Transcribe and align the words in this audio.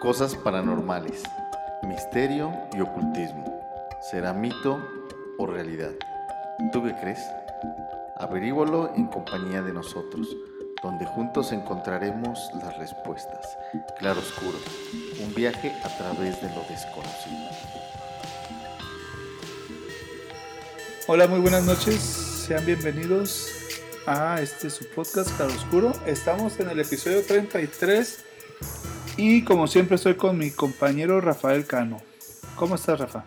Cosas 0.00 0.34
paranormales, 0.34 1.22
misterio 1.82 2.52
y 2.74 2.80
ocultismo. 2.80 3.62
¿Será 4.10 4.34
mito 4.34 4.86
o 5.38 5.46
realidad? 5.46 5.92
¿Tú 6.72 6.82
qué 6.82 6.94
crees? 7.00 7.20
Averígualo 8.16 8.92
en 8.96 9.06
compañía 9.06 9.62
de 9.62 9.72
nosotros, 9.72 10.28
donde 10.82 11.06
juntos 11.06 11.52
encontraremos 11.52 12.38
las 12.62 12.76
respuestas. 12.76 13.56
Claro 13.98 14.20
Oscuro, 14.20 14.58
un 15.22 15.34
viaje 15.34 15.72
a 15.82 15.88
través 15.96 16.40
de 16.42 16.48
lo 16.50 16.62
desconocido. 16.68 17.48
Hola, 21.06 21.26
muy 21.28 21.40
buenas 21.40 21.64
noches. 21.64 22.00
Sean 22.00 22.66
bienvenidos 22.66 23.48
a 24.06 24.40
este 24.42 24.68
su 24.68 24.86
podcast 24.90 25.34
Claro 25.36 25.54
Oscuro. 25.54 25.92
Estamos 26.04 26.60
en 26.60 26.68
el 26.68 26.80
episodio 26.80 27.24
33 27.24 28.33
y 29.16 29.44
como 29.44 29.66
siempre 29.66 29.96
estoy 29.96 30.14
con 30.16 30.38
mi 30.38 30.50
compañero 30.50 31.20
Rafael 31.20 31.66
Cano. 31.66 32.00
¿Cómo 32.56 32.74
estás, 32.74 32.98
Rafa? 33.00 33.24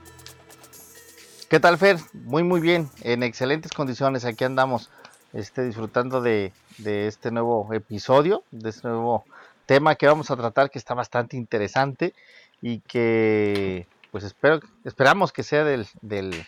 ¿Qué 1.49 1.59
tal, 1.59 1.77
Fer? 1.77 1.97
Muy, 2.13 2.43
muy 2.43 2.59
bien. 2.59 2.89
En 3.01 3.23
excelentes 3.23 3.71
condiciones. 3.71 4.25
Aquí 4.25 4.43
andamos 4.43 4.89
este, 5.33 5.63
disfrutando 5.63 6.21
de, 6.21 6.51
de 6.77 7.07
este 7.07 7.31
nuevo 7.31 7.73
episodio, 7.73 8.43
de 8.51 8.69
este 8.69 8.87
nuevo 8.87 9.25
tema 9.65 9.95
que 9.95 10.07
vamos 10.07 10.31
a 10.31 10.35
tratar 10.35 10.69
que 10.69 10.79
está 10.79 10.93
bastante 10.93 11.37
interesante 11.37 12.13
y 12.61 12.79
que 12.79 13.87
pues 14.11 14.23
espero, 14.23 14.61
esperamos 14.83 15.31
que 15.31 15.43
sea 15.43 15.63
del, 15.63 15.85
del, 16.01 16.45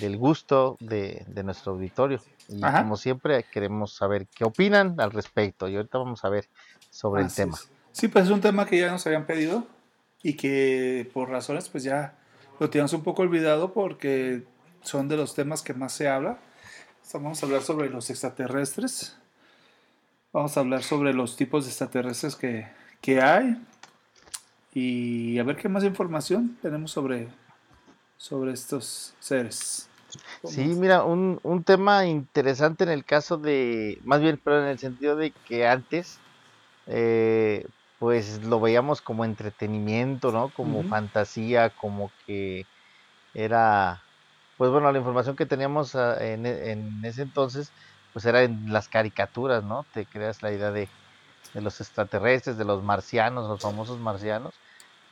del 0.00 0.16
gusto 0.16 0.76
de, 0.80 1.24
de, 1.28 1.42
nuestro 1.44 1.72
auditorio. 1.72 2.20
Y 2.48 2.64
Ajá. 2.64 2.82
como 2.82 2.96
siempre 2.96 3.44
queremos 3.44 3.94
saber 3.94 4.26
qué 4.34 4.44
opinan 4.44 4.98
al 4.98 5.12
respecto 5.12 5.68
y 5.68 5.76
ahorita 5.76 5.98
vamos 5.98 6.24
a 6.24 6.28
ver 6.30 6.48
sobre 6.90 7.22
Así 7.22 7.42
el 7.42 7.46
tema. 7.48 7.58
es. 7.58 7.77
Sí, 7.98 8.06
pues 8.06 8.26
es 8.26 8.30
un 8.30 8.40
tema 8.40 8.64
que 8.64 8.78
ya 8.78 8.92
nos 8.92 9.04
habían 9.08 9.26
pedido 9.26 9.66
y 10.22 10.34
que 10.34 11.10
por 11.12 11.30
razones 11.30 11.68
pues 11.68 11.82
ya 11.82 12.16
lo 12.60 12.70
teníamos 12.70 12.92
un 12.92 13.02
poco 13.02 13.22
olvidado 13.22 13.72
porque 13.72 14.44
son 14.82 15.08
de 15.08 15.16
los 15.16 15.34
temas 15.34 15.62
que 15.62 15.74
más 15.74 15.94
se 15.94 16.06
habla. 16.06 16.38
Vamos 17.12 17.42
a 17.42 17.46
hablar 17.46 17.62
sobre 17.62 17.90
los 17.90 18.08
extraterrestres. 18.08 19.16
Vamos 20.32 20.56
a 20.56 20.60
hablar 20.60 20.84
sobre 20.84 21.12
los 21.12 21.34
tipos 21.34 21.64
de 21.64 21.70
extraterrestres 21.70 22.36
que, 22.36 22.68
que 23.00 23.20
hay. 23.20 23.60
Y 24.72 25.40
a 25.40 25.42
ver 25.42 25.56
qué 25.56 25.68
más 25.68 25.82
información 25.82 26.56
tenemos 26.62 26.92
sobre, 26.92 27.26
sobre 28.16 28.52
estos 28.52 29.14
seres. 29.18 29.88
Sí, 30.44 30.66
mira, 30.66 31.02
un, 31.02 31.40
un 31.42 31.64
tema 31.64 32.06
interesante 32.06 32.84
en 32.84 32.90
el 32.90 33.04
caso 33.04 33.38
de, 33.38 33.98
más 34.04 34.20
bien, 34.20 34.40
pero 34.42 34.62
en 34.62 34.68
el 34.68 34.78
sentido 34.78 35.16
de 35.16 35.32
que 35.48 35.66
antes, 35.66 36.20
eh, 36.86 37.66
pues 37.98 38.44
lo 38.44 38.60
veíamos 38.60 39.02
como 39.02 39.24
entretenimiento, 39.24 40.32
¿no? 40.32 40.52
Como 40.52 40.84
fantasía, 40.84 41.70
como 41.70 42.14
que 42.18 42.68
era, 43.32 44.04
pues 44.56 44.70
bueno, 44.70 44.90
la 44.92 44.98
información 44.98 45.36
que 45.36 45.46
teníamos 45.46 45.94
ah, 45.94 46.16
en, 46.24 46.46
e- 46.46 46.72
en 46.72 47.04
ese 47.04 47.22
entonces, 47.22 47.74
pues 48.12 48.24
era 48.26 48.42
en 48.42 48.64
las 48.66 48.88
caricaturas, 48.88 49.64
¿no? 49.64 49.88
Te 49.92 50.08
creas 50.08 50.42
la 50.42 50.52
idea 50.52 50.72
de, 50.72 50.92
de 51.54 51.62
los 51.62 51.80
extraterrestres, 51.80 52.58
de 52.58 52.64
los 52.64 52.82
marcianos, 52.82 53.48
los 53.48 53.60
famosos 53.62 54.00
marcianos. 54.00 54.60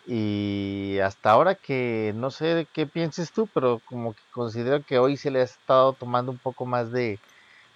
Y 0.05 0.98
hasta 1.03 1.33
ahora 1.33 1.57
que 1.57 2.12
no 2.17 2.31
sé 2.31 2.69
qué 2.73 2.87
pienses 2.87 3.33
tú, 3.33 3.48
pero 3.51 3.81
como 3.81 4.14
que 4.14 4.25
considero 4.31 4.84
que 4.84 4.98
hoy 4.98 5.17
se 5.17 5.31
le 5.33 5.41
ha 5.41 5.45
estado 5.45 5.97
tomando 5.97 6.33
un 6.33 6.39
poco 6.41 6.67
más 6.67 6.92
de, 6.92 7.23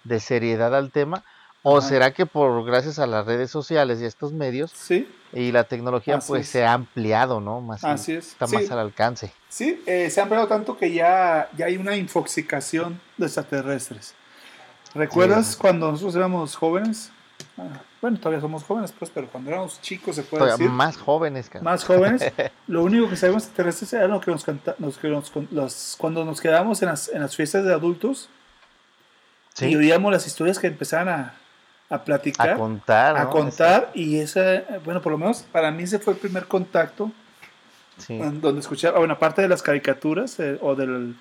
de 0.03 0.19
seriedad 0.19 0.75
al 0.75 0.91
tema. 0.91 1.23
¿O 1.63 1.77
Ajá. 1.77 1.87
será 1.87 2.13
que 2.13 2.25
por 2.25 2.65
gracias 2.65 2.97
a 2.97 3.05
las 3.05 3.25
redes 3.25 3.51
sociales 3.51 4.01
y 4.01 4.05
a 4.05 4.07
estos 4.07 4.33
medios 4.33 4.71
Sí, 4.71 5.07
y 5.31 5.51
la 5.51 5.63
tecnología 5.65 6.17
Así 6.17 6.27
pues 6.29 6.41
es. 6.43 6.49
se 6.49 6.65
ha 6.65 6.73
ampliado, 6.73 7.39
¿no? 7.39 7.61
Más 7.61 7.83
así 7.83 8.13
es. 8.13 8.29
está 8.29 8.47
Sí. 8.47 8.55
más 8.55 8.71
al 8.71 8.79
alcance. 8.79 9.31
Sí, 9.49 9.81
eh, 9.85 10.09
se 10.09 10.21
han 10.21 10.27
pegado 10.29 10.47
tanto 10.47 10.75
que 10.77 10.91
ya, 10.91 11.49
ya 11.55 11.67
hay 11.67 11.77
una 11.77 11.95
infoxicación 11.95 12.99
de 13.17 13.25
extraterrestres. 13.27 14.15
¿Recuerdas 14.95 15.47
Sí. 15.53 15.57
cuando 15.59 15.91
nosotros 15.91 16.15
éramos 16.15 16.55
jóvenes? 16.55 17.11
Ah, 17.57 17.81
bueno, 18.01 18.17
todavía 18.17 18.41
somos 18.41 18.63
jóvenes, 18.63 18.91
pues, 18.97 19.11
pero 19.13 19.27
cuando 19.27 19.51
éramos 19.51 19.79
chicos, 19.81 20.15
se 20.15 20.23
puede 20.23 20.45
decir, 20.45 20.69
más 20.69 20.97
jóvenes, 20.97 21.47
cara. 21.49 21.63
más 21.63 21.83
jóvenes, 21.83 22.21
lo 22.67 22.83
único 22.83 23.07
que 23.07 23.15
sabíamos 23.15 23.43
de 23.43 23.47
extraterrestres 23.49 23.93
era 23.93 24.07
lo 24.07 24.19
que 24.19 24.31
nos 24.31 24.43
canta, 24.43 24.75
los 24.79 24.97
que 24.97 25.07
nos 25.09 25.31
los- 25.51 25.95
cuando 25.99 26.25
nos 26.25 26.41
quedábamos 26.41 26.81
en 26.81 26.89
las, 26.89 27.07
en 27.09 27.21
las 27.21 27.35
fiestas 27.35 27.63
de 27.65 27.71
adultos 27.73 28.29
y 29.59 29.75
oíamos 29.75 30.11
las 30.11 30.25
historias 30.25 30.57
que 30.59 30.67
empezaban 30.67 31.09
a, 31.09 31.35
a 31.91 32.03
platicar, 32.03 32.49
a 32.51 32.55
contar, 32.55 33.17
a 33.17 33.29
contar, 33.29 33.91
y 33.93 34.17
ese, 34.17 34.63
bueno, 34.85 35.01
por 35.01 35.11
lo 35.11 35.17
menos 35.17 35.43
para 35.51 35.69
mí 35.71 35.83
ese 35.83 35.99
fue 35.99 36.13
el 36.13 36.19
primer 36.19 36.47
contacto 36.47 37.11
Sí. 37.97 38.17
donde 38.17 38.61
escuchaba, 38.61 38.97
bueno, 38.97 39.13
aparte 39.13 39.43
de 39.43 39.47
las 39.47 39.61
caricaturas 39.61 40.39
eh, 40.39 40.57
o, 40.61 40.73
del, 40.73 41.15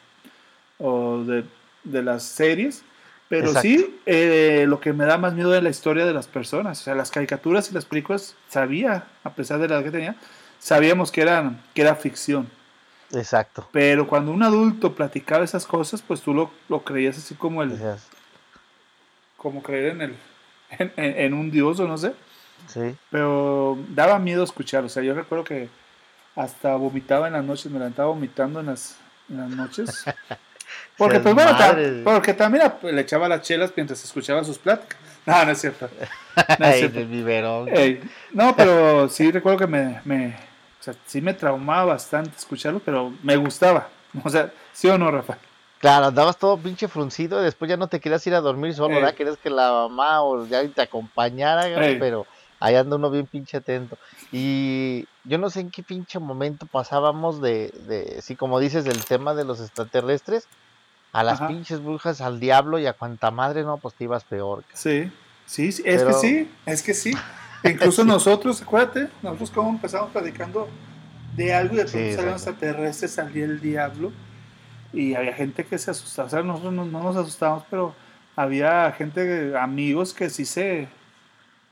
o 0.78 1.18
de, 1.24 1.44
de 1.84 2.02
las 2.02 2.22
series, 2.22 2.82
pero 3.28 3.48
Exacto. 3.48 3.68
sí, 3.68 4.00
eh, 4.06 4.64
lo 4.66 4.80
que 4.80 4.92
me 4.94 5.04
da 5.04 5.18
más 5.18 5.34
miedo 5.34 5.54
es 5.54 5.62
la 5.62 5.68
historia 5.68 6.06
de 6.06 6.14
las 6.14 6.26
personas. 6.26 6.80
O 6.80 6.84
sea, 6.84 6.94
las 6.94 7.10
caricaturas 7.10 7.70
y 7.70 7.74
las 7.74 7.84
películas 7.84 8.34
sabía, 8.48 9.04
a 9.22 9.30
pesar 9.30 9.58
de 9.60 9.68
la 9.68 9.74
edad 9.76 9.84
que 9.84 9.90
tenía, 9.90 10.16
sabíamos 10.58 11.12
que, 11.12 11.20
eran, 11.20 11.60
que 11.74 11.82
era 11.82 11.94
ficción. 11.96 12.48
Exacto. 13.12 13.68
Pero 13.72 14.06
cuando 14.06 14.32
un 14.32 14.42
adulto 14.42 14.94
platicaba 14.94 15.44
esas 15.44 15.66
cosas, 15.66 16.00
pues 16.00 16.22
tú 16.22 16.32
lo, 16.32 16.50
lo 16.68 16.82
creías 16.82 17.18
así 17.18 17.34
como, 17.34 17.62
el, 17.62 17.78
como 19.36 19.62
creer 19.62 19.92
en, 19.92 20.02
el, 20.02 20.16
en, 20.78 20.92
en- 20.96 21.18
en 21.18 21.34
un 21.34 21.50
dios 21.50 21.78
o 21.80 21.86
no 21.88 21.96
sé. 21.98 22.12
Sí. 22.68 22.94
Pero 23.10 23.78
daba 23.88 24.18
miedo 24.18 24.44
escuchar. 24.44 24.84
O 24.84 24.88
sea, 24.88 25.02
yo 25.02 25.14
recuerdo 25.14 25.44
que 25.44 25.68
hasta 26.36 26.74
vomitaba 26.76 27.26
en 27.26 27.32
las 27.34 27.44
noches, 27.44 27.70
me 27.70 27.78
levantaba 27.78 28.08
vomitando 28.10 28.60
en 28.60 28.66
las, 28.66 28.96
en 29.28 29.38
las 29.38 29.48
noches. 29.50 30.04
Porque, 30.96 31.18
pues 31.18 31.34
bueno, 31.34 31.52
madre. 31.52 32.02
porque 32.04 32.32
también 32.34 32.62
le 32.82 33.00
echaba 33.00 33.26
las 33.28 33.42
chelas 33.42 33.72
mientras 33.74 34.04
escuchaba 34.04 34.44
sus 34.44 34.58
pláticas. 34.58 34.98
No, 35.26 35.44
no 35.44 35.50
es 35.52 35.60
cierto. 35.60 35.88
No, 36.58 36.66
es 36.66 36.76
cierto. 36.78 36.98
Ey, 37.68 38.00
no, 38.32 38.56
pero 38.56 39.06
sí 39.08 39.30
recuerdo 39.30 39.58
que 39.58 39.66
me, 39.66 40.00
me, 40.04 40.28
o 40.28 40.82
sea, 40.82 40.94
sí 41.06 41.20
me 41.20 41.34
traumaba 41.34 41.84
bastante 41.92 42.30
escucharlo, 42.38 42.80
pero 42.80 43.12
me 43.22 43.36
gustaba. 43.36 43.88
O 44.24 44.30
sea, 44.30 44.50
¿sí 44.72 44.88
o 44.88 44.96
no, 44.96 45.10
Rafa? 45.10 45.36
Claro, 45.80 46.06
andabas 46.06 46.36
todo 46.36 46.58
pinche 46.58 46.88
fruncido 46.88 47.40
y 47.40 47.44
después 47.44 47.68
ya 47.68 47.76
no 47.78 47.88
te 47.88 48.00
querías 48.00 48.26
ir 48.26 48.34
a 48.34 48.40
dormir 48.40 48.74
solo, 48.74 48.90
Ey. 48.94 49.00
¿verdad? 49.00 49.14
Querías 49.14 49.38
que 49.38 49.48
la 49.50 49.72
mamá 49.72 50.22
o 50.22 50.46
ya 50.46 50.66
te 50.68 50.82
acompañara, 50.82 51.66
Ey. 51.68 51.98
pero 51.98 52.26
ahí 52.60 52.74
anda 52.76 52.96
uno 52.96 53.10
bien 53.10 53.26
pinche 53.26 53.56
atento. 53.56 53.96
Y 54.30 55.06
yo 55.24 55.38
no 55.38 55.48
sé 55.48 55.60
en 55.60 55.70
qué 55.70 55.82
pinche 55.82 56.18
momento 56.18 56.66
pasábamos 56.66 57.40
de, 57.40 57.70
de 57.86 58.20
sí, 58.20 58.36
como 58.36 58.60
dices, 58.60 58.84
del 58.84 59.02
tema 59.06 59.32
de 59.34 59.44
los 59.44 59.58
extraterrestres 59.60 60.46
a 61.12 61.24
las 61.24 61.40
Ajá. 61.40 61.48
pinches 61.48 61.82
brujas, 61.82 62.20
al 62.20 62.40
diablo 62.40 62.78
y 62.78 62.86
a 62.86 62.92
cuanta 62.92 63.30
madre, 63.30 63.62
no, 63.64 63.78
pues 63.78 63.94
te 63.94 64.04
ibas 64.04 64.22
peor. 64.24 64.62
Sí, 64.74 65.10
sí, 65.46 65.72
sí, 65.72 65.82
es 65.86 66.02
Pero- 66.02 66.08
que 66.08 66.12
sí, 66.28 66.50
es 66.66 66.82
que 66.82 66.92
sí. 66.92 67.12
Incluso 67.64 68.02
Sí. 68.02 68.08
nosotros, 68.08 68.60
acuérdate, 68.60 69.08
nosotros 69.22 69.50
como 69.50 69.70
empezamos 69.70 70.10
platicando 70.12 70.68
de 71.36 71.54
algo 71.54 71.72
y 71.74 71.78
de 71.78 71.86
Sí, 71.88 71.92
pronto 71.92 72.10
salieron 72.16 72.32
exacto. 72.34 72.50
extraterrestres, 72.66 73.10
salía 73.12 73.44
el 73.46 73.60
diablo 73.62 74.12
y 74.92 75.14
había 75.14 75.32
gente 75.34 75.64
que 75.64 75.78
se 75.78 75.90
asustaba. 75.90 76.26
O 76.26 76.30
sea, 76.30 76.42
nosotros 76.42 76.72
no, 76.72 76.84
no 76.84 77.02
nos 77.02 77.16
asustamos, 77.16 77.64
pero 77.70 77.94
había 78.36 78.90
gente, 78.92 79.56
amigos 79.56 80.12
que 80.14 80.30
sí 80.30 80.44
se, 80.44 80.88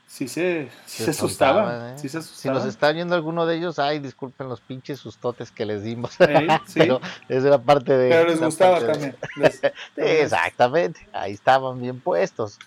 sí 0.07 0.27
se, 0.27 0.69
sí 0.85 1.03
se, 1.03 1.11
asustaban. 1.11 1.93
¿eh? 1.93 1.97
Sí 1.97 2.09
se 2.09 2.21
Si 2.21 2.47
nos 2.47 2.65
está 2.65 2.91
viendo 2.91 3.15
alguno 3.15 3.45
de 3.45 3.57
ellos, 3.57 3.79
ay, 3.79 3.99
disculpen 3.99 4.47
los 4.49 4.61
pinches 4.61 4.99
sustotes 4.99 5.51
que 5.51 5.65
les 5.65 5.83
dimos. 5.83 6.11
Sí, 6.13 6.47
pero 6.73 7.01
esa 7.27 7.47
era 7.47 7.57
parte 7.57 7.97
de. 7.97 8.09
pero 8.09 8.29
les 8.29 8.39
gustaba 8.41 8.79
de- 8.79 8.87
también. 8.87 9.17
Les- 9.35 9.61
exactamente, 9.95 11.07
ahí 11.13 11.33
estaban 11.33 11.79
bien 11.81 11.99
puestos, 12.01 12.57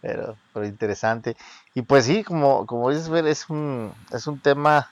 pero, 0.00 0.36
pero 0.52 0.66
interesante. 0.66 1.36
Y 1.74 1.82
pues 1.82 2.04
sí, 2.04 2.24
como, 2.24 2.66
como 2.66 2.90
dices, 2.90 3.08
ver, 3.08 3.26
es 3.26 3.48
un, 3.48 3.92
es 4.12 4.26
un 4.26 4.40
tema, 4.40 4.90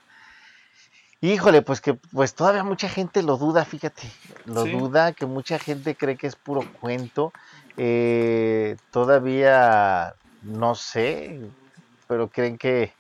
híjole, 1.21 1.63
pues 1.63 1.81
que 1.81 1.95
pues 1.95 2.35
todavía 2.35 2.65
mucha 2.65 2.89
gente 2.89 3.23
lo 3.23 3.37
duda, 3.39 3.65
fíjate, 3.65 4.13
lo 4.45 4.63
Sí. 4.63 4.71
duda, 4.71 5.13
que 5.13 5.27
mucha 5.27 5.59
gente 5.59 5.97
cree 5.97 6.17
que 6.17 6.27
es 6.27 6.37
puro 6.37 6.69
cuento, 6.73 7.33
eh, 7.77 8.77
todavía 8.91 10.15
no 10.41 10.75
sé, 10.75 11.41
pero 12.09 12.31
creen 12.31 12.59
que, 12.59 12.95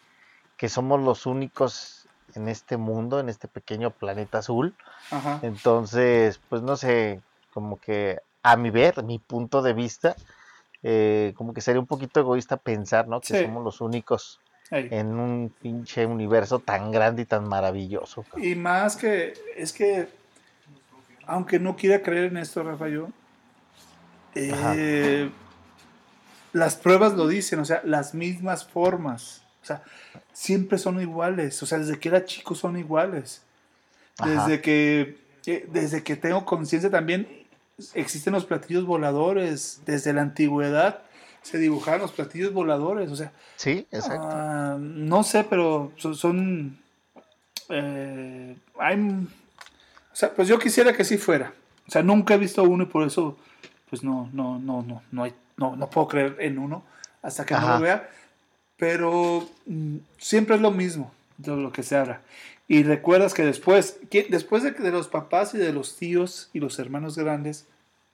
que 0.57 0.69
somos 0.69 1.01
los 1.03 1.27
únicos 1.27 2.09
en 2.35 2.49
este 2.49 2.77
mundo, 2.79 3.21
en 3.21 3.29
este 3.31 3.49
pequeño 3.49 3.93
planeta 3.93 4.39
azul. 4.39 4.77
Ajá. 5.11 5.41
Entonces, 5.43 6.41
pues 6.49 6.63
no 6.63 6.77
sé, 6.77 7.23
como 7.51 7.81
que 7.81 8.19
a 8.43 8.57
mi 8.57 8.71
ver, 8.71 9.05
mi 9.05 9.19
punto 9.21 9.63
de 9.63 9.75
vista, 9.75 10.17
eh, 10.83 11.35
como 11.37 11.53
que 11.55 11.61
sería 11.63 11.81
un 11.81 11.87
poquito 11.87 12.21
egoísta 12.21 12.59
pensar, 12.59 13.09
¿no? 13.09 13.23
Que 13.25 13.35
Sí. 13.35 13.37
somos 13.37 13.65
los 13.65 13.81
únicos 13.81 14.43
En 14.71 15.19
un 15.19 15.53
pinche 15.61 16.07
universo 16.07 16.59
tan 16.59 16.91
grande 16.91 17.23
y 17.23 17.25
tan 17.25 17.49
maravilloso. 17.49 18.25
Y 18.37 18.55
más 18.57 18.97
que, 18.97 19.35
es 19.57 19.73
que, 19.73 20.09
aunque 21.27 21.59
no 21.61 21.77
quiera 21.77 22.03
creer 22.03 22.25
en 22.25 22.39
esto, 22.39 22.63
Rafa, 22.65 22.89
yo, 22.89 23.09
eh, 24.35 25.31
las 26.53 26.77
pruebas 26.77 27.15
lo 27.15 27.27
dicen, 27.29 27.61
o 27.61 27.65
sea, 27.65 27.81
las 27.85 28.15
mismas 28.15 28.67
formas. 28.67 29.43
O 29.63 29.63
O 29.63 29.67
sea, 29.67 29.83
siempre 30.33 30.79
son 30.79 31.01
iguales. 31.01 31.63
O 31.63 31.67
sea, 31.67 31.79
desde 31.79 31.99
que 31.99 32.09
era 32.09 32.25
chico 32.25 32.55
son 32.55 32.77
iguales. 32.77 33.43
Desde 34.25 34.61
que, 34.61 35.19
eh, 35.47 35.69
desde 35.71 36.03
que 36.03 36.17
tengo 36.17 36.45
conciencia 36.45 36.91
también 36.91 37.47
existen 37.95 38.33
los 38.33 38.47
platillos 38.47 38.85
voladores. 38.85 39.83
Desde 39.87 40.13
la 40.13 40.23
antigüedad 40.23 41.03
se 41.47 41.59
dibujaron 41.59 42.03
los 42.03 42.13
platillos 42.13 42.53
voladores. 42.53 43.11
O 43.11 43.17
sea, 43.17 43.33
sí, 43.55 43.87
exacto. 43.93 44.29
Ah, 44.29 44.77
no 44.79 45.23
sé, 45.23 45.45
pero 45.45 45.93
son. 45.97 46.77
Eh, 47.69 48.57
hay, 48.79 48.99
o 48.99 50.17
sea, 50.17 50.31
pues 50.35 50.49
yo 50.49 50.59
quisiera 50.59 50.93
que 50.93 51.05
sí 51.05 51.19
fuera. 51.19 51.53
O 51.87 51.91
sea, 51.91 52.03
nunca 52.03 52.35
he 52.35 52.39
visto 52.39 52.65
uno 52.65 52.83
y 52.83 52.87
por 52.87 53.07
eso, 53.07 53.37
pues 53.89 54.03
no, 54.03 54.29
no, 54.33 54.59
no, 54.59 54.83
no, 54.83 55.03
no, 55.13 55.23
hay, 55.23 55.35
no, 55.57 55.77
no 55.77 55.89
puedo 55.89 56.09
creer 56.09 56.37
en 56.41 56.59
uno 56.59 56.85
hasta 57.23 57.47
que 57.47 57.55
no 57.55 57.75
lo 57.75 57.81
vea. 57.81 58.11
Pero 58.77 59.49
mm, 59.67 59.99
siempre 60.19 60.57
es 60.57 60.61
lo 60.61 60.73
mismo 60.73 61.13
de 61.39 61.57
lo 61.57 61.71
que 61.71 61.85
se 61.85 61.97
habla. 61.97 62.23
Y 62.67 62.83
recuerdas 62.83 63.35
que 63.35 63.45
después, 63.45 63.99
que 64.11 64.27
después 64.29 64.65
de, 64.65 64.73
de 64.73 64.91
los 64.91 65.07
papás 65.07 65.55
y 65.55 65.59
de 65.59 65.73
los 65.73 65.97
tíos 65.97 66.51
y 66.53 66.59
los 66.59 66.81
hermanos 66.81 67.17
grandes, 67.17 67.67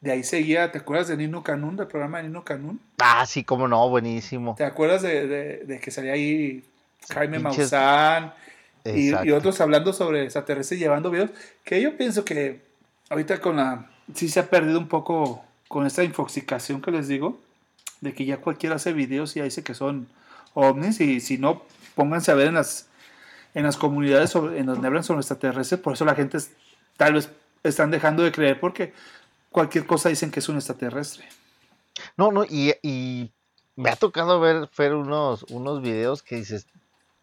de 0.03 0.11
ahí 0.11 0.25
seguía, 0.25 0.73
¿te 0.73 0.79
acuerdas 0.79 1.09
de 1.09 1.17
Nino 1.17 1.45
Canún, 1.45 1.77
del 1.77 1.87
programa 1.87 2.19
de 2.19 2.25
Nino 2.25 2.45
Canún? 2.45 2.81
Ah, 2.99 3.25
sí, 3.25 3.45
cómo 3.45 3.69
no, 3.69 3.89
buenísimo. 3.89 4.57
¿Te 4.57 4.65
acuerdas 4.65 5.03
de, 5.03 5.65
de, 5.65 5.81
que 5.81 5.91
salía 5.93 6.13
ahí 6.13 6.65
Jaime 7.09 7.39
Maussan 7.39 8.35
y, 8.85 9.11
y, 9.11 9.31
otros 9.31 9.61
hablando 9.61 9.93
sobre 9.93 10.25
extraterrestres 10.25 10.81
llevando 10.81 11.13
videos? 11.13 11.31
Que 11.65 11.81
yo 11.81 11.97
pienso 11.97 12.25
que 12.25 12.61
ahorita 13.11 13.41
con 13.41 13.57
la... 13.57 13.89
Sí 14.13 14.29
se 14.29 14.41
ha 14.41 14.51
perdido 14.51 14.81
un 14.81 14.89
poco 14.89 15.45
con 15.69 15.87
esta 15.87 16.03
infoxicación 16.03 16.83
que 16.83 16.91
les 16.91 17.07
digo, 17.07 17.41
de 18.01 18.13
que 18.13 18.25
ya 18.25 18.39
cualquiera 18.39 18.75
hace 18.77 18.93
videos 18.93 19.37
y 19.37 19.41
dice 19.41 19.63
que 19.63 19.75
son 19.75 20.09
ovnis 20.55 21.01
y 21.01 21.21
si 21.21 21.39
no, 21.39 21.63
pónganse 21.95 22.33
a 22.33 22.35
ver 22.35 22.49
en 22.49 22.55
las, 22.55 22.89
en 23.55 23.63
las 23.63 23.77
comunidades 23.77 24.31
sobre, 24.31 24.59
en 24.59 24.67
donde 24.67 24.85
hablan 24.85 25.05
sobre 25.05 25.21
extraterrestres, 25.21 25.81
por 25.81 25.93
eso 25.93 26.05
la 26.05 26.17
gente 26.17 26.39
tal 26.97 27.15
vez 27.15 27.31
están 27.63 27.93
dejando 27.93 28.25
de 28.25 28.33
creer 28.33 28.59
porque 28.59 28.93
cualquier 29.53 29.87
cosa 29.87 30.09
dicen 30.09 30.31
que 30.31 30.41
es 30.41 30.49
un 30.49 30.57
extraterrestre. 30.57 31.29
No, 32.17 32.33
no, 32.33 32.45
y, 32.45 33.31
me 33.77 33.91
ha 33.91 33.97
tocado 33.97 34.41
ver, 34.41 34.69
ver 34.77 34.95
unos, 34.95 35.45
unos 35.45 35.81
videos 35.81 36.23
que 36.23 36.37
dices, 36.37 36.67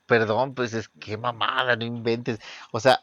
perdón, 0.06 0.56
pues 0.56 0.74
es 0.74 0.88
que 0.88 1.18
mamada, 1.18 1.76
no 1.76 1.86
inventes. 1.86 2.40
O 2.72 2.80
sea, 2.80 3.02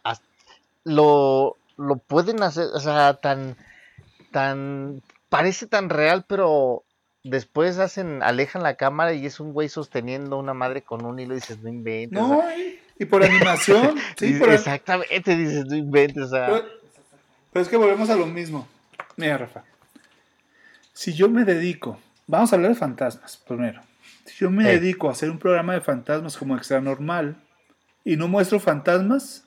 lo, 0.84 1.56
lo 1.76 1.96
pueden 1.96 2.42
hacer, 2.42 2.66
o 2.74 2.80
sea, 2.80 3.14
tan, 3.14 3.56
tan, 4.32 5.02
parece 5.28 5.66
tan 5.66 5.90
real, 5.90 6.24
pero 6.26 6.84
después 7.22 7.78
hacen, 7.78 8.22
alejan 8.22 8.62
la 8.62 8.76
cámara 8.76 9.12
y 9.12 9.26
es 9.26 9.40
un 9.40 9.52
güey 9.52 9.68
sosteniendo 9.68 10.38
una 10.38 10.54
madre 10.54 10.82
con 10.82 11.04
un 11.04 11.18
hilo 11.18 11.34
y 11.34 11.36
dices, 11.36 11.60
no 11.62 11.68
inventes. 11.68 12.18
No, 12.18 12.42
y 12.98 13.04
por 13.04 13.24
animación. 13.24 13.96
sí, 14.18 14.34
por 14.34 14.50
exactamente, 14.50 15.36
dices, 15.36 15.66
no 15.66 15.76
inventes. 15.76 16.24
O 16.24 16.28
sea. 16.28 16.62
pero, 17.52 17.62
es 17.62 17.68
que 17.68 17.76
volvemos 17.76 18.10
a 18.10 18.16
lo 18.16 18.26
mismo. 18.26 18.66
Mira, 19.16 19.38
Rafa. 19.38 19.64
Si 20.92 21.12
yo 21.12 21.28
me 21.28 21.44
dedico, 21.44 21.98
vamos 22.26 22.52
a 22.52 22.56
hablar 22.56 22.72
de 22.72 22.78
fantasmas 22.78 23.36
primero. 23.36 23.80
Si 24.24 24.34
yo 24.36 24.50
me 24.50 24.64
dedico 24.64 25.08
a 25.08 25.12
hacer 25.12 25.30
un 25.30 25.38
programa 25.38 25.74
de 25.74 25.80
fantasmas 25.80 26.36
como 26.36 26.56
extra 26.56 26.80
normal 26.80 27.36
y 28.04 28.16
no 28.16 28.28
muestro 28.28 28.58
fantasmas, 28.60 29.44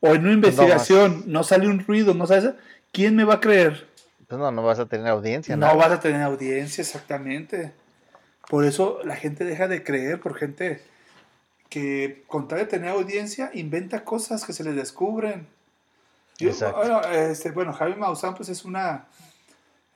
o 0.00 0.14
en 0.14 0.22
una 0.22 0.32
investigación 0.32 1.24
no, 1.26 1.44
sale 1.44 1.68
un 1.68 1.80
ruido, 1.80 2.14
no 2.14 2.26
sabes, 2.26 2.54
¿quién 2.90 3.14
me 3.14 3.24
va 3.24 3.34
a 3.34 3.40
creer? 3.40 3.86
Pues 4.26 4.40
no, 4.40 4.50
no 4.50 4.62
vas 4.62 4.78
a 4.78 4.86
tener 4.86 5.08
audiencia. 5.08 5.56
No 5.56 5.76
vas 5.76 5.92
a 5.92 6.00
tener 6.00 6.22
audiencia, 6.22 6.82
exactamente. 6.82 7.72
Por 8.48 8.64
eso 8.64 9.00
la 9.04 9.14
gente 9.14 9.44
deja 9.44 9.68
de 9.68 9.84
creer, 9.84 10.20
por 10.20 10.34
gente 10.34 10.82
que 11.68 12.24
con 12.26 12.48
tal 12.48 12.58
de 12.58 12.66
tener 12.66 12.90
audiencia 12.90 13.50
inventa 13.54 14.04
cosas 14.04 14.44
que 14.44 14.52
se 14.52 14.64
les 14.64 14.74
descubren. 14.74 15.46
Bueno, 16.74 17.00
este, 17.02 17.50
bueno, 17.50 17.72
Javi 17.72 17.94
Maussan 17.94 18.34
pues 18.34 18.48
es 18.48 18.64
una, 18.64 19.06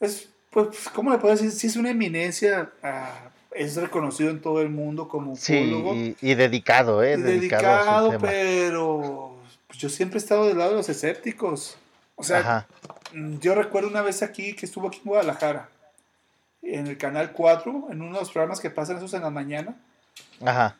es, 0.00 0.28
pues, 0.50 0.88
¿cómo 0.94 1.10
le 1.10 1.19
puedo 1.19 1.34
decir? 1.34 1.50
Sí 1.50 1.66
es 1.66 1.76
una 1.76 1.90
eminencia, 1.90 2.70
ah, 2.82 3.31
es 3.52 3.76
reconocido 3.76 4.31
en 4.31 4.40
todo 4.40 4.60
el 4.60 4.70
mundo 4.70 5.08
como 5.08 5.32
ufólogo. 5.32 5.93
Sí, 5.94 6.16
y, 6.20 6.34
dedicado, 6.34 7.02
¿eh? 7.02 7.16
dedicado, 7.16 8.19
pero 8.20 9.37
pues, 9.66 9.78
yo 9.78 9.88
siempre 9.88 10.19
he 10.19 10.22
estado 10.22 10.46
del 10.46 10.58
lado 10.58 10.70
de 10.70 10.76
los 10.76 10.88
escépticos. 10.88 11.76
O 12.16 12.22
sea, 12.22 12.66
mm, 13.12 13.38
yo 13.38 13.54
recuerdo 13.54 13.88
una 13.88 14.02
vez 14.02 14.22
aquí 14.22 14.54
que 14.54 14.66
estuvo 14.66 14.88
aquí 14.88 14.98
en 14.98 15.10
Guadalajara, 15.10 15.69
en 16.62 16.87
el 16.87 16.98
canal 16.98 17.32
4, 17.32 17.88
en 17.90 18.00
uno 18.00 18.14
de 18.14 18.20
los 18.20 18.31
programas 18.31 18.60
que 18.60 18.70
pasan 18.70 18.96
esos 18.96 19.12
en 19.14 19.22
la 19.22 19.31
mañana. 19.31 19.76
Ajá. 20.44 20.76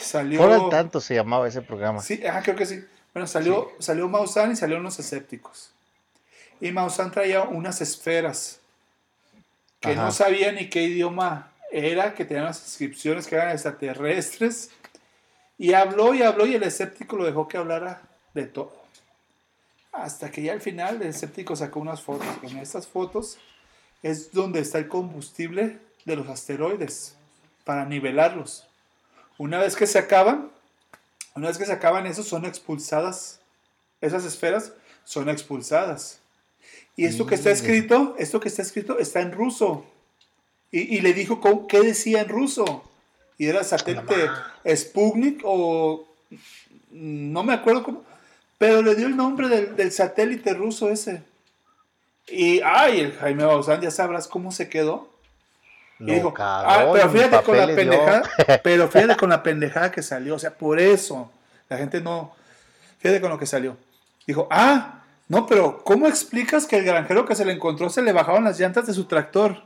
Salió. 0.00 0.68
tanto 0.68 1.00
se 1.00 1.14
llamaba 1.14 1.46
ese 1.48 1.62
programa. 1.62 2.00
Sí, 2.00 2.24
ajá, 2.26 2.42
creo 2.42 2.56
que 2.56 2.66
sí. 2.66 2.84
Bueno, 3.12 3.26
salió, 3.26 3.72
salió 3.78 4.08
Maussan 4.08 4.52
y 4.52 4.56
salieron 4.56 4.84
los 4.84 4.98
escépticos. 4.98 5.70
Y 6.60 6.72
Maussan 6.72 7.10
traía 7.10 7.42
unas 7.42 7.80
esferas 7.80 8.60
que 9.80 9.96
no 9.96 10.12
sabía 10.12 10.52
ni 10.52 10.70
qué 10.70 10.84
idioma 10.84 11.50
era, 11.72 12.14
que 12.14 12.24
tenían 12.24 12.46
las 12.46 12.62
inscripciones 12.62 13.26
que 13.26 13.34
eran 13.34 13.50
extraterrestres. 13.50 14.70
Y 15.58 15.72
habló 15.72 16.14
y 16.14 16.22
habló 16.22 16.46
y 16.46 16.54
el 16.54 16.62
escéptico 16.62 17.16
lo 17.16 17.24
dejó 17.24 17.48
que 17.48 17.56
hablara 17.56 18.02
de 18.32 18.46
todo. 18.46 18.80
Hasta 19.92 20.30
que 20.30 20.42
ya 20.42 20.52
al 20.52 20.60
final 20.60 21.02
el 21.02 21.08
escéptico 21.08 21.56
sacó 21.56 21.80
unas 21.80 22.00
fotos. 22.00 22.26
En 22.42 22.58
estas 22.58 22.86
fotos 22.86 23.38
es 24.02 24.32
donde 24.32 24.60
está 24.60 24.78
el 24.78 24.88
combustible 24.88 25.78
de 26.04 26.16
los 26.16 26.28
asteroides 26.28 27.16
para 27.64 27.84
nivelarlos. 27.84 28.66
Una 29.38 29.58
vez 29.58 29.76
que 29.76 29.86
se 29.86 29.98
acaban, 29.98 30.50
una 31.34 31.48
vez 31.48 31.58
que 31.58 31.66
se 31.66 31.72
acaban 31.72 32.06
esos 32.06 32.26
son 32.26 32.44
expulsadas. 32.44 33.40
Esas 34.00 34.24
esferas 34.24 34.72
son 35.04 35.28
expulsadas. 35.28 36.20
Y 36.96 37.06
esto 37.06 37.26
que 37.26 37.34
está 37.34 37.50
escrito, 37.50 38.14
esto 38.18 38.40
que 38.40 38.48
está 38.48 38.62
escrito 38.62 38.98
está 38.98 39.20
en 39.20 39.32
ruso. 39.32 39.86
Y, 40.70 41.00
le 41.00 41.12
dijo 41.12 41.66
qué 41.66 41.80
decía 41.80 42.22
en 42.22 42.28
ruso. 42.28 42.84
Y 43.38 43.46
era 43.46 43.64
satélite 43.64 44.30
Sputnik 44.74 45.42
o 45.44 46.06
no 46.90 47.42
me 47.42 47.54
acuerdo 47.54 47.82
cómo, 47.82 48.04
pero 48.58 48.82
le 48.82 48.94
dio 48.94 49.06
el 49.06 49.16
nombre 49.16 49.48
del, 49.48 49.92
satélite 49.92 50.54
ruso 50.54 50.90
ese. 50.90 51.22
Y, 52.28 52.60
ay, 52.60 53.00
el 53.00 53.12
Jaime 53.14 53.44
Bauzán, 53.44 53.80
ya 53.80 53.90
sabrás 53.90 54.28
cómo 54.28 54.52
se 54.52 54.68
quedó. 54.68 55.11
Y 55.98 56.20
ah, 56.38 56.90
pero 56.92 57.10
fíjate 57.10 57.42
con 57.44 57.56
la 57.56 57.66
pendejada, 57.66 58.22
pero 58.64 58.88
fíjate 58.88 59.16
con 59.16 59.30
la 59.30 59.42
pendejada 59.42 59.92
que 59.92 60.02
salió, 60.02 60.34
o 60.34 60.38
sea, 60.38 60.52
por 60.52 60.80
eso 60.80 61.30
la 61.68 61.76
gente 61.76 62.00
no, 62.00 62.34
fíjate 62.98 63.20
con 63.20 63.30
lo 63.30 63.38
que 63.38 63.46
salió. 63.46 63.76
Dijo, 64.26 64.48
ah, 64.50 65.02
no, 65.28 65.46
pero 65.46 65.84
¿cómo 65.84 66.08
explicas 66.08 66.66
que 66.66 66.78
el 66.78 66.84
granjero 66.84 67.24
que 67.24 67.36
se 67.36 67.44
le 67.44 67.52
encontró 67.52 67.88
se 67.88 68.02
le 68.02 68.12
bajaban 68.12 68.44
las 68.44 68.58
llantas 68.58 68.86
de 68.86 68.94
su 68.94 69.04
tractor? 69.04 69.62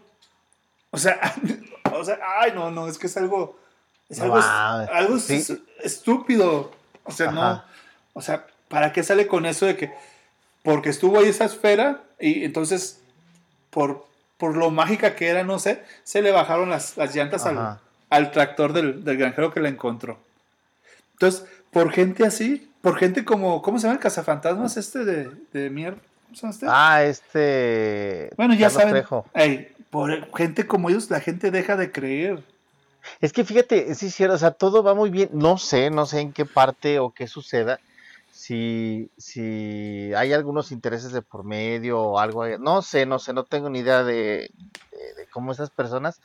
O 0.90 0.98
sea, 0.98 1.18
o 1.92 2.04
sea, 2.04 2.18
ay, 2.40 2.52
no, 2.54 2.70
no, 2.70 2.86
es 2.86 2.98
que 2.98 3.06
es 3.06 3.16
algo, 3.16 3.58
es 4.08 4.20
algo, 4.20 4.36
algo 4.36 5.16
estúpido. 5.82 6.72
O 7.04 7.12
sea, 7.12 7.30
no, 7.30 7.62
o 8.12 8.20
sea, 8.20 8.46
¿Para 8.68 8.92
qué 8.92 9.02
sale 9.02 9.26
con 9.26 9.46
eso 9.46 9.66
de 9.66 9.76
que 9.76 9.92
porque 10.62 10.90
estuvo 10.90 11.18
ahí 11.18 11.28
esa 11.28 11.44
esfera 11.44 12.02
y 12.18 12.44
entonces 12.44 13.00
por, 13.70 14.06
por 14.38 14.56
lo 14.56 14.70
mágica 14.70 15.14
que 15.14 15.28
era, 15.28 15.44
no 15.44 15.58
sé, 15.58 15.82
se 16.04 16.22
le 16.22 16.30
bajaron 16.30 16.70
las, 16.70 16.96
llantas 17.14 17.46
al, 17.46 18.30
tractor 18.30 18.72
del, 18.72 19.02
granjero 19.02 19.52
que 19.52 19.60
la 19.60 19.68
encontró. 19.68 20.18
Entonces, 21.12 21.46
por 21.70 21.90
gente 21.92 22.24
así, 22.24 22.70
por 22.82 22.98
gente 22.98 23.24
como, 23.24 23.62
¿cómo 23.62 23.78
se 23.78 23.84
llama 23.84 23.94
el 23.94 24.00
cazafantasmas 24.00 24.76
este 24.76 25.04
de, 25.04 25.30
de 25.52 25.70
mierda? 25.70 25.98
este? 26.32 26.66
Ah, 26.68 27.02
este. 27.02 28.30
Bueno, 28.36 28.54
ya 28.54 28.70
saben. 28.70 29.04
por 29.90 30.36
gente 30.36 30.66
como 30.66 30.90
ellos, 30.90 31.10
la 31.10 31.20
gente 31.20 31.50
deja 31.50 31.76
de 31.76 31.90
creer. 31.90 32.42
Es 33.20 33.32
que 33.32 33.44
fíjate, 33.44 33.94
sí, 33.94 34.10
cierto, 34.10 34.34
o 34.34 34.38
sea, 34.38 34.50
todo 34.50 34.82
va 34.82 34.94
muy 34.94 35.10
bien. 35.10 35.30
No 35.32 35.58
sé, 35.58 35.90
no 35.90 36.06
sé 36.06 36.20
en 36.20 36.32
qué 36.32 36.44
parte 36.44 36.98
o 36.98 37.10
qué 37.10 37.28
suceda 37.28 37.78
si, 38.46 39.10
si 39.16 40.14
hay 40.14 40.32
algunos 40.32 40.70
intereses 40.70 41.10
de 41.10 41.20
por 41.20 41.42
medio 41.42 42.00
o 42.00 42.18
algo, 42.20 42.46
no 42.58 42.80
sé, 42.80 43.04
no 43.04 43.18
sé, 43.18 43.32
no 43.32 43.42
tengo 43.42 43.70
ni 43.70 43.80
idea 43.80 44.04
de, 44.04 44.52
cómo 45.32 45.50
esas 45.50 45.70
personas 45.70 46.20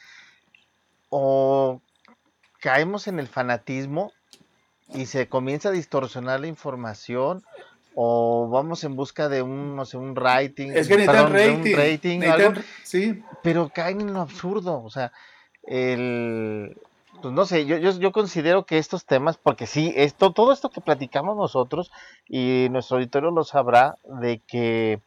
o 1.09 1.81
caemos 2.59 3.07
en 3.07 3.17
el 3.17 3.27
fanatismo 3.27 4.13
y 4.93 5.07
se 5.07 5.27
comienza 5.27 5.69
a 5.69 5.71
distorsionar 5.71 6.41
la 6.41 6.47
información 6.47 7.43
o 7.95 8.47
vamos 8.49 8.83
en 8.83 8.95
busca 8.95 9.27
de 9.27 9.41
un, 9.41 9.75
no 9.75 9.85
sé, 9.85 9.97
un 9.97 10.15
rating, 10.15 10.69
es 10.75 10.87
que 10.87 11.03
rating, 11.07 11.75
rating 11.75 12.21
algo, 12.21 12.61
sí. 12.83 13.23
pero 13.41 13.69
caen 13.73 13.99
en 13.99 14.13
lo 14.13 14.21
absurdo, 14.21 14.83
o 14.83 14.91
sea, 14.91 15.11
el, 15.63 16.77
pues 17.21 17.33
no 17.33 17.45
sé, 17.45 17.65
yo, 17.65 17.77
yo, 17.77 17.91
yo, 17.91 18.11
considero 18.11 18.65
que 18.65 18.77
estos 18.77 19.05
temas, 19.05 19.37
porque 19.37 19.67
sí, 19.67 19.93
esto, 19.95 20.31
todo 20.31 20.51
esto 20.51 20.69
que 20.69 20.81
platicamos 20.81 21.37
nosotros 21.37 21.91
y 22.27 22.67
nuestro 22.71 22.97
auditorio 22.97 23.31
lo 23.31 23.43
sabrá, 23.43 23.95
de 24.21 24.39
que 24.47 24.99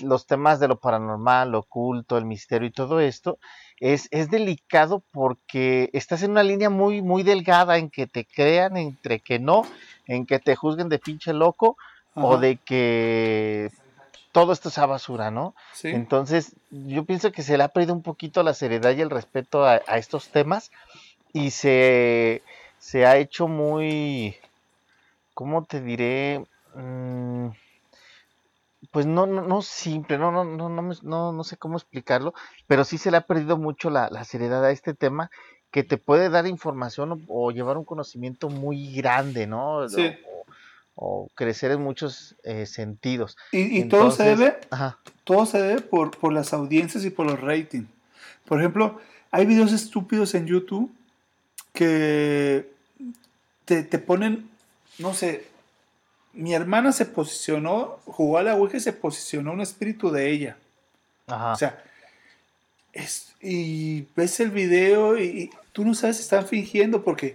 los 0.00 0.26
temas 0.26 0.60
de 0.60 0.68
lo 0.68 0.76
paranormal, 0.76 1.52
lo 1.52 1.60
oculto, 1.60 2.18
el 2.18 2.24
misterio 2.24 2.68
y 2.68 2.72
todo 2.72 3.00
esto, 3.00 3.38
es, 3.80 4.08
es 4.10 4.30
delicado 4.30 5.02
porque 5.12 5.90
estás 5.92 6.22
en 6.22 6.32
una 6.32 6.42
línea 6.42 6.70
muy, 6.70 7.02
muy 7.02 7.22
delgada 7.22 7.78
en 7.78 7.90
que 7.90 8.06
te 8.06 8.24
crean, 8.24 8.76
entre 8.76 9.20
que 9.20 9.38
no, 9.38 9.62
en 10.06 10.26
que 10.26 10.38
te 10.38 10.56
juzguen 10.56 10.88
de 10.88 10.98
pinche 10.98 11.32
loco 11.32 11.76
o 12.14 12.38
de 12.38 12.56
que 12.56 13.70
todo 14.34 14.52
esto 14.52 14.68
sea 14.68 14.86
basura, 14.86 15.30
¿no? 15.30 15.54
Entonces, 15.84 16.56
yo 16.70 17.04
pienso 17.04 17.30
que 17.30 17.44
se 17.44 17.56
le 17.56 17.62
ha 17.62 17.68
perdido 17.68 17.94
un 17.94 18.02
poquito 18.02 18.42
la 18.42 18.52
seriedad 18.52 18.90
y 18.90 19.00
el 19.00 19.10
respeto 19.10 19.64
a, 19.64 19.76
estos 19.76 20.28
temas 20.28 20.72
y 21.34 21.50
se, 21.50 22.42
se, 22.78 23.04
ha 23.04 23.18
hecho 23.18 23.48
muy, 23.48 24.36
¿cómo 25.34 25.64
te 25.64 25.82
diré? 25.82 26.46
Mm, 26.74 27.48
pues 28.92 29.04
no, 29.04 29.26
no, 29.26 29.42
no 29.42 29.60
simple, 29.60 30.16
no, 30.16 30.30
no, 30.30 30.44
no, 30.44 30.68
no, 30.68 30.92
no, 31.02 31.32
no 31.32 31.44
sé 31.44 31.56
cómo 31.56 31.76
explicarlo, 31.76 32.34
pero 32.68 32.84
sí 32.84 32.98
se 32.98 33.10
le 33.10 33.16
ha 33.16 33.26
perdido 33.26 33.58
mucho 33.58 33.90
la, 33.90 34.08
la 34.10 34.24
seriedad 34.24 34.64
a 34.64 34.70
este 34.70 34.94
tema 34.94 35.30
que 35.72 35.82
te 35.82 35.98
puede 35.98 36.30
dar 36.30 36.46
información 36.46 37.24
o, 37.26 37.50
llevar 37.50 37.76
un 37.76 37.84
conocimiento 37.84 38.48
muy 38.48 38.94
grande, 38.94 39.48
¿no? 39.48 39.88
Sí. 39.88 40.12
O, 40.94 41.28
crecer 41.34 41.72
en 41.72 41.82
muchos 41.82 42.36
eh, 42.44 42.66
sentidos. 42.66 43.36
Y, 43.50 43.82
todo 43.88 44.12
se 44.12 44.22
debe, 44.22 44.56
todo 45.24 45.46
se 45.46 45.60
debe 45.60 45.80
por, 45.80 46.16
por 46.16 46.32
las 46.32 46.52
audiencias 46.52 47.04
y 47.04 47.10
por 47.10 47.26
los 47.26 47.40
ratings. 47.40 47.88
Por 48.44 48.60
ejemplo, 48.60 49.00
hay 49.32 49.46
videos 49.46 49.72
estúpidos 49.72 50.36
en 50.36 50.46
YouTube 50.46 50.94
que 51.74 52.70
te, 53.66 53.82
te 53.82 53.98
ponen, 53.98 54.48
no 54.98 55.12
sé, 55.12 55.46
mi 56.32 56.54
hermana 56.54 56.92
se 56.92 57.04
posicionó, 57.04 58.00
jugó 58.06 58.38
a 58.38 58.42
la 58.42 58.54
Ouija 58.54 58.78
y 58.78 58.80
se 58.80 58.92
posicionó 58.92 59.52
un 59.52 59.60
espíritu 59.60 60.10
de 60.10 60.30
ella. 60.30 60.56
Ajá. 61.26 61.52
O 61.52 61.56
sea, 61.56 61.84
es, 62.92 63.34
y 63.40 64.06
ves 64.16 64.40
el 64.40 64.50
video 64.50 65.18
y, 65.18 65.50
tú 65.72 65.84
no 65.84 65.94
sabes 65.94 66.16
si 66.16 66.22
están 66.22 66.46
fingiendo 66.46 67.02
porque, 67.02 67.34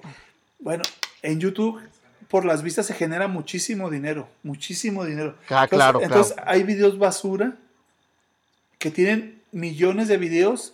bueno, 0.60 0.84
en 1.22 1.40
YouTube 1.40 1.82
por 2.30 2.46
las 2.46 2.64
vistas 2.64 2.86
se 2.86 2.94
genera 2.94 3.28
muchísimo 3.28 3.90
dinero, 3.90 4.30
muchísimo 4.44 5.04
dinero. 5.04 5.36
Ah, 5.50 5.64
entonces, 5.64 5.70
claro, 5.70 6.02
entonces 6.02 6.36
hay 6.46 6.64
videos 6.64 6.98
basura 6.98 7.58
que 8.78 8.92
tienen 8.92 9.42
millones 9.52 10.08
de 10.08 10.18
videos 10.18 10.74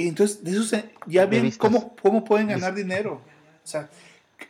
y 0.00 0.08
entonces 0.08 0.42
de 0.42 0.52
eso 0.52 0.76
ya 1.06 1.26
ven 1.26 1.50
cómo, 1.58 1.94
cómo 2.00 2.24
pueden 2.24 2.48
ganar 2.48 2.74
dinero. 2.74 3.20
O 3.62 3.66
sea, 3.66 3.90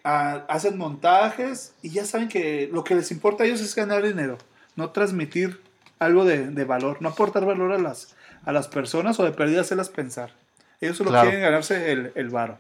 hacen 0.04 0.78
montajes 0.78 1.74
y 1.82 1.90
ya 1.90 2.04
saben 2.04 2.28
que 2.28 2.70
lo 2.72 2.84
que 2.84 2.94
les 2.94 3.10
importa 3.10 3.42
a 3.42 3.46
ellos 3.46 3.60
es 3.60 3.74
ganar 3.74 4.04
dinero, 4.04 4.38
no 4.76 4.90
transmitir 4.90 5.60
algo 5.98 6.24
de, 6.24 6.64
valor, 6.64 7.02
no 7.02 7.08
aportar 7.08 7.44
valor 7.44 7.72
a 7.72 7.78
las, 7.78 8.14
a 8.44 8.52
las 8.52 8.68
personas 8.68 9.18
o 9.18 9.24
de 9.24 9.32
pérdida 9.32 9.62
hacerlas 9.62 9.88
pensar. 9.88 10.32
Ellos 10.80 10.96
solo 10.96 11.10
quieren 11.10 11.40
ganarse 11.40 11.90
el, 11.90 12.12
el 12.14 12.30
varo. 12.30 12.56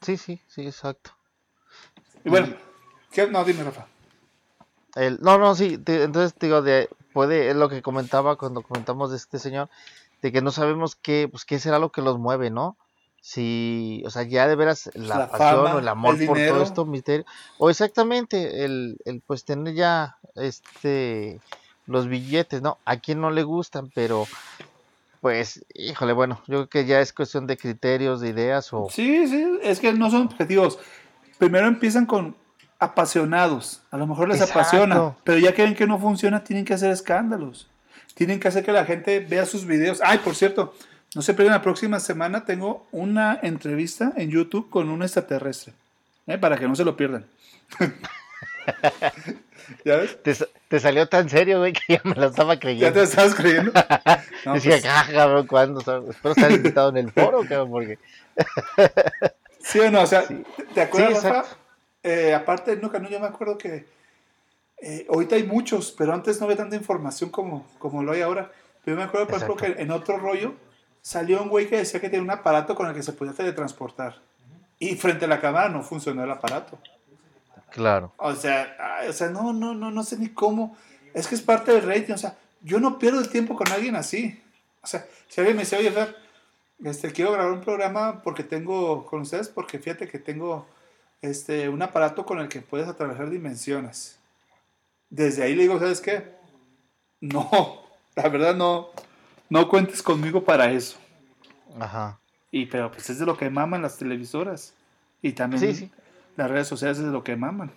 Sí, 0.00 0.16
sí, 0.16 0.40
sí, 0.48 0.62
exacto. 0.62 1.10
Y 2.24 2.30
bueno, 2.30 2.54
no, 3.30 3.44
dime, 3.44 3.62
Rafa. 3.62 3.86
El, 4.94 5.18
no, 5.20 5.36
no, 5.36 5.54
sí, 5.54 5.78
entonces 5.86 6.34
digo, 6.40 6.62
de, 6.62 6.88
puede, 7.12 7.50
es 7.50 7.56
lo 7.56 7.68
que 7.68 7.82
comentaba 7.82 8.36
cuando 8.36 8.62
comentamos 8.62 9.10
de 9.10 9.18
este 9.18 9.38
señor, 9.38 9.68
de 10.22 10.32
que 10.32 10.42
no 10.42 10.50
sabemos 10.50 10.96
qué, 10.96 11.28
pues 11.30 11.44
qué 11.44 11.58
será 11.58 11.78
lo 11.78 11.92
que 11.92 12.02
los 12.02 12.18
mueve, 12.18 12.50
¿no? 12.50 12.76
si, 13.20 14.02
o 14.06 14.10
sea, 14.10 14.22
ya 14.22 14.46
de 14.46 14.56
veras 14.56 14.90
la, 14.94 15.28
pasión 15.28 15.66
o 15.66 15.78
el 15.80 15.88
amor 15.88 16.24
por 16.24 16.38
todo 16.38 16.62
esto 16.62 16.86
misterio, 16.86 17.26
o 17.58 17.68
exactamente 17.68 18.64
el, 18.64 18.96
el 19.04 19.20
pues 19.20 19.44
tener 19.44 19.74
ya 19.74 20.16
este 20.34 21.40
los 21.86 22.06
billetes, 22.06 22.62
¿no? 22.62 22.78
A 22.84 22.98
quien 22.98 23.20
no 23.20 23.30
le 23.30 23.42
gustan, 23.42 23.90
pero 23.94 24.26
pues, 25.20 25.64
híjole, 25.74 26.12
bueno, 26.12 26.40
yo 26.46 26.68
creo 26.68 26.68
que 26.68 26.86
ya 26.86 27.00
es 27.00 27.12
cuestión 27.12 27.46
de 27.46 27.56
criterios, 27.56 28.20
de 28.20 28.28
ideas 28.28 28.72
o... 28.72 28.88
Sí, 28.90 29.26
sí, 29.26 29.58
es 29.62 29.80
que 29.80 29.92
no 29.92 30.10
son 30.10 30.22
objetivos. 30.22 30.78
Primero 31.38 31.66
empiezan 31.66 32.06
con 32.06 32.36
apasionados, 32.78 33.82
a 33.90 33.96
lo 33.96 34.06
mejor 34.06 34.28
les 34.28 34.40
apasiona, 34.40 35.16
pero 35.24 35.38
ya 35.38 35.54
que 35.54 35.62
ven 35.62 35.74
que 35.74 35.86
no 35.86 35.98
funciona, 35.98 36.44
tienen 36.44 36.64
que 36.64 36.74
hacer 36.74 36.90
escándalos. 36.92 37.68
Tienen 38.18 38.40
que 38.40 38.48
hacer 38.48 38.64
que 38.64 38.72
la 38.72 38.84
gente 38.84 39.20
vea 39.20 39.46
sus 39.46 39.64
videos. 39.64 40.00
Ay, 40.02 40.18
por 40.18 40.34
cierto, 40.34 40.74
no 41.14 41.22
se 41.22 41.34
pierdan 41.34 41.54
la 41.54 41.62
próxima 41.62 42.00
semana, 42.00 42.44
tengo 42.44 42.84
una 42.90 43.38
entrevista 43.44 44.12
en 44.16 44.28
YouTube 44.28 44.68
con 44.70 44.88
un 44.88 45.04
extraterrestre. 45.04 45.72
¿eh? 46.26 46.36
Para 46.36 46.56
que 46.58 46.66
no 46.66 46.74
se 46.74 46.84
lo 46.84 46.96
pierdan. 46.96 47.26
¿Ya 49.84 49.98
ves? 49.98 50.18
Te, 50.68 50.80
salió 50.80 51.08
tan 51.08 51.28
serio, 51.28 51.60
güey, 51.60 51.74
que 51.74 51.94
ya 51.94 52.00
me 52.02 52.16
lo 52.16 52.26
estaba 52.26 52.58
creyendo. 52.58 52.88
¿Ya 52.88 52.92
te 52.92 53.02
estabas 53.02 53.36
creyendo? 53.36 53.70
Decía, 54.52 54.72
pues 54.72 54.86
ah, 54.88 55.06
cabrón, 55.12 55.46
¿cuándo? 55.46 55.78
Espero 56.10 56.34
estar 56.34 56.50
invitado 56.50 56.88
en 56.90 56.96
el 56.96 57.12
foro, 57.12 57.42
cabrón, 57.48 57.70
porque... 57.70 58.00
sí 59.60 59.78
o 59.78 59.92
no, 59.92 60.02
o 60.02 60.06
sea, 60.08 60.24
¿te 60.74 60.80
acuerdas, 60.80 61.22
sí, 61.22 61.28
eh, 62.02 62.34
aparte, 62.34 62.76
no, 62.78 62.90
no, 62.90 63.08
yo 63.08 63.20
me 63.20 63.28
acuerdo 63.28 63.56
que 63.56 63.86
eh, 64.80 65.06
ahorita 65.08 65.36
hay 65.36 65.44
muchos, 65.44 65.92
pero 65.92 66.12
antes 66.12 66.38
no 66.38 66.44
había 66.44 66.56
tanta 66.56 66.76
información 66.76 67.30
como, 67.30 67.66
como 67.78 68.02
lo 68.02 68.12
hay 68.12 68.20
ahora. 68.20 68.52
Pero 68.84 68.96
me 68.96 69.02
acuerdo, 69.02 69.26
por 69.26 69.36
ejemplo, 69.36 69.56
que 69.56 69.82
en 69.82 69.90
otro 69.90 70.18
rollo 70.18 70.54
salió 71.02 71.42
un 71.42 71.48
güey 71.48 71.68
que 71.68 71.76
decía 71.76 72.00
que 72.00 72.08
tenía 72.08 72.22
un 72.22 72.30
aparato 72.30 72.74
con 72.74 72.86
el 72.86 72.94
que 72.94 73.02
se 73.02 73.12
podía 73.12 73.32
teletransportar. 73.32 74.20
Y 74.78 74.94
frente 74.96 75.24
a 75.24 75.28
la 75.28 75.40
cámara 75.40 75.68
no 75.68 75.82
funcionó 75.82 76.22
el 76.22 76.30
aparato. 76.30 76.78
Claro. 77.70 78.12
O 78.16 78.34
sea, 78.34 79.02
o 79.08 79.12
sea, 79.12 79.28
no, 79.28 79.52
no, 79.52 79.74
no, 79.74 79.90
no 79.90 80.02
sé 80.04 80.16
ni 80.16 80.28
cómo. 80.28 80.76
Es 81.14 81.26
que 81.26 81.34
es 81.34 81.42
parte 81.42 81.72
del 81.72 81.82
rating. 81.82 82.14
O 82.14 82.18
sea, 82.18 82.36
yo 82.62 82.80
no 82.80 82.98
pierdo 82.98 83.20
el 83.20 83.28
tiempo 83.28 83.56
con 83.56 83.68
alguien 83.68 83.96
así. 83.96 84.40
O 84.82 84.86
sea, 84.86 85.06
si 85.26 85.40
alguien 85.40 85.56
me 85.56 85.64
dice, 85.64 85.76
oye, 85.76 85.90
Fer, 85.90 86.16
este, 86.84 87.12
quiero 87.12 87.32
grabar 87.32 87.52
un 87.52 87.60
programa 87.60 88.22
porque 88.22 88.44
tengo, 88.44 89.04
con 89.06 89.22
ustedes, 89.22 89.48
porque 89.48 89.78
fíjate 89.78 90.08
que 90.08 90.18
tengo 90.18 90.66
este, 91.20 91.68
un 91.68 91.82
aparato 91.82 92.24
con 92.24 92.38
el 92.38 92.48
que 92.48 92.62
puedes 92.62 92.88
atravesar 92.88 93.28
dimensiones. 93.30 94.17
Desde 95.10 95.42
ahí 95.42 95.54
le 95.54 95.62
digo, 95.62 95.78
¿sabes 95.78 96.00
qué? 96.00 96.36
No, 97.20 97.82
la 98.14 98.28
verdad 98.28 98.54
no, 98.54 98.88
no 99.48 99.68
cuentes 99.68 100.02
conmigo 100.02 100.44
para 100.44 100.70
eso. 100.70 100.98
Ajá. 101.78 102.18
Y 102.50 102.66
pero 102.66 102.90
pues 102.90 103.10
es 103.10 103.18
de 103.18 103.26
lo 103.26 103.36
que 103.36 103.50
maman 103.50 103.82
las 103.82 103.98
televisoras. 103.98 104.74
Y 105.20 105.32
también 105.32 105.90
las 106.36 106.50
redes 106.50 106.68
sociales 106.68 106.98
es 106.98 107.04
de 107.04 107.10
lo 107.10 107.24
que 107.24 107.36
maman. 107.36 107.72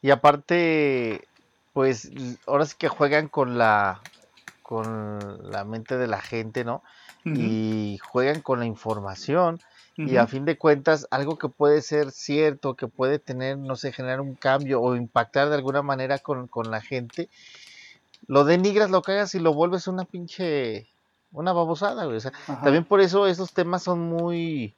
Y 0.00 0.10
aparte, 0.10 1.26
pues 1.72 2.10
ahora 2.46 2.64
sí 2.66 2.74
que 2.78 2.88
juegan 2.88 3.28
con 3.28 3.58
la 3.58 4.00
con 4.62 5.18
la 5.50 5.64
mente 5.64 5.98
de 5.98 6.06
la 6.06 6.20
gente, 6.20 6.64
¿no? 6.64 6.82
Y 7.24 7.98
juegan 8.02 8.40
con 8.40 8.58
la 8.58 8.66
información. 8.66 9.60
Y 9.96 10.16
a 10.16 10.26
fin 10.26 10.44
de 10.44 10.56
cuentas, 10.56 11.06
algo 11.10 11.36
que 11.36 11.48
puede 11.48 11.82
ser 11.82 12.12
cierto, 12.12 12.74
que 12.74 12.88
puede 12.88 13.18
tener, 13.18 13.58
no 13.58 13.76
sé, 13.76 13.92
generar 13.92 14.20
un 14.20 14.34
cambio 14.34 14.80
o 14.80 14.96
impactar 14.96 15.48
de 15.50 15.56
alguna 15.56 15.82
manera 15.82 16.18
con, 16.18 16.48
con 16.48 16.70
la 16.70 16.80
gente, 16.80 17.28
lo 18.26 18.44
denigras, 18.44 18.90
lo 18.90 19.02
cagas 19.02 19.34
y 19.34 19.38
lo 19.38 19.52
vuelves 19.52 19.86
una 19.86 20.04
pinche 20.04 20.88
una 21.32 21.52
babosada, 21.52 22.04
güey. 22.04 22.16
O 22.16 22.20
sea, 22.20 22.32
también 22.62 22.84
por 22.84 23.00
eso 23.00 23.26
esos 23.26 23.52
temas 23.52 23.82
son 23.82 24.00
muy, 24.00 24.74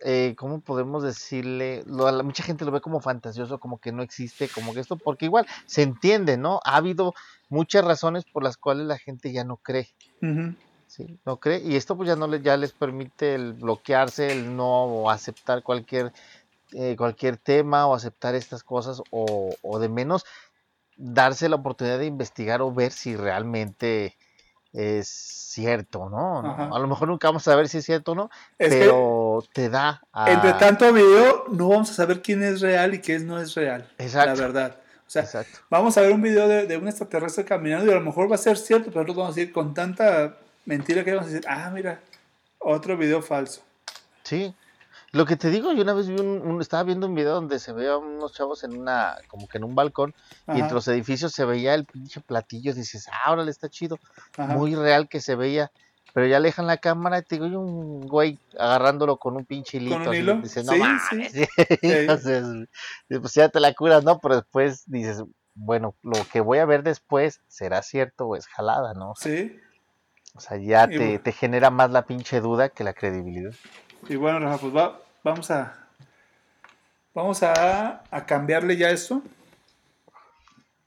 eh, 0.00 0.34
¿cómo 0.36 0.60
podemos 0.60 1.02
decirle? 1.02 1.82
Lo, 1.86 2.10
mucha 2.22 2.44
gente 2.44 2.64
lo 2.64 2.70
ve 2.70 2.80
como 2.80 3.00
fantasioso, 3.00 3.58
como 3.58 3.78
que 3.78 3.92
no 3.92 4.02
existe, 4.02 4.48
como 4.48 4.74
que 4.74 4.80
esto, 4.80 4.96
porque 4.96 5.24
igual 5.24 5.46
se 5.66 5.82
entiende, 5.82 6.36
¿no? 6.36 6.60
Ha 6.64 6.76
habido 6.76 7.14
muchas 7.48 7.84
razones 7.84 8.24
por 8.24 8.44
las 8.44 8.56
cuales 8.56 8.86
la 8.86 8.98
gente 8.98 9.32
ya 9.32 9.44
no 9.44 9.56
cree. 9.56 9.88
¿Sí? 10.88 11.18
No 11.24 11.38
cree, 11.38 11.60
y 11.60 11.76
esto 11.76 11.96
pues 11.96 12.08
ya 12.08 12.16
no 12.16 12.26
le, 12.26 12.42
ya 12.42 12.56
les 12.56 12.72
permite 12.72 13.34
el 13.34 13.52
bloquearse, 13.52 14.32
el 14.32 14.56
no 14.56 15.08
aceptar 15.10 15.62
cualquier, 15.62 16.12
eh, 16.72 16.96
cualquier 16.96 17.36
tema 17.36 17.86
o 17.86 17.94
aceptar 17.94 18.34
estas 18.34 18.64
cosas, 18.64 19.00
o, 19.10 19.54
o 19.62 19.78
de 19.78 19.88
menos 19.88 20.26
darse 20.96 21.48
la 21.48 21.56
oportunidad 21.56 21.98
de 21.98 22.06
investigar 22.06 22.60
o 22.60 22.72
ver 22.72 22.90
si 22.90 23.16
realmente 23.16 24.16
es 24.72 25.08
cierto, 25.08 26.08
¿no? 26.10 26.74
A 26.74 26.78
lo 26.78 26.86
mejor 26.86 27.08
nunca 27.08 27.28
vamos 27.28 27.46
a 27.48 27.52
saber 27.52 27.68
si 27.68 27.78
es 27.78 27.84
cierto 27.84 28.12
o 28.12 28.14
no, 28.14 28.30
pero 28.56 29.42
te 29.52 29.70
da. 29.70 30.02
Entre 30.26 30.52
tanto 30.54 30.92
video, 30.92 31.46
no 31.50 31.68
vamos 31.68 31.90
a 31.90 31.94
saber 31.94 32.20
quién 32.20 32.42
es 32.42 32.60
real 32.60 32.94
y 32.94 33.00
quién 33.00 33.26
no 33.26 33.40
es 33.40 33.54
real. 33.54 33.88
Exacto. 33.98 34.34
La 34.34 34.40
verdad. 34.40 34.76
O 35.06 35.10
sea, 35.10 35.26
vamos 35.70 35.96
a 35.96 36.02
ver 36.02 36.12
un 36.12 36.20
video 36.20 36.46
de, 36.46 36.76
un 36.76 36.86
extraterrestre 36.86 37.44
caminando 37.44 37.86
y 37.86 37.90
a 37.90 37.94
lo 37.94 38.02
mejor 38.02 38.30
va 38.30 38.34
a 38.34 38.38
ser 38.38 38.58
cierto, 38.58 38.90
pero 38.90 39.00
nosotros 39.00 39.16
vamos 39.16 39.36
a 39.36 39.40
decir 39.40 39.52
con 39.54 39.72
tanta 39.72 40.36
mentira 40.68 41.02
que 41.02 41.12
vamos 41.12 41.26
a 41.26 41.32
decir, 41.32 41.48
ah, 41.48 41.70
mira, 41.72 42.00
otro 42.58 42.96
video 42.96 43.22
falso. 43.22 43.62
Sí, 44.22 44.54
lo 45.12 45.24
que 45.24 45.36
te 45.36 45.48
digo, 45.48 45.72
yo 45.72 45.82
una 45.82 45.94
vez 45.94 46.08
vi 46.08 46.20
un, 46.20 46.60
estaba 46.60 46.82
viendo 46.82 47.06
un 47.06 47.14
video 47.14 47.34
donde 47.34 47.58
se 47.58 47.72
veía 47.72 47.96
unos 47.96 48.34
chavos 48.34 48.62
en 48.64 48.78
una, 48.78 49.16
como 49.28 49.48
que 49.48 49.56
en 49.56 49.64
un 49.64 49.74
balcón, 49.74 50.14
y 50.46 50.60
entre 50.60 50.74
los 50.74 50.86
edificios 50.88 51.32
se 51.32 51.46
veía 51.46 51.74
el 51.74 51.86
pinche 51.86 52.20
platillo, 52.20 52.72
y 52.72 52.74
dices, 52.74 53.08
ah, 53.10 53.32
órale, 53.32 53.50
está 53.50 53.70
chido, 53.70 53.98
muy 54.36 54.74
real 54.74 55.08
que 55.08 55.20
se 55.20 55.34
veía, 55.34 55.72
pero 56.12 56.26
ya 56.26 56.36
alejan 56.36 56.66
la 56.66 56.76
cámara 56.76 57.18
y 57.18 57.22
te 57.22 57.36
digo, 57.36 57.46
un 57.46 58.06
güey 58.06 58.38
agarrándolo 58.58 59.16
con 59.16 59.36
un 59.36 59.46
pinche 59.46 59.78
hilito, 59.78 60.04
¿Con 60.04 60.08
un 60.08 60.26
no 60.26 60.44
sí, 60.44 61.28
Sí. 61.30 61.46
Entonces, 61.82 62.44
pues 63.08 63.34
ya 63.34 63.48
te 63.48 63.60
la 63.60 63.72
curas, 63.72 64.04
¿no? 64.04 64.18
Pero 64.18 64.36
después 64.36 64.82
dices, 64.86 65.22
bueno, 65.54 65.94
lo 66.02 66.18
que 66.30 66.40
voy 66.40 66.58
a 66.58 66.66
ver 66.66 66.82
después 66.82 67.40
será 67.48 67.82
cierto 67.82 68.26
o 68.26 68.36
es 68.36 68.46
jalada, 68.46 68.94
¿no? 68.94 69.14
Sí. 69.16 69.58
O 70.38 70.40
sea, 70.40 70.56
ya 70.56 70.86
te, 70.86 71.18
te 71.18 71.32
genera 71.32 71.68
más 71.70 71.90
la 71.90 72.02
pinche 72.06 72.40
duda 72.40 72.68
que 72.68 72.84
la 72.84 72.92
credibilidad. 72.94 73.50
Y 74.08 74.14
bueno, 74.14 74.38
Rafa, 74.38 74.58
pues 74.58 74.76
va- 74.76 75.00
vamos 75.24 75.50
a. 75.50 75.74
Vamos 77.12 77.42
a, 77.42 78.04
a 78.08 78.24
cambiarle 78.24 78.76
ya 78.76 78.90
esto. 78.90 79.20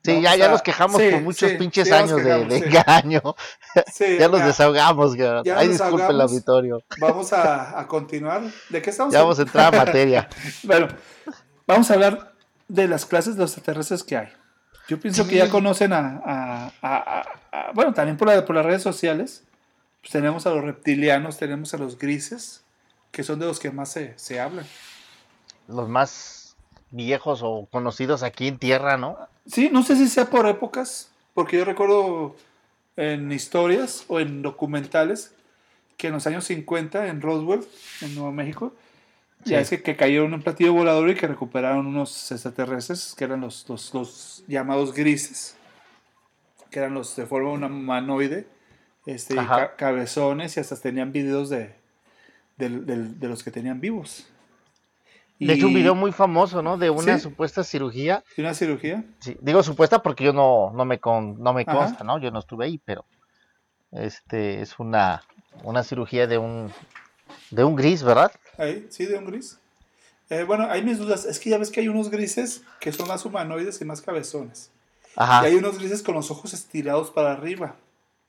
Sí, 0.05 0.11
Vamos 0.13 0.23
ya, 0.23 0.35
ya 0.37 0.45
a- 0.45 0.51
nos 0.51 0.61
quejamos 0.61 1.01
sí, 1.01 1.09
por 1.11 1.21
muchos 1.21 1.49
sí, 1.51 1.57
pinches 1.57 1.87
sí, 1.89 1.93
años 1.93 2.15
de, 2.15 2.23
quejamos, 2.23 2.47
de 2.49 2.57
sí. 2.59 2.63
engaño. 2.65 3.21
Ya 3.75 3.83
ya, 4.17 4.45
desahogamos, 4.45 5.15
Ay, 5.53 5.67
disculpe 5.67 6.07
el 6.07 6.21
auditorio. 6.21 6.81
Vamos 6.97 7.33
a, 7.33 7.77
a 7.77 7.85
continuar. 7.87 8.43
¿De 8.69 8.81
qué 8.81 8.89
estamos 8.89 9.13
Ya 9.13 9.19
vamos 9.21 9.37
a 9.39 9.41
entrar 9.41 9.75
a 9.75 9.85
materia. 9.85 10.29
Bueno, 10.63 10.87
vamos 11.67 11.91
a 11.91 11.93
hablar 11.95 12.31
de 12.69 12.87
las 12.87 13.05
clases 13.05 13.35
de 13.35 13.41
los 13.41 13.51
extraterrestres 13.57 14.03
que 14.03 14.15
hay. 14.15 14.29
Yo 14.91 14.99
pienso 14.99 15.25
que 15.25 15.37
ya 15.37 15.45
Sí. 15.45 15.51
conocen 15.51 15.93
a, 15.93 16.21
a- 16.25 16.71
a- 16.81 16.97
a- 16.97 17.23
a- 17.69 17.71
bueno, 17.71 17.93
también 17.93 18.17
por, 18.17 18.27
la- 18.27 18.43
por 18.45 18.57
las 18.57 18.65
redes 18.65 18.81
sociales, 18.83 19.41
pues 20.01 20.11
tenemos 20.11 20.45
a 20.45 20.49
los 20.49 20.65
reptilianos, 20.65 21.37
tenemos 21.37 21.73
a 21.73 21.77
los 21.77 21.97
grises, 21.97 22.61
que 23.09 23.23
son 23.23 23.39
de 23.39 23.45
los 23.45 23.57
que 23.57 23.71
más 23.71 23.89
se, 23.89 24.19
se 24.19 24.41
hablan. 24.41 24.65
Los 25.69 25.87
más 25.87 26.57
viejos 26.89 27.39
o 27.41 27.69
conocidos 27.71 28.21
aquí 28.21 28.49
en 28.49 28.57
tierra, 28.59 28.97
¿no? 28.97 29.17
Sí, 29.45 29.69
no 29.71 29.81
sé 29.81 29.95
si 29.95 30.09
sea 30.09 30.25
por 30.29 30.45
épocas, 30.45 31.09
porque 31.33 31.57
yo 31.57 31.63
recuerdo 31.63 32.35
en 32.97 33.31
historias 33.31 34.03
o 34.09 34.19
en 34.19 34.41
documentales 34.41 35.33
que 35.95 36.07
en 36.07 36.13
los 36.15 36.27
años 36.27 36.43
50 36.43 37.07
en 37.07 37.21
Roswell, 37.21 37.65
en 38.01 38.13
Nuevo 38.15 38.33
México, 38.33 38.73
ya 39.45 39.59
es 39.59 39.69
que, 39.69 39.81
que 39.81 39.95
cayeron 39.95 40.27
en 40.27 40.33
un 40.35 40.41
platillo 40.41 40.73
volador 40.73 41.09
y 41.09 41.15
que 41.15 41.27
recuperaron 41.27 41.85
unos 41.87 42.31
extraterrestres 42.31 43.13
que 43.17 43.23
eran 43.23 43.41
los, 43.41 43.67
los, 43.69 43.93
los 43.93 44.43
llamados 44.47 44.93
grises, 44.93 45.55
que 46.69 46.79
eran 46.79 46.93
los 46.93 47.15
de 47.15 47.25
forma 47.25 47.51
humanoide, 47.51 48.47
este, 49.05 49.35
ca- 49.35 49.75
cabezones 49.75 50.55
y 50.57 50.59
hasta 50.59 50.75
tenían 50.79 51.11
videos 51.11 51.49
de, 51.49 51.73
del- 52.57 52.85
del- 52.85 53.19
de 53.19 53.27
los 53.27 53.43
que 53.43 53.51
tenían 53.51 53.79
vivos. 53.81 54.27
De 55.39 55.53
hecho, 55.53 55.67
un 55.67 55.73
video 55.73 55.95
muy 55.95 56.11
famoso, 56.11 56.61
¿no? 56.61 56.77
De 56.77 56.91
una 56.91 57.15
Sí. 57.17 57.23
supuesta 57.23 57.63
cirugía. 57.63 58.23
y 58.37 58.41
una 58.41 58.53
cirugía. 58.53 59.03
Sí, 59.19 59.35
digo 59.41 59.63
supuesta 59.63 60.03
porque 60.03 60.23
yo 60.23 60.33
no, 60.33 60.71
no 60.75 60.85
me 60.85 60.99
con, 60.99 61.41
no 61.41 61.51
me 61.51 61.63
Ajá. 61.63 61.71
consta, 61.79 62.03
¿no? 62.03 62.19
Yo 62.19 62.29
no 62.29 62.37
estuve 62.39 62.65
ahí, 62.65 62.77
pero 62.85 63.05
este 63.91 64.61
es 64.61 64.77
una, 64.77 65.23
una 65.63 65.83
cirugía 65.83 66.27
de 66.27 66.37
un 66.37 66.71
de 67.49 67.63
un 67.63 67.75
gris, 67.75 68.03
¿verdad? 68.03 68.31
Ahí, 68.61 68.87
sí, 68.89 69.05
de 69.05 69.17
un 69.17 69.25
gris. 69.25 69.57
Eh, 70.29 70.43
bueno, 70.43 70.67
hay 70.69 70.83
mis 70.83 70.97
dudas. 70.99 71.25
Es 71.25 71.39
que 71.39 71.49
ya 71.49 71.57
ves 71.57 71.71
que 71.71 71.79
hay 71.81 71.87
unos 71.87 72.09
grises 72.09 72.61
que 72.79 72.91
son 72.91 73.07
más 73.07 73.25
humanoides 73.25 73.81
y 73.81 73.85
más 73.85 74.01
cabezones. 74.01 74.69
Ajá. 75.15 75.43
Y 75.43 75.51
hay 75.51 75.55
unos 75.55 75.77
grises 75.79 76.03
con 76.03 76.15
los 76.15 76.29
ojos 76.31 76.53
estirados 76.53 77.09
para 77.09 77.31
arriba. 77.31 77.75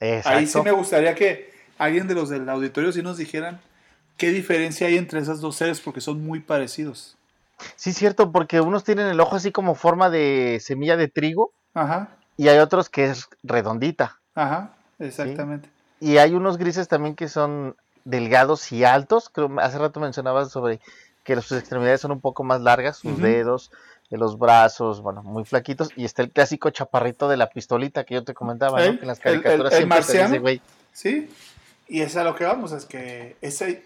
Exacto. 0.00 0.38
Ahí 0.38 0.46
sí 0.46 0.60
me 0.62 0.72
gustaría 0.72 1.14
que 1.14 1.52
alguien 1.78 2.08
de 2.08 2.14
los 2.14 2.28
del 2.28 2.48
auditorio 2.48 2.90
sí 2.92 3.02
nos 3.02 3.18
dijeran 3.18 3.60
qué 4.16 4.30
diferencia 4.30 4.86
hay 4.86 4.96
entre 4.96 5.20
esas 5.20 5.40
dos 5.40 5.56
seres 5.56 5.80
porque 5.80 6.00
son 6.00 6.24
muy 6.24 6.40
parecidos. 6.40 7.16
Sí, 7.76 7.92
cierto, 7.92 8.32
porque 8.32 8.60
unos 8.60 8.82
tienen 8.82 9.06
el 9.06 9.20
ojo 9.20 9.36
así 9.36 9.52
como 9.52 9.74
forma 9.74 10.10
de 10.10 10.58
semilla 10.60 10.96
de 10.96 11.06
trigo 11.08 11.52
Ajá, 11.74 12.16
y 12.36 12.48
hay 12.48 12.58
otros 12.58 12.88
que 12.88 13.04
es 13.04 13.28
redondita. 13.44 14.20
ajá, 14.34 14.74
exactamente. 14.98 15.68
Y 16.00 16.16
hay 16.16 16.34
unos 16.34 16.58
grises 16.58 16.88
también 16.88 17.14
que 17.14 17.28
son 17.28 17.76
delgados 18.04 18.70
y 18.72 18.84
altos. 18.84 19.28
Creo, 19.30 19.50
hace 19.60 19.78
rato 19.78 20.00
mencionabas 20.00 20.50
sobre 20.50 20.80
que 21.24 21.40
sus 21.40 21.58
extremidades 21.58 22.00
son 22.00 22.12
un 22.12 22.20
poco 22.20 22.42
más 22.44 22.60
largas, 22.60 22.96
sus 22.98 23.18
dedos, 23.18 23.70
de 24.10 24.18
los 24.18 24.38
brazos, 24.38 25.00
bueno, 25.00 25.22
muy 25.22 25.44
flaquitos. 25.44 25.88
Y 25.96 26.04
está 26.04 26.22
el 26.22 26.30
clásico 26.30 26.70
chaparrito 26.70 27.28
de 27.28 27.36
la 27.36 27.48
pistolita 27.48 28.04
que 28.04 28.14
yo 28.14 28.24
te 28.24 28.34
comentaba, 28.34 28.78
¿no? 28.80 28.84
¿Eh? 28.84 28.96
Que 28.96 29.02
en 29.02 29.06
las 29.08 29.18
El- 29.24 29.34
el- 29.34 29.42
caricaturas 29.42 29.72
el 29.72 29.78
siempre 29.78 29.98
te 29.98 30.02
dice, 30.06 30.18
marciano. 30.18 30.40
güey. 30.42 30.60
Sí, 30.92 31.30
y 31.88 32.00
es 32.02 32.16
a 32.16 32.24
lo 32.24 32.34
que 32.34 32.44
vamos, 32.44 32.72
es 32.72 32.84
que 32.84 33.36
ese, 33.40 33.84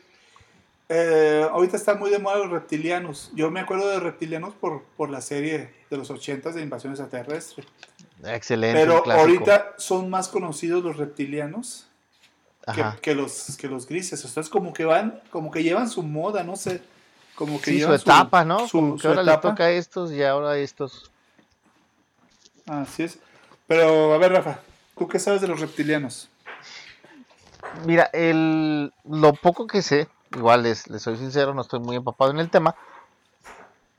eh, 0.89 1.47
ahorita 1.51 1.77
están 1.77 1.99
muy 1.99 2.11
de 2.11 2.19
moda 2.19 2.39
los 2.39 2.51
reptilianos. 2.51 3.31
Yo 3.35 3.51
me 3.51 3.61
acuerdo 3.61 3.89
de 3.89 4.01
reptilianos 4.01 4.55
por, 4.55 4.83
por 4.97 5.11
la 5.11 5.21
serie 5.21 5.71
de 5.91 5.97
los 5.97 6.11
80 6.11 6.51
de 6.53 6.63
invasión 6.63 6.93
extraterrestre. 6.93 7.65
Excelente. 8.25 8.81
Pero 8.81 9.05
ahorita 9.13 9.75
son 9.79 10.09
más 10.11 10.29
conocidos 10.29 10.83
los 10.83 10.97
reptilianos 10.97 11.86
que, 13.01 13.15
los, 13.15 13.57
que 13.57 13.69
los 13.69 13.87
grises. 13.87 14.25
Entonces 14.25 14.51
como 14.51 14.73
que 14.73 14.85
van, 14.85 15.21
como 15.31 15.51
que 15.51 15.63
llevan 15.63 15.89
su 15.89 16.03
moda, 16.03 16.43
no 16.43 16.57
sé. 16.57 16.83
Como 17.35 17.59
que 17.59 17.67
Sí, 17.67 17.73
su 17.75 17.79
llevan 17.81 18.01
etapa, 18.01 18.45
¿no? 18.45 18.67
su- 18.67 18.79
Como 18.79 18.95
que 18.97 19.03
su 19.03 19.09
ahora 19.09 19.23
etapa. 19.23 19.49
le 19.49 19.53
toca 19.53 19.65
a 19.65 19.71
estos 19.71 20.13
y 20.13 20.23
ahora 20.23 20.51
a 20.51 20.59
estos. 20.59 21.11
Así 22.67 23.05
es. 23.05 23.19
Pero 23.67 24.13
a 24.15 24.19
ver, 24.19 24.33
Rafa, 24.33 24.61
¿tú 24.97 25.07
qué 25.07 25.19
sabes 25.19 25.41
de 25.41 25.49
los 25.49 25.61
reptilianos? 25.61 26.29
Mira, 27.85 28.09
el, 28.13 28.93
lo 29.05 29.33
poco 29.35 29.67
que 29.67 29.83
sé, 29.83 30.09
igual 30.35 30.63
les, 30.63 30.89
les 30.89 31.03
soy 31.03 31.17
sincero, 31.17 31.53
no 31.55 31.61
estoy 31.63 31.81
muy 31.81 31.97
empapado 31.97 32.31
en 32.31 32.39
el 32.39 32.49
tema, 32.51 32.75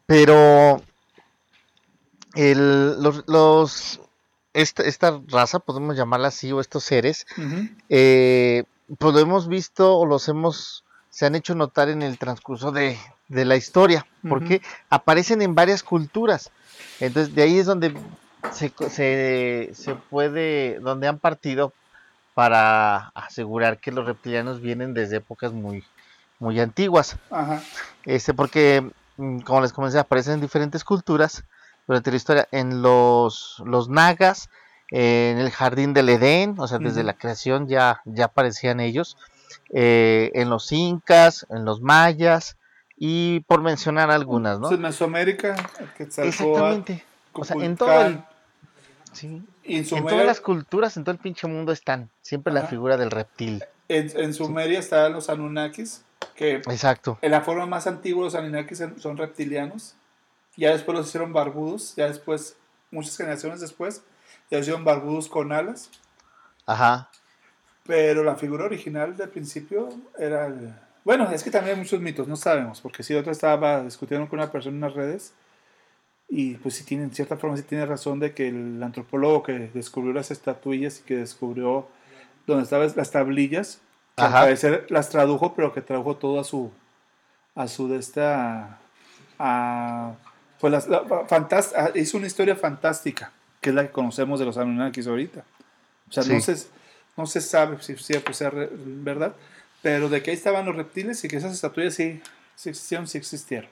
pero 0.06 0.82
el, 2.36 3.02
los, 3.02 3.24
los 3.28 4.02
esta, 4.58 4.82
esta 4.84 5.22
raza, 5.28 5.60
podemos 5.60 5.96
llamarla 5.96 6.30
así, 6.30 6.52
o 6.52 6.60
estos 6.60 6.84
seres, 6.84 7.28
eh, 7.90 8.64
pues 8.98 9.14
lo 9.14 9.20
hemos 9.20 9.48
visto 9.48 9.96
o 9.96 10.06
los 10.08 10.28
hemos, 10.30 10.84
se 11.12 11.28
han 11.28 11.36
hecho 11.36 11.54
notar 11.54 11.90
en 11.90 12.02
el 12.02 12.18
transcurso 12.18 12.72
de, 12.72 12.98
de 13.28 13.46
la 13.46 13.56
historia, 13.56 14.08
porque 14.28 14.64
aparecen 14.90 15.44
en 15.44 15.54
varias 15.54 15.84
culturas. 15.84 16.50
Entonces, 17.00 17.36
de 17.36 17.44
ahí 17.44 17.60
es 17.60 17.68
donde 17.68 17.96
se, 18.52 18.74
se, 18.90 19.70
se 19.76 19.94
puede, 19.94 20.80
donde 20.80 21.08
han 21.08 21.20
partido 21.20 21.72
para 22.34 23.10
asegurar 23.10 23.78
que 23.78 23.92
los 23.92 24.08
reptilianos 24.08 24.60
vienen 24.60 24.96
desde 24.96 25.18
épocas 25.18 25.54
muy, 25.54 25.84
muy 26.40 26.60
antiguas. 26.60 27.18
Ajá. 27.30 27.62
Este, 28.06 28.34
porque, 28.34 28.90
mm, 29.18 29.42
como 29.42 29.62
les 29.62 29.72
comenté, 29.72 30.00
aparecen 30.00 30.36
en 30.36 30.42
diferentes 30.42 30.84
culturas 30.84 31.44
durante 31.88 32.12
la 32.12 32.18
historia. 32.18 32.48
En 32.52 32.82
los, 32.82 33.62
los 33.66 33.90
nagas, 33.90 34.50
en 34.92 35.38
el 35.38 35.50
jardín 35.52 35.94
del 35.94 36.10
Edén, 36.10 36.56
o 36.60 36.68
sea, 36.68 36.78
desde 36.80 37.04
la 37.04 37.14
creación 37.14 37.68
ya, 37.68 38.02
ya 38.06 38.26
aparecían 38.26 38.80
ellos. 38.80 39.18
eh, 39.70 40.32
en 40.34 40.50
los 40.50 40.72
incas, 40.72 41.46
en 41.50 41.66
los 41.66 41.82
mayas, 41.82 42.58
y 42.98 43.42
por 43.42 43.62
mencionar 43.62 44.10
algunas, 44.12 44.60
¿no? 44.60 44.68
Entonces, 44.68 44.80
Mesoamérica, 44.80 45.56
Exactamente. 46.00 47.04
O 47.34 47.44
sea, 47.46 47.56
en 47.64 47.76
todo 47.78 48.02
el, 48.02 48.24
sí, 49.14 49.42
en 49.64 49.86
en 49.96 50.06
todas 50.06 50.26
las 50.26 50.42
culturas, 50.42 50.98
en 50.98 51.04
todo 51.04 51.12
el 51.14 51.20
pinche 51.20 51.48
mundo 51.48 51.72
están 51.72 52.10
siempre 52.22 52.52
la 52.54 52.64
figura 52.64 52.98
del 52.98 53.12
reptil. 53.12 53.64
en, 53.90 54.12
en 54.20 54.34
Sumeria 54.34 54.80
estaban 54.80 55.14
los 55.14 55.30
Anunnakis, 55.30 56.04
que 56.36 56.56
Exacto. 56.56 57.20
en 57.22 57.32
la 57.32 57.42
forma 57.42 57.66
más 57.68 57.86
antigua 57.88 58.24
los 58.26 58.36
Anunnakis 58.36 58.84
son 58.98 59.18
reptilianos. 59.18 59.96
Ya 60.58 60.72
después 60.72 60.98
los 60.98 61.08
hicieron 61.08 61.32
barbudos, 61.32 61.96
ya 61.96 62.08
después, 62.08 62.58
muchas 62.92 63.16
generaciones 63.16 63.62
después, 63.62 64.04
ya 64.50 64.60
hicieron 64.60 64.84
barbudos 64.84 65.30
con 65.30 65.52
alas. 65.54 65.90
Ajá. 66.66 67.10
Pero 67.86 68.24
la 68.24 68.36
figura 68.36 68.66
original 68.66 69.16
del 69.16 69.30
principio 69.30 69.90
era 70.18 70.48
el... 70.48 70.76
Bueno, 71.06 71.32
es 71.32 71.44
que 71.44 71.52
también 71.52 71.76
hay 71.76 71.82
muchos 71.82 72.02
mitos, 72.02 72.28
no 72.28 72.36
sabemos, 72.36 72.82
porque 72.82 73.04
si 73.04 73.14
otra 73.14 73.32
estaba 73.32 73.82
discutiendo 73.84 74.28
con 74.28 74.40
una 74.40 74.52
persona 74.52 74.76
en 74.76 74.82
las 74.82 74.94
redes 74.94 75.34
y 76.28 76.56
pues 76.56 76.76
sí 76.76 76.84
tiene, 76.84 77.06
en 77.06 77.14
cierta 77.14 77.38
forma 77.38 77.56
sí 77.56 77.64
tiene 77.64 77.86
razón 77.86 78.20
de 78.20 78.34
que 78.34 78.50
el 78.50 78.84
antropólogo 78.84 79.44
que 79.44 79.72
descubrió 79.74 80.12
las 80.12 80.32
estatuillas 80.32 81.00
y 81.00 81.04
que 81.04 81.16
descubrió 81.16 81.88
donde 82.46 82.64
estaban 82.64 82.92
las 82.96 83.12
tablillas, 83.12 83.82
que 84.16 84.24
al 84.24 84.28
Ajá. 84.28 84.42
parecer 84.42 84.86
las 84.90 85.10
tradujo, 85.10 85.54
pero 85.54 85.74
que 85.74 85.82
tradujo 85.82 86.18
todo 86.18 86.40
a 86.40 86.44
su, 86.44 86.72
a 87.56 87.68
su 87.68 87.88
de 87.88 87.98
esta, 87.98 88.80
a, 89.40 90.16
pues 90.60 90.72
las, 90.72 90.88
la- 90.88 91.04
fantás- 91.28 91.74
a- 91.76 91.98
hizo 91.98 92.18
una 92.18 92.28
historia 92.28 92.56
fantástica, 92.56 93.32
que 93.62 93.70
es 93.70 93.76
la 93.76 93.84
que 93.86 93.92
conocemos 93.92 94.40
de 94.40 94.46
los 94.46 94.58
Anunnakis 94.58 95.08
ahorita. 95.08 95.44
O 96.10 96.12
sea, 96.14 96.24
no, 96.24 96.40
Sí. 96.40 96.56
se, 96.56 96.68
no 97.18 97.26
se 97.26 97.42
sabe 97.42 97.82
si 97.82 97.94
es 97.94 98.06
cierto, 98.06 98.34
sea 98.34 98.50
re- 98.50 98.70
verdad, 98.72 99.34
pero 99.82 100.10
de 100.10 100.22
que 100.24 100.32
ahí 100.32 100.38
estaban 100.38 100.66
los 100.66 100.76
reptiles 100.76 101.24
y 101.24 101.28
que 101.28 101.38
esas 101.38 101.54
estatuillas 101.54 101.94
sí, 101.96 102.22
sí 102.56 102.70
existieron, 102.70 103.08
sí 103.08 103.18
existieron. 103.18 103.70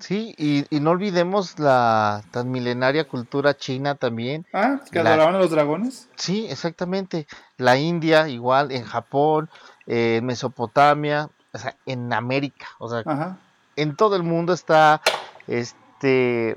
Sí, 0.00 0.34
y, 0.38 0.64
y 0.74 0.80
no 0.80 0.90
olvidemos 0.90 1.58
la 1.60 2.24
tan 2.32 2.50
milenaria 2.50 3.06
cultura 3.06 3.56
china 3.56 3.94
también. 3.94 4.44
Ah, 4.52 4.80
que 4.90 5.00
La- 5.02 5.10
adoraban 5.10 5.36
a 5.36 5.38
los 5.38 5.50
dragones. 5.52 6.08
Sí, 6.16 6.46
exactamente. 6.50 7.28
La 7.58 7.76
India, 7.78 8.28
igual, 8.28 8.72
en 8.72 8.82
Japón, 8.84 9.48
eh, 9.86 10.16
en 10.16 10.26
Mesopotamia, 10.26 11.30
o 11.52 11.58
sea, 11.58 11.76
en 11.86 12.12
América, 12.12 12.66
o 12.78 12.88
sea, 12.88 13.02
Ajá. 13.06 13.38
en 13.76 13.94
todo 13.94 14.16
el 14.16 14.24
mundo 14.24 14.52
está 14.52 15.00
este 15.46 15.78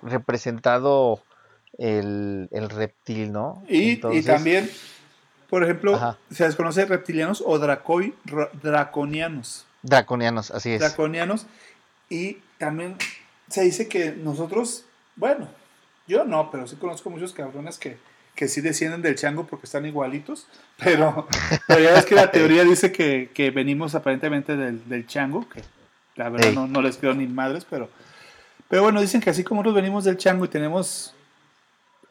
representado 0.02 1.22
el, 1.78 2.48
el 2.52 2.70
reptil, 2.70 3.32
¿no? 3.32 3.64
Y, 3.68 4.00
y 4.16 4.22
también, 4.24 4.70
por 5.50 5.64
ejemplo, 5.64 5.96
Ajá. 5.96 6.18
se 6.32 6.44
desconoce 6.46 6.86
reptilianos 6.86 7.42
o 7.46 7.58
dracoi- 7.60 8.14
ra- 8.26 8.50
draconianos. 8.62 9.66
Draconianos, 9.84 10.52
así 10.52 10.72
es. 10.74 10.80
draconianos. 10.80 11.48
Y 12.10 12.38
también 12.58 12.98
se 13.50 13.64
dice 13.64 13.88
que 13.88 14.12
nosotros, 14.12 14.86
bueno, 15.16 15.48
Yo 16.08 16.26
no, 16.26 16.52
pero 16.52 16.68
sí 16.68 16.76
conozco 16.76 17.10
muchos 17.10 17.32
cabrones 17.32 17.78
que, 17.78 17.98
que 18.36 18.48
sí 18.48 18.60
descienden 18.60 19.02
del 19.02 19.16
chango 19.16 19.46
porque 19.46 19.66
están 19.66 19.86
igualitos, 19.86 20.48
pero, 20.78 21.28
pero 21.68 21.80
ya 21.80 21.94
ves 21.94 22.06
que 22.06 22.16
la 22.16 22.32
teoría 22.32 22.64
dice 22.66 22.92
que, 22.92 23.30
que 23.34 23.50
venimos 23.52 23.96
aparentemente 23.96 24.58
del, 24.58 24.88
del 24.90 25.08
chango, 25.08 25.48
que 25.48 25.62
la 26.16 26.28
verdad 26.30 26.52
no, 26.52 26.68
no 26.68 26.82
les 26.82 26.98
creo 26.98 27.14
ni 27.14 27.28
madres, 27.28 27.66
pero, 27.70 27.90
pero 28.72 28.84
bueno, 28.84 29.02
dicen 29.02 29.20
que 29.22 29.30
así 29.30 29.44
como 29.44 29.62
nosotros 29.62 29.76
venimos 29.76 30.04
del 30.06 30.16
chango 30.18 30.46
y 30.46 30.48
tenemos 30.48 31.14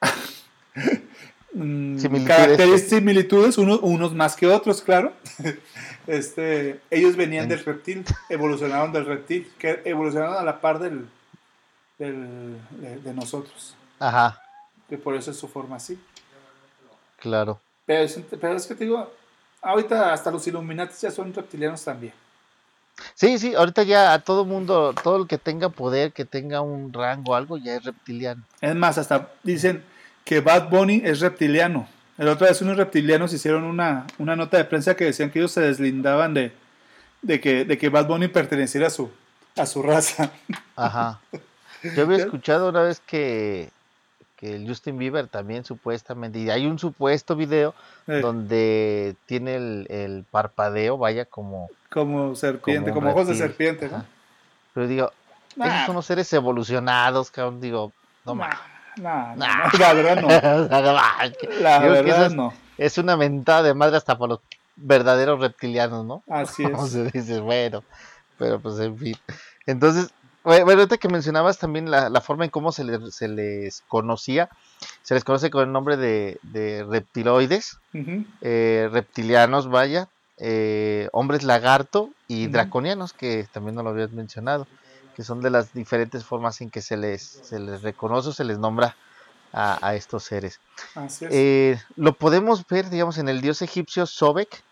mm, 1.54 1.98
Similitudes. 1.98 2.36
características, 2.36 2.88
similitudes, 2.98 3.58
unos, 3.58 3.80
unos 3.82 4.14
más 4.14 4.36
que 4.36 4.46
otros, 4.46 4.82
claro. 4.82 5.12
Este, 6.06 6.80
ellos 6.90 7.14
venían 7.14 7.46
del 7.48 7.62
reptil, 7.64 8.04
evolucionaron 8.30 8.90
del 8.92 9.04
reptil, 9.06 9.48
que 9.58 9.80
evolucionaron 9.84 10.34
a 10.36 10.42
la 10.42 10.60
par 10.60 10.78
del, 10.80 11.08
del- 11.98 12.56
de, 12.80 12.98
de 12.98 13.14
nosotros, 13.14 13.76
Ajá, 14.00 14.40
que 14.88 14.98
por 14.98 15.14
eso 15.14 15.30
es 15.30 15.36
su 15.36 15.46
forma 15.46 15.76
así. 15.76 16.00
claro. 17.18 17.60
Pero 17.86 18.02
es, 18.02 18.18
pero 18.40 18.56
es 18.56 18.66
que 18.66 18.74
te 18.74 18.84
digo, 18.84 19.12
ahorita 19.62 20.12
hasta 20.12 20.30
los 20.32 20.44
Illuminati 20.48 20.94
ya 21.00 21.10
son 21.12 21.32
reptilianos 21.32 21.84
también. 21.84 22.14
Sí, 23.14 23.38
sí, 23.38 23.54
ahorita 23.54 23.82
ya 23.82 24.12
a 24.12 24.20
todo 24.20 24.44
mundo, 24.44 24.94
todo 25.02 25.16
el 25.16 25.26
que 25.26 25.38
tenga 25.38 25.68
poder, 25.68 26.12
que 26.12 26.24
tenga 26.24 26.60
un 26.60 26.92
rango, 26.92 27.34
algo, 27.34 27.56
ya 27.56 27.76
es 27.76 27.84
reptiliano. 27.84 28.42
Es 28.60 28.74
más, 28.74 28.98
hasta 28.98 29.30
dicen 29.42 29.82
que 30.24 30.40
Bad 30.40 30.68
Bunny 30.68 31.02
es 31.04 31.20
reptiliano. 31.20 31.88
El 32.18 32.28
otro 32.28 32.46
vez 32.46 32.60
unos 32.60 32.76
reptilianos 32.76 33.32
hicieron 33.32 33.64
una, 33.64 34.06
una 34.18 34.36
nota 34.36 34.58
de 34.58 34.64
prensa 34.64 34.94
que 34.94 35.04
decían 35.04 35.30
que 35.30 35.38
ellos 35.38 35.52
se 35.52 35.62
deslindaban 35.62 36.34
de, 36.34 36.52
de, 37.22 37.40
que, 37.40 37.64
de 37.64 37.78
que 37.78 37.88
Bad 37.88 38.06
Bunny 38.06 38.28
perteneciera 38.28 38.88
a 38.88 38.90
su, 38.90 39.10
a 39.56 39.66
su 39.66 39.82
raza. 39.82 40.30
Ajá. 40.76 41.20
Yo 41.96 42.02
había 42.02 42.16
escuchado 42.24 42.68
una 42.68 42.82
vez 42.82 43.00
que, 43.00 43.70
que 44.40 44.56
el 44.56 44.66
Justin 44.66 44.96
Bieber 44.98 45.28
también 45.28 45.64
supuestamente, 45.64 46.38
y 46.38 46.48
hay 46.50 46.66
un 46.66 46.78
supuesto 46.78 47.36
video 47.36 47.74
Eh, 48.06 48.20
donde 48.22 49.14
tiene 49.26 49.56
el, 49.56 49.86
el 49.90 50.24
parpadeo, 50.30 50.96
vaya 50.98 51.26
como, 51.26 51.68
como 51.92 52.34
serpiente, 52.34 52.90
como 52.92 53.10
ojos 53.10 53.28
de 53.28 53.34
serpiente, 53.36 53.88
¿no? 53.88 53.96
Ajá. 53.98 54.06
pero 54.74 54.88
digo, 54.88 55.12
Nah, 55.56 55.66
esos 55.66 55.86
son 55.86 55.96
los 55.96 56.06
seres 56.06 56.32
evolucionados, 56.32 57.30
cabrón, 57.30 57.60
digo, 57.60 57.92
no 58.24 58.34
nah, 58.34 58.48
mames. 58.48 58.58
nah, 58.96 59.34
Nah. 59.36 59.70
La 59.78 59.92
verdad 59.94 60.22
no. 60.22 60.28
La 61.60 61.80
que 61.80 61.88
verdad 61.88 62.26
es- 62.26 62.34
no. 62.34 62.52
Es 62.78 62.96
una 62.98 63.16
mentada 63.16 63.62
de 63.64 63.74
madre 63.74 63.96
hasta 63.98 64.16
para 64.16 64.30
los 64.30 64.40
verdaderos 64.76 65.38
reptilianos, 65.40 66.04
¿no? 66.06 66.22
Así 66.30 66.64
O 66.74 66.86
es. 66.86 66.92
sea, 66.92 67.02
dices, 67.04 67.40
bueno, 67.40 67.82
pero 68.38 68.58
pues 68.60 68.78
en 68.80 68.96
fin. 68.96 69.16
Entonces, 69.66 70.12
bueno, 70.42 70.70
ahorita 70.70 70.96
que 70.96 71.08
mencionabas 71.08 71.58
también 71.58 71.90
la, 71.90 72.08
la 72.08 72.20
forma 72.20 72.44
en 72.44 72.50
cómo 72.50 72.72
se 72.72 72.84
les, 72.84 73.14
se 73.14 73.28
les 73.28 73.82
conocía, 73.88 74.48
se 75.02 75.14
les 75.14 75.24
conoce 75.24 75.50
con 75.50 75.64
el 75.64 75.72
nombre 75.72 75.96
de, 75.96 76.38
de 76.42 76.84
reptiloides, 76.84 77.78
eh, 78.40 78.88
reptilianos, 78.90 79.68
vaya, 79.68 80.08
eh, 80.38 81.08
hombres 81.12 81.42
lagarto 81.42 82.10
y 82.26 82.46
draconianos, 82.46 83.12
que 83.12 83.46
también 83.52 83.74
no 83.74 83.82
lo 83.82 83.90
habías 83.90 84.12
mencionado, 84.12 84.66
que 85.14 85.24
son 85.24 85.42
de 85.42 85.50
las 85.50 85.74
diferentes 85.74 86.24
formas 86.24 86.60
en 86.60 86.70
que 86.70 86.80
se 86.80 86.96
les, 86.96 87.22
se 87.22 87.58
les 87.58 87.82
reconoce 87.82 88.30
o 88.30 88.32
se 88.32 88.44
les 88.44 88.58
nombra 88.58 88.96
a, 89.52 89.86
a 89.86 89.94
estos 89.94 90.24
seres. 90.24 90.60
Así 90.94 91.26
es. 91.26 91.30
Eh, 91.32 91.80
lo 91.96 92.14
podemos 92.14 92.66
ver, 92.66 92.88
digamos, 92.88 93.18
en 93.18 93.28
el 93.28 93.40
dios 93.42 93.60
egipcio 93.60 94.06
Sobek, 94.06 94.62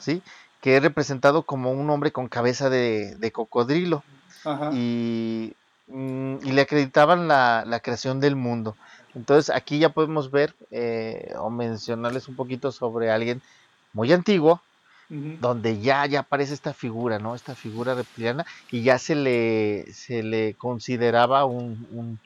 ¿sí? 0.00 0.22
que 0.60 0.76
es 0.78 0.82
representado 0.82 1.42
como 1.42 1.70
un 1.70 1.88
hombre 1.90 2.10
con 2.10 2.26
cabeza 2.28 2.70
de, 2.70 3.14
de 3.16 3.32
cocodrilo 3.32 4.02
ajá. 4.44 4.70
y, 4.70 5.56
mm, 5.86 6.38
y 6.42 6.52
le 6.52 6.62
acreditaban 6.62 7.28
la, 7.28 7.64
la 7.66 7.80
creación 7.80 8.20
del 8.20 8.36
mundo. 8.36 8.78
Entonces 9.14 9.54
aquí 9.54 9.78
ya 9.78 9.90
podemos 9.90 10.30
ver 10.30 10.56
eh, 10.70 11.32
o 11.38 11.50
mencionarles 11.50 12.28
un 12.28 12.36
poquito 12.36 12.72
sobre 12.72 13.10
alguien 13.10 13.42
muy 13.92 14.12
antiguo, 14.12 14.62
donde 15.38 15.80
ya, 15.80 16.06
ya 16.06 16.20
aparece 16.20 16.54
esta 16.54 16.74
figura, 16.74 17.18
¿no? 17.18 17.34
Esta 17.34 17.54
figura 17.56 17.94
reptiliana 17.94 18.44
y 18.70 18.84
ya 18.84 18.98
se 18.98 19.14
le, 19.14 19.84
se 19.92 20.22
le 20.22 20.56
consideraba 20.56 21.44
un, 21.46 21.86
un, 21.90 22.20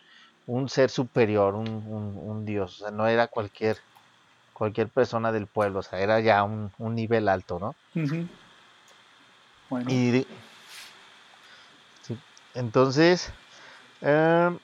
un 0.47 0.69
ser 0.69 0.91
superior, 0.91 1.55
un, 1.55 1.69
un- 1.69 2.45
dios, 2.45 2.81
o 2.81 2.85
sea, 2.87 2.93
no 2.93 3.07
era 3.09 3.29
cualquier, 3.29 3.79
cualquier 4.53 4.91
persona 4.93 5.33
del 5.33 5.49
pueblo, 5.49 5.81
o 5.81 5.83
sea, 5.83 6.01
era 6.01 6.21
ya 6.21 6.43
un, 6.45 6.73
un 6.79 6.95
nivel 6.95 7.29
alto, 7.29 7.59
¿no? 7.61 7.79
Bueno, 9.69 9.91
Y 9.91 10.27
entonces, 12.59 13.31
em, 14.01 14.59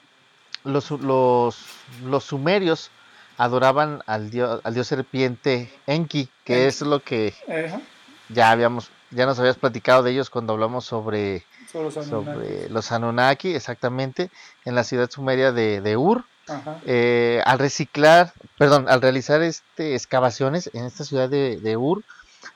los, 0.63 0.91
los, 0.91 1.57
los 2.03 2.23
sumerios 2.23 2.91
adoraban 3.37 4.01
al 4.05 4.29
dios, 4.29 4.61
al 4.63 4.73
dios 4.73 4.87
serpiente 4.87 5.71
Enki, 5.87 6.29
que 6.43 6.63
Enki. 6.63 6.67
es 6.67 6.81
lo 6.81 7.01
que 7.01 7.33
ajá, 7.47 7.81
ya 8.29 8.51
habíamos, 8.51 8.89
ya 9.11 9.25
nos 9.25 9.39
habías 9.39 9.57
platicado 9.57 10.03
de 10.03 10.11
ellos 10.11 10.29
cuando 10.29 10.53
hablamos 10.53 10.85
sobre, 10.85 11.43
los 12.69 12.91
Anunnaki, 12.91 13.55
exactamente, 13.55 14.29
en 14.65 14.75
la 14.75 14.83
ciudad 14.83 15.09
sumeria 15.09 15.51
de, 15.51 15.81
de 15.81 15.97
Ur. 15.97 16.25
Eh, 16.85 17.41
al 17.45 17.57
reciclar, 17.57 18.33
perdón, 18.59 18.87
al 18.87 19.01
realizar 19.01 19.41
este 19.41 19.95
excavaciones 19.95 20.69
en 20.73 20.85
esta 20.85 21.03
ciudad 21.03 21.27
de, 21.27 21.57
de 21.57 21.77
Ur, 21.77 22.03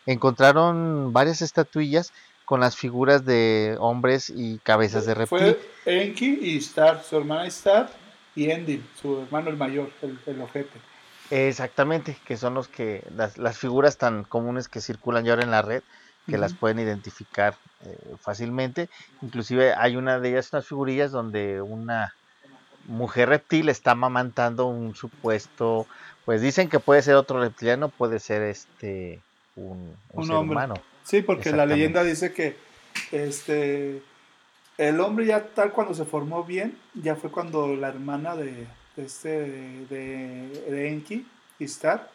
encontraron 0.05 1.11
varias 1.11 1.41
estatuillas 1.41 2.13
con 2.49 2.61
las 2.61 2.75
figuras 2.75 3.25
de 3.25 3.77
hombres 3.79 4.33
y 4.35 4.57
cabezas 4.57 5.05
de 5.05 5.13
reptil. 5.13 5.37
Fue 5.37 5.59
Enki 5.85 6.39
y 6.41 6.57
Star, 6.57 7.03
su 7.03 7.15
hermana 7.15 7.45
Star 7.45 7.91
y 8.35 8.49
Endil, 8.49 8.83
su 8.99 9.21
hermano 9.21 9.51
el 9.51 9.55
mayor, 9.55 9.91
el, 10.01 10.17
el 10.25 10.41
ojete. 10.41 10.79
Exactamente, 11.29 12.17
que 12.25 12.37
son 12.37 12.55
los 12.55 12.67
que 12.67 13.03
las, 13.15 13.37
las 13.37 13.59
figuras 13.59 13.99
tan 13.99 14.23
comunes 14.23 14.67
que 14.67 14.81
circulan 14.81 15.25
ya 15.25 15.33
ahora 15.33 15.43
en 15.43 15.51
la 15.51 15.61
red, 15.61 15.83
que 16.27 16.39
las 16.39 16.55
pueden 16.55 16.79
identificar 16.79 17.53
eh, 17.85 18.15
fácilmente. 18.19 18.89
Inclusive 19.21 19.75
hay 19.75 19.95
una 19.95 20.19
de 20.19 20.29
ellas, 20.29 20.51
unas 20.51 20.65
figurillas 20.65 21.11
donde 21.11 21.61
una 21.61 22.15
mujer 22.87 23.29
reptil 23.29 23.69
está 23.69 23.91
amamantando 23.91 24.65
un 24.65 24.95
supuesto, 24.95 25.85
pues 26.25 26.41
dicen 26.41 26.67
que 26.67 26.79
puede 26.79 27.03
ser 27.03 27.13
otro 27.13 27.39
reptiliano, 27.39 27.89
puede 27.89 28.17
ser 28.17 28.41
este 28.41 29.21
un, 29.59 29.95
un 30.13 30.23
Un 30.23 30.25
ser 30.25 30.35
hombre. 30.35 30.55
humano. 30.57 30.73
Sí, 31.03 31.21
porque 31.21 31.51
la 31.51 31.65
leyenda 31.65 32.03
dice 32.03 32.33
que 32.33 32.55
este 33.11 34.01
el 34.77 34.99
hombre 35.01 35.25
ya 35.25 35.43
tal 35.47 35.71
cuando 35.71 35.93
se 35.93 36.05
formó 36.05 36.43
bien, 36.43 36.77
ya 36.93 37.15
fue 37.15 37.29
cuando 37.31 37.75
la 37.75 37.89
hermana 37.89 38.35
de, 38.35 38.67
de 38.95 39.05
este 39.05 39.29
de, 39.89 40.47
de 40.69 40.89
Enki, 40.89 41.27
Star, 41.59 42.09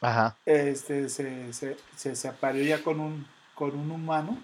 Ajá, 0.00 0.36
este 0.46 1.08
se, 1.08 1.52
se, 1.52 1.76
se, 1.96 2.14
se 2.16 2.28
apareó 2.28 2.64
ya 2.64 2.82
con 2.82 3.00
un 3.00 3.26
con 3.54 3.74
un 3.76 3.90
humano, 3.90 4.38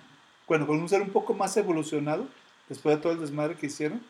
bueno, 0.48 0.66
con 0.66 0.80
un 0.80 0.88
ser 0.88 1.02
un 1.02 1.10
poco 1.10 1.34
más 1.34 1.56
evolucionado, 1.56 2.26
después 2.68 2.96
de 2.96 3.02
todo 3.02 3.12
el 3.12 3.20
desmadre 3.20 3.54
que 3.56 3.66
hicieron, 3.66 4.00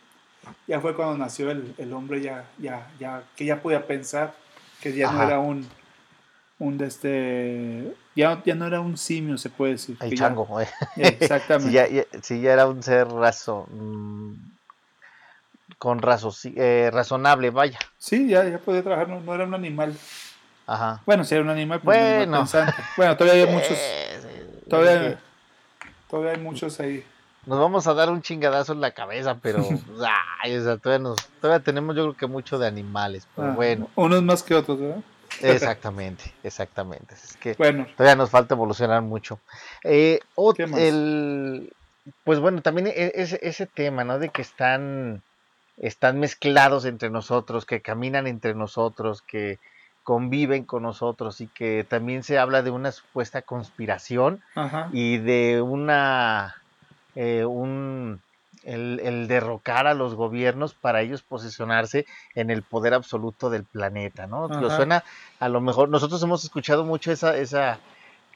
ya 0.68 0.80
fue 0.80 0.94
cuando 0.94 1.18
nació 1.18 1.50
el, 1.50 1.74
el 1.76 1.92
hombre 1.92 2.20
ya, 2.20 2.48
ya, 2.58 2.88
ya, 3.00 3.24
que 3.36 3.44
ya 3.44 3.60
podía 3.60 3.86
pensar, 3.86 4.34
que 4.80 4.92
ya 4.94 5.10
no 5.12 5.22
era 5.22 5.40
un, 5.40 5.66
un 6.62 6.78
de 6.78 6.86
este, 6.86 7.94
ya, 8.14 8.40
ya 8.44 8.54
no 8.54 8.66
era 8.66 8.80
un 8.80 8.96
simio, 8.96 9.36
se 9.36 9.50
puede 9.50 9.72
decir. 9.72 9.96
el 10.00 10.10
ya- 10.10 10.16
chango. 10.16 10.60
eh. 10.60 10.68
exactamente. 10.96 11.66
Sí, 11.68 11.72
ya, 11.72 11.88
ya- 11.88 12.06
sí, 12.22 12.40
ya 12.40 12.52
era 12.52 12.66
un 12.68 12.82
ser 12.82 13.08
razo, 13.08 13.66
mm, 13.70 14.34
con 15.78 16.00
razo, 16.00 16.32
eh, 16.56 16.90
razonable, 16.92 17.50
vaya. 17.50 17.78
Sí, 17.98 18.28
ya, 18.28 18.44
ya 18.48 18.58
podía 18.58 18.82
trabajar, 18.82 19.08
no, 19.08 19.20
no 19.20 19.34
era 19.34 19.44
un 19.44 19.54
animal. 19.54 19.94
Ajá. 20.66 21.02
Bueno, 21.04 21.24
sí 21.24 21.34
era 21.34 21.42
un 21.42 21.50
animal, 21.50 21.80
pero 21.84 21.90
un 21.96 22.02
animal 22.04 22.18
Bueno. 22.26 22.38
pensante. 22.38 22.72
Bueno, 22.96 23.16
todavía 23.16 23.44
hay 23.44 23.50
muchos, 23.52 23.70
Eh, 23.78 24.46
todavía, 24.68 25.18
todavía 26.08 26.32
hay 26.32 26.38
muchos 26.38 26.78
ahí. 26.80 27.04
Nos 27.44 27.58
vamos 27.58 27.88
a 27.88 27.94
dar 27.94 28.08
un 28.10 28.22
chingadazo 28.22 28.72
en 28.72 28.80
la 28.80 28.92
cabeza, 28.92 29.36
pero 29.42 29.66
ay, 30.44 30.56
o 30.56 30.62
sea, 30.62 30.76
todavía, 30.78 31.02
nos, 31.02 31.16
todavía 31.40 31.64
tenemos 31.64 31.96
yo 31.96 32.02
creo 32.04 32.16
que 32.16 32.26
mucho 32.28 32.58
de 32.58 32.68
animales, 32.68 33.26
pero 33.34 33.48
Ah, 33.48 33.54
bueno, 33.56 33.90
Unos 33.96 34.22
más 34.22 34.42
que 34.44 34.54
otros, 34.54 34.78
¿verdad? 34.78 35.02
Exactamente, 35.42 36.24
exactamente. 36.42 37.14
Es 37.14 37.36
que 37.36 37.54
Bueno, 37.54 37.86
todavía 37.96 38.16
nos 38.16 38.30
falta 38.30 38.54
evolucionar 38.54 39.02
mucho. 39.02 39.38
Eh, 39.84 40.20
ot- 40.36 40.56
¿Qué 40.56 40.66
más? 40.66 40.80
el, 40.80 41.72
pues 42.24 42.40
bueno, 42.40 42.62
también 42.62 42.86
e- 42.88 43.12
ese, 43.14 43.38
ese 43.42 43.66
tema, 43.66 44.04
¿no? 44.04 44.18
De 44.18 44.28
que 44.30 44.42
están, 44.42 45.22
están 45.76 46.18
mezclados 46.20 46.84
entre 46.84 47.10
nosotros, 47.10 47.64
que 47.66 47.80
caminan 47.82 48.26
entre 48.26 48.54
nosotros, 48.54 49.22
que 49.22 49.58
conviven 50.02 50.64
con 50.64 50.82
nosotros 50.82 51.40
y 51.40 51.46
que 51.48 51.84
también 51.88 52.22
se 52.24 52.38
habla 52.38 52.62
de 52.62 52.70
una 52.70 52.90
supuesta 52.90 53.42
conspiración 53.42 54.42
ajá. 54.56 54.90
y 54.92 55.18
de 55.18 55.62
una 55.62 56.56
eh, 57.14 57.44
un 57.44 58.20
el, 58.64 59.00
el 59.02 59.28
derrocar 59.28 59.86
a 59.86 59.94
los 59.94 60.14
gobiernos 60.14 60.74
para 60.74 61.02
ellos 61.02 61.22
posicionarse 61.22 62.06
en 62.34 62.50
el 62.50 62.62
poder 62.62 62.94
absoluto 62.94 63.50
del 63.50 63.64
planeta, 63.64 64.26
¿no? 64.26 64.48
Lo 64.48 64.70
suena 64.70 65.04
a 65.40 65.48
lo 65.48 65.60
mejor 65.60 65.88
nosotros 65.88 66.22
hemos 66.22 66.44
escuchado 66.44 66.84
mucho 66.84 67.12
esa 67.12 67.36
esa 67.36 67.78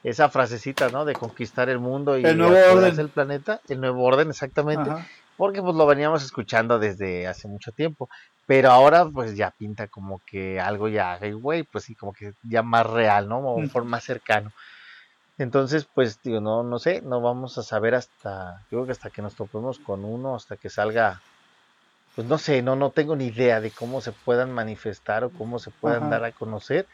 esa 0.03 0.29
frasecita, 0.29 0.89
¿no? 0.91 1.05
De 1.05 1.15
conquistar 1.15 1.69
el 1.69 1.79
mundo 1.79 2.17
y 2.19 2.25
El 2.25 2.39
nuevo 2.39 2.57
orden. 2.79 2.95
del 2.97 3.09
planeta, 3.09 3.61
el 3.69 3.81
nuevo 3.81 4.05
orden 4.05 4.29
exactamente. 4.31 4.91
Ajá. 4.91 5.07
porque 5.37 5.61
pues 5.61 5.75
lo 5.75 5.85
veníamos 5.87 6.23
escuchando 6.25 6.79
desde 6.79 7.27
hace 7.27 7.49
mucho 7.49 7.73
tiempo, 7.73 8.09
pero 8.47 8.71
ahora 8.71 9.07
pues 9.07 9.37
ya 9.37 9.51
pinta 9.51 9.87
como 9.89 10.21
que 10.25 10.61
algo 10.61 10.89
ya, 10.89 11.19
güey, 11.35 11.63
pues 11.65 11.85
sí, 11.85 11.95
como 11.95 12.13
que 12.13 12.33
ya 12.43 12.63
más 12.63 12.87
real, 12.87 13.29
¿no? 13.29 13.41
O 13.41 13.63
por 13.69 13.85
más 13.85 14.05
cercano. 14.05 14.53
Entonces, 15.39 15.87
pues, 15.93 16.21
digo, 16.23 16.41
no, 16.41 16.63
no 16.63 16.79
sé, 16.79 17.03
no 17.03 17.21
vamos 17.21 17.59
a 17.59 17.63
saber 17.63 17.95
hasta, 17.95 18.63
yo 18.71 18.79
creo 18.79 18.87
que 18.87 18.93
hasta 18.93 19.11
que 19.11 19.23
nos 19.23 19.35
topemos 19.35 19.79
con 19.79 20.05
uno, 20.05 20.35
hasta 20.35 20.57
que 20.57 20.71
salga, 20.71 21.21
pues 22.15 22.27
no 22.27 22.39
sé, 22.39 22.63
no, 22.63 22.75
no 22.77 22.91
tengo 22.91 23.17
ni 23.17 23.27
idea 23.27 23.61
de 23.61 23.71
cómo 23.71 24.01
se 24.01 24.13
puedan 24.13 24.53
manifestar 24.53 25.25
o 25.25 25.31
cómo 25.31 25.59
se 25.59 25.71
puedan 25.71 26.09
dar 26.09 26.25
a 26.25 26.33
conocer 26.33 26.87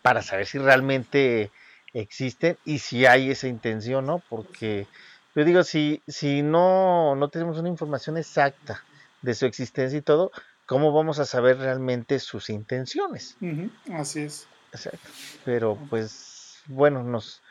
para 0.00 0.22
saber 0.22 0.46
si 0.46 0.58
realmente 0.58 1.50
existen 1.92 2.56
y 2.64 2.78
si 2.78 3.04
hay 3.04 3.30
esa 3.30 3.48
intención, 3.48 4.06
¿no? 4.06 4.22
Porque 4.30 4.86
yo 5.34 5.44
digo, 5.44 5.62
si, 5.62 6.02
si 6.08 6.42
no, 6.42 7.14
no 7.14 7.28
tenemos 7.28 7.58
una 7.58 7.68
información 7.68 8.16
exacta 8.16 8.82
de 9.22 9.34
su 9.34 9.44
existencia 9.44 9.98
y 9.98 10.02
todo, 10.02 10.32
¿cómo 10.66 10.92
vamos 10.92 11.18
a 11.18 11.26
saber 11.26 11.58
realmente 11.58 12.18
sus 12.18 12.48
intenciones? 12.48 13.36
Así 13.92 14.20
es. 14.20 14.48
Exacto. 14.72 15.10
Pero 15.44 15.78
pues, 15.90 16.62
bueno, 16.66 17.02
nos, 17.02 17.42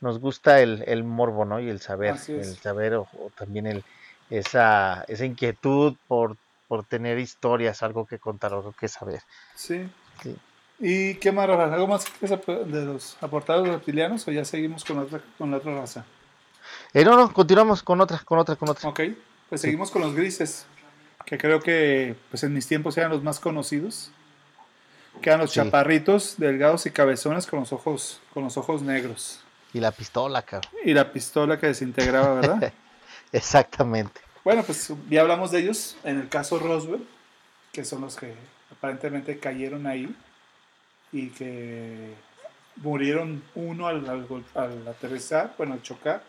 nos 0.00 0.18
gusta 0.18 0.60
el, 0.60 0.84
el 0.86 1.04
morbo, 1.04 1.44
¿no? 1.44 1.60
Y 1.60 1.68
el 1.68 1.80
saber, 1.80 2.16
el 2.28 2.56
saber 2.56 2.94
o, 2.94 3.08
también 3.36 3.66
el, 3.66 3.84
esa, 4.30 5.04
esa 5.08 5.24
inquietud 5.24 5.96
por, 6.06 6.36
por 6.68 6.84
tener 6.84 7.18
historias, 7.18 7.82
algo 7.82 8.06
que 8.06 8.18
contar, 8.18 8.52
algo 8.52 8.72
que 8.72 8.88
saber. 8.88 9.22
Sí. 9.54 9.88
sí. 10.22 10.36
¿Y 10.80 11.14
qué 11.14 11.32
más, 11.32 11.48
¿Algo 11.48 11.88
más 11.88 12.06
de 12.20 12.84
los 12.84 13.16
aportados 13.20 13.66
reptilianos 13.66 14.26
o 14.28 14.30
ya 14.30 14.44
seguimos 14.44 14.84
con, 14.84 14.98
otra, 14.98 15.20
con 15.36 15.50
la 15.50 15.56
otra 15.56 15.74
raza? 15.74 16.04
Eh, 16.92 17.04
no, 17.04 17.16
no, 17.16 17.32
continuamos 17.32 17.82
con 17.82 18.00
otra, 18.00 18.18
con 18.24 18.38
otra, 18.38 18.54
con 18.54 18.68
otra. 18.68 18.88
Ok, 18.88 19.00
pues 19.48 19.60
seguimos 19.60 19.90
con 19.90 20.02
los 20.02 20.14
grises, 20.14 20.66
que 21.24 21.36
creo 21.36 21.60
que 21.60 22.14
pues 22.30 22.44
en 22.44 22.52
mis 22.52 22.68
tiempos 22.68 22.96
eran 22.96 23.10
los 23.10 23.22
más 23.22 23.40
conocidos. 23.40 24.12
Que 25.20 25.30
eran 25.30 25.40
los 25.40 25.52
chaparritos, 25.52 26.36
delgados 26.38 26.86
y 26.86 26.92
cabezones 26.92 27.48
con 27.48 27.58
los 27.58 27.72
ojos, 27.72 28.20
con 28.32 28.44
los 28.44 28.56
ojos 28.56 28.82
negros. 28.82 29.40
Y 29.72 29.80
la 29.80 29.92
pistola, 29.92 30.42
cabrón. 30.42 30.70
Y 30.84 30.94
la 30.94 31.12
pistola 31.12 31.58
que 31.58 31.68
desintegraba, 31.68 32.34
¿verdad? 32.34 32.72
Exactamente. 33.32 34.20
Bueno, 34.44 34.62
pues 34.62 34.92
ya 35.10 35.20
hablamos 35.20 35.50
de 35.50 35.60
ellos 35.60 35.96
en 36.04 36.18
el 36.20 36.28
caso 36.28 36.58
Roswell, 36.58 37.06
que 37.72 37.84
son 37.84 38.00
los 38.00 38.16
que 38.16 38.34
aparentemente 38.72 39.38
cayeron 39.38 39.86
ahí 39.86 40.14
y 41.12 41.28
que 41.30 42.14
murieron 42.76 43.42
uno 43.54 43.88
al, 43.88 44.08
al, 44.08 44.88
aterrizar, 44.88 45.54
bueno, 45.58 45.74
al 45.74 45.82
chocar. 45.82 46.22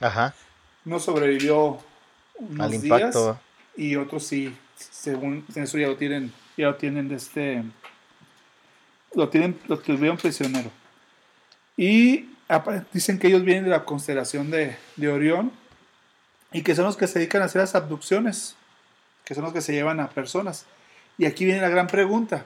Ajá. 0.00 0.34
No 0.84 0.98
sobrevivió 0.98 1.78
unos 2.34 2.72
al 2.72 2.80
días 2.80 3.16
y 3.76 3.96
otros 3.96 4.26
sí, 4.26 4.56
según 4.76 5.44
eso 5.54 5.78
ya 5.78 5.88
lo 5.88 5.96
tienen, 5.96 6.32
ya 6.56 6.66
lo 6.66 6.76
tienen 6.76 7.08
de 7.08 7.16
este, 7.16 7.62
lo 9.14 9.28
tienen, 9.28 9.58
lo 9.68 9.78
tuvieron 9.78 10.16
prisionero. 10.16 10.70
Y 11.76 12.30
dicen 12.92 13.18
que 13.18 13.28
ellos 13.28 13.44
vienen 13.44 13.64
de 13.64 13.70
la 13.70 13.84
constelación 13.84 14.50
de, 14.50 14.76
de 14.96 15.08
Orión 15.08 15.52
y 16.52 16.62
que 16.62 16.74
son 16.74 16.84
los 16.84 16.96
que 16.96 17.06
se 17.06 17.18
dedican 17.18 17.42
a 17.42 17.44
hacer 17.46 17.60
las 17.60 17.74
abducciones, 17.74 18.56
que 19.24 19.34
son 19.34 19.44
los 19.44 19.52
que 19.52 19.60
se 19.60 19.72
llevan 19.72 20.00
a 20.00 20.10
personas. 20.10 20.66
Y 21.16 21.26
aquí 21.26 21.44
viene 21.44 21.60
la 21.60 21.68
gran 21.68 21.86
pregunta. 21.86 22.44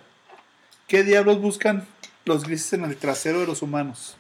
¿Qué 0.87 1.03
diablos 1.03 1.40
buscan 1.40 1.87
los 2.25 2.45
grises 2.45 2.75
en 2.75 2.85
el 2.85 2.97
trasero 2.97 3.40
de 3.40 3.47
los 3.47 3.62
humanos? 3.62 4.17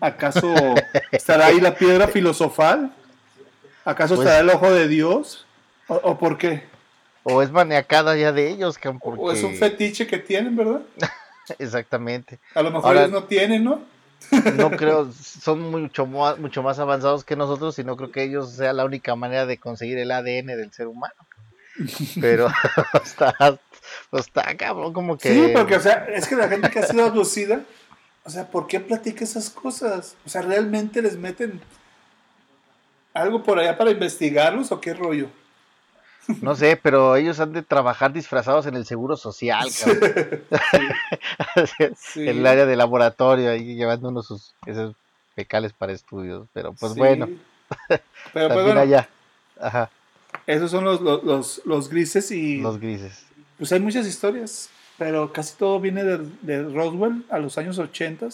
¿Acaso 0.00 0.54
estará 1.10 1.46
ahí 1.46 1.60
la 1.60 1.74
piedra 1.74 2.08
filosofal? 2.08 2.94
¿Acaso 3.84 4.16
pues 4.16 4.26
estará 4.26 4.42
el 4.42 4.50
ojo 4.50 4.70
de 4.70 4.88
Dios? 4.88 5.46
¿O, 5.88 6.16
por 6.16 6.38
qué? 6.38 6.64
O 7.24 7.42
es 7.42 7.50
maniacada 7.50 8.16
ya 8.16 8.32
de 8.32 8.50
ellos, 8.50 8.78
O 9.02 9.32
es 9.32 9.42
un 9.42 9.56
fetiche 9.56 10.06
que 10.06 10.18
tienen, 10.18 10.56
¿verdad? 10.56 10.82
Exactamente. 11.58 12.38
A 12.54 12.62
lo 12.62 12.70
mejor 12.70 12.96
ellos 12.96 13.10
no 13.10 13.24
tienen, 13.24 13.64
¿no? 13.64 13.93
No 14.56 14.70
creo, 14.70 15.10
son 15.12 15.60
mucho, 15.70 16.06
mucho 16.06 16.62
más 16.62 16.78
avanzados 16.78 17.24
que 17.24 17.36
nosotros 17.36 17.78
y 17.78 17.84
no 17.84 17.96
creo 17.96 18.10
que 18.10 18.22
ellos 18.22 18.52
sea 18.52 18.72
la 18.72 18.84
única 18.84 19.14
manera 19.16 19.46
de 19.46 19.58
conseguir 19.58 19.98
el 19.98 20.10
ADN 20.10 20.46
del 20.46 20.72
ser 20.72 20.86
humano. 20.86 21.14
Pero 22.20 22.48
está, 23.04 23.58
está 24.12 24.56
cabrón, 24.56 24.92
como 24.92 25.18
que. 25.18 25.32
Sí, 25.32 25.52
porque, 25.52 25.76
o 25.76 25.80
sea, 25.80 26.06
es 26.06 26.26
que 26.26 26.36
la 26.36 26.48
gente 26.48 26.70
que 26.70 26.80
ha 26.80 26.86
sido 26.86 27.04
abducida, 27.04 27.62
o 28.24 28.30
sea, 28.30 28.46
¿por 28.48 28.66
qué 28.66 28.80
platica 28.80 29.24
esas 29.24 29.50
cosas? 29.50 30.16
O 30.24 30.28
sea, 30.28 30.42
¿realmente 30.42 31.02
les 31.02 31.16
meten 31.16 31.60
algo 33.12 33.42
por 33.42 33.58
allá 33.58 33.76
para 33.76 33.90
investigarlos 33.90 34.72
o 34.72 34.80
qué 34.80 34.94
rollo? 34.94 35.28
No 36.40 36.54
sé, 36.56 36.78
pero 36.80 37.16
ellos 37.16 37.40
han 37.40 37.52
de 37.52 37.62
trabajar 37.62 38.12
disfrazados 38.12 38.66
en 38.66 38.76
el 38.76 38.86
seguro 38.86 39.16
social, 39.16 39.68
cabrón. 39.78 40.42
En 42.16 42.28
el 42.28 42.46
área 42.46 42.66
de 42.66 42.76
laboratorio, 42.76 43.50
ahí 43.50 43.74
llevando 43.74 44.08
unos 44.08 44.26
sus 44.26 44.54
esos 44.66 44.94
fecales 45.34 45.72
para 45.72 45.92
estudios. 45.92 46.46
Pero 46.52 46.72
pues 46.72 46.94
bueno. 46.94 47.28
Pero 48.32 48.54
pues 48.54 48.64
bueno. 48.64 48.80
Allá. 48.80 49.08
Ajá. 49.60 49.90
Esos 50.46 50.70
son 50.70 50.84
los, 50.84 51.00
los, 51.00 51.62
los, 51.64 51.88
grises 51.88 52.30
y... 52.30 52.58
Los 52.58 52.78
grises. 52.78 53.24
Pues 53.56 53.72
hay 53.72 53.80
muchas 53.80 54.06
historias, 54.06 54.68
pero 54.98 55.32
casi 55.32 55.56
todo 55.56 55.80
viene 55.80 56.04
de, 56.04 56.18
de 56.42 56.62
Roswell 56.62 57.24
a 57.30 57.38
los 57.38 57.56
años 57.56 57.78
80. 57.78 58.28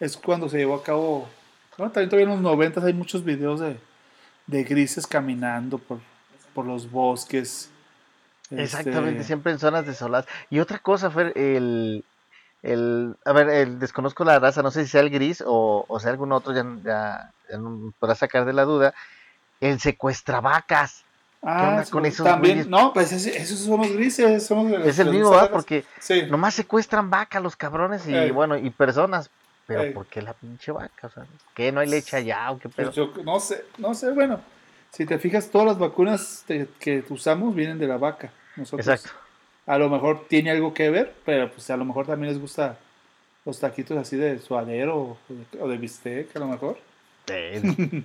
Es 0.00 0.16
cuando 0.16 0.48
se 0.48 0.58
llevó 0.58 0.76
a 0.76 0.82
cabo... 0.82 1.28
Bueno, 1.76 1.92
también 1.92 2.10
todavía 2.10 2.24
en 2.24 2.42
los 2.42 2.42
90 2.42 2.84
hay 2.84 2.92
muchos 2.92 3.24
videos 3.24 3.60
de, 3.60 3.76
de 4.46 4.64
grises 4.64 5.06
caminando 5.06 5.78
por, 5.78 6.00
por 6.54 6.66
los 6.66 6.90
bosques. 6.90 7.70
Exactamente, 8.50 9.12
este 9.12 9.24
siempre 9.24 9.52
en 9.52 9.58
zonas 9.58 9.86
desoladas. 9.86 10.26
Y 10.50 10.60
otra 10.60 10.78
cosa, 10.78 11.10
fue 11.10 11.32
el, 11.34 12.04
el, 12.62 13.16
a 13.24 13.32
ver, 13.32 13.48
el, 13.48 13.78
desconozco 13.78 14.24
la 14.24 14.38
raza, 14.38 14.62
no 14.62 14.70
sé 14.70 14.84
si 14.84 14.90
sea 14.90 15.00
el 15.00 15.10
gris 15.10 15.42
o, 15.46 15.84
o 15.88 16.00
sea 16.00 16.10
algún 16.10 16.32
otro, 16.32 16.54
ya, 16.54 16.64
ya, 16.84 17.58
no 17.58 17.92
podrá 17.98 18.14
sacar 18.14 18.44
de 18.44 18.52
la 18.52 18.64
duda, 18.64 18.94
el 19.60 19.80
secuestravacas. 19.80 21.04
Ah, 21.44 21.82
con 21.90 22.06
esos 22.06 22.24
también, 22.24 22.70
no, 22.70 22.92
pues 22.92 23.10
esos 23.10 23.58
son 23.58 23.80
los 23.80 23.90
grises, 23.90 24.48
Es 24.84 24.98
el 25.00 25.10
mismo, 25.10 25.30
¿verdad? 25.30 25.50
Porque 25.50 25.84
nomás 26.30 26.54
secuestran 26.54 27.10
vacas 27.10 27.42
los 27.42 27.56
cabrones 27.56 28.06
y 28.06 28.30
bueno, 28.30 28.56
y 28.56 28.70
personas, 28.70 29.28
pero 29.66 29.92
¿por 29.92 30.06
qué 30.06 30.22
la 30.22 30.34
pinche 30.34 30.70
vaca? 30.70 31.08
O 31.08 31.10
sea, 31.10 31.24
¿qué 31.52 31.72
no 31.72 31.80
hay 31.80 31.88
leche 31.88 32.16
allá 32.16 32.52
o 32.52 32.60
qué 32.60 32.68
pues 32.68 32.90
pedo? 32.90 33.12
no 33.24 33.40
sé, 33.40 33.64
no 33.78 33.92
sé, 33.92 34.12
bueno, 34.12 34.40
si 34.92 35.06
te 35.06 35.18
fijas, 35.18 35.50
todas 35.50 35.66
las 35.66 35.78
vacunas 35.78 36.44
que 36.78 37.04
usamos 37.08 37.54
vienen 37.54 37.78
de 37.78 37.86
la 37.86 37.96
vaca. 37.96 38.30
Nosotros. 38.56 38.86
Exacto. 38.86 39.10
A 39.66 39.78
lo 39.78 39.88
mejor 39.88 40.26
tiene 40.28 40.50
algo 40.50 40.74
que 40.74 40.90
ver, 40.90 41.14
pero 41.24 41.50
pues 41.50 41.70
a 41.70 41.76
lo 41.76 41.84
mejor 41.84 42.06
también 42.06 42.32
les 42.32 42.40
gusta 42.40 42.78
los 43.44 43.58
taquitos 43.58 43.96
así 43.96 44.16
de 44.16 44.38
suadero 44.38 45.16
o 45.60 45.68
de, 45.68 45.78
bistec, 45.78 46.34
a 46.36 46.38
lo 46.40 46.48
mejor. 46.48 46.78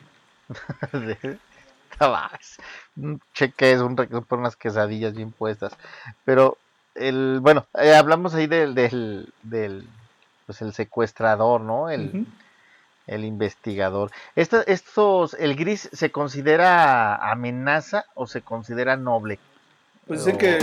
Cheque 3.34 3.72
es 3.72 3.82
un 3.82 3.98
recurso 3.98 4.24
por 4.26 4.40
unas 4.40 4.56
quesadillas 4.56 5.14
bien 5.16 5.32
puestas. 5.32 5.76
Pero 6.26 6.58
el, 6.96 7.40
bueno, 7.42 7.66
eh, 7.80 7.96
hablamos 7.96 8.34
ahí 8.34 8.48
del, 8.48 8.76
del, 8.76 9.34
del, 9.44 9.88
pues 10.46 10.62
el 10.62 10.74
secuestrador, 10.74 11.62
¿no? 11.62 11.90
El, 11.90 12.28
el 13.08 13.24
investigador. 13.26 14.12
estos, 14.36 15.34
¿El 15.40 15.56
gris 15.56 15.90
se 15.92 16.12
considera 16.12 17.16
amenaza 17.32 18.06
o 18.14 18.28
se 18.28 18.42
considera 18.42 18.98
noble? 18.98 19.40
Pues 20.06 20.24
dicen 20.24 20.38
que. 20.38 20.60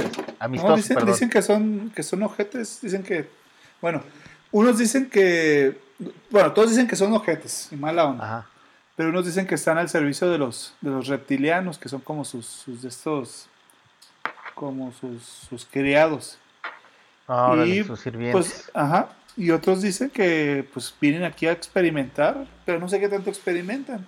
dicen, 1.06 1.28
que 1.28 1.42
son 1.42 1.90
que 1.94 2.02
son 2.02 2.22
ojetes. 2.22 2.80
Dicen 2.80 3.02
que. 3.02 3.28
Bueno, 3.80 4.02
unos 4.52 4.78
dicen 4.78 5.10
que. 5.10 5.78
Bueno, 6.30 6.52
todos 6.52 6.70
dicen 6.70 6.86
que 6.86 6.96
son 6.96 7.12
ojetes 7.12 7.68
y 7.70 7.76
mala 7.76 8.04
onda. 8.04 8.46
Pero 8.96 9.08
unos 9.08 9.26
dicen 9.26 9.46
que 9.46 9.56
están 9.56 9.76
al 9.76 9.88
servicio 9.88 10.30
de 10.30 10.38
los, 10.38 10.74
de 10.80 10.90
los 10.90 11.08
reptilianos, 11.08 11.78
que 11.78 11.88
son 11.88 12.00
como 12.00 12.24
sus, 12.24 12.46
sus 12.46 12.84
estos. 12.84 13.48
como 14.54 14.92
sus, 14.92 15.22
sus 15.22 15.66
criados. 15.66 16.38
Ah, 17.26 17.56
y, 17.66 17.82
sus 17.82 18.00
sirvientes. 18.00 18.32
Pues, 18.32 18.70
ajá. 18.72 19.08
Y 19.36 19.50
otros 19.50 19.82
dicen 19.82 20.10
que 20.10 20.68
pues 20.72 20.94
vienen 21.00 21.24
aquí 21.24 21.46
a 21.46 21.52
experimentar, 21.52 22.46
pero 22.64 22.78
no 22.78 22.88
sé 22.88 23.00
qué 23.00 23.08
tanto 23.08 23.30
experimentan. 23.30 24.06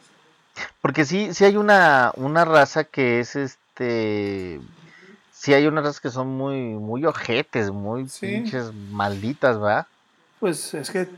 Porque 0.80 1.04
sí, 1.04 1.34
sí 1.34 1.44
hay 1.44 1.56
una, 1.56 2.12
una 2.16 2.44
raza 2.44 2.84
que 2.84 3.20
es 3.20 3.36
este. 3.36 4.60
Sí 5.32 5.52
hay 5.52 5.66
unas 5.66 5.84
razas 5.84 6.00
que 6.00 6.10
son 6.10 6.28
muy, 6.28 6.56
muy 6.56 7.04
ojetes, 7.04 7.70
muy 7.70 8.06
pinches 8.20 8.72
malditas, 8.72 9.60
¿va? 9.60 9.86
Pues 10.40 10.74
es 10.74 10.90
que 10.90 11.08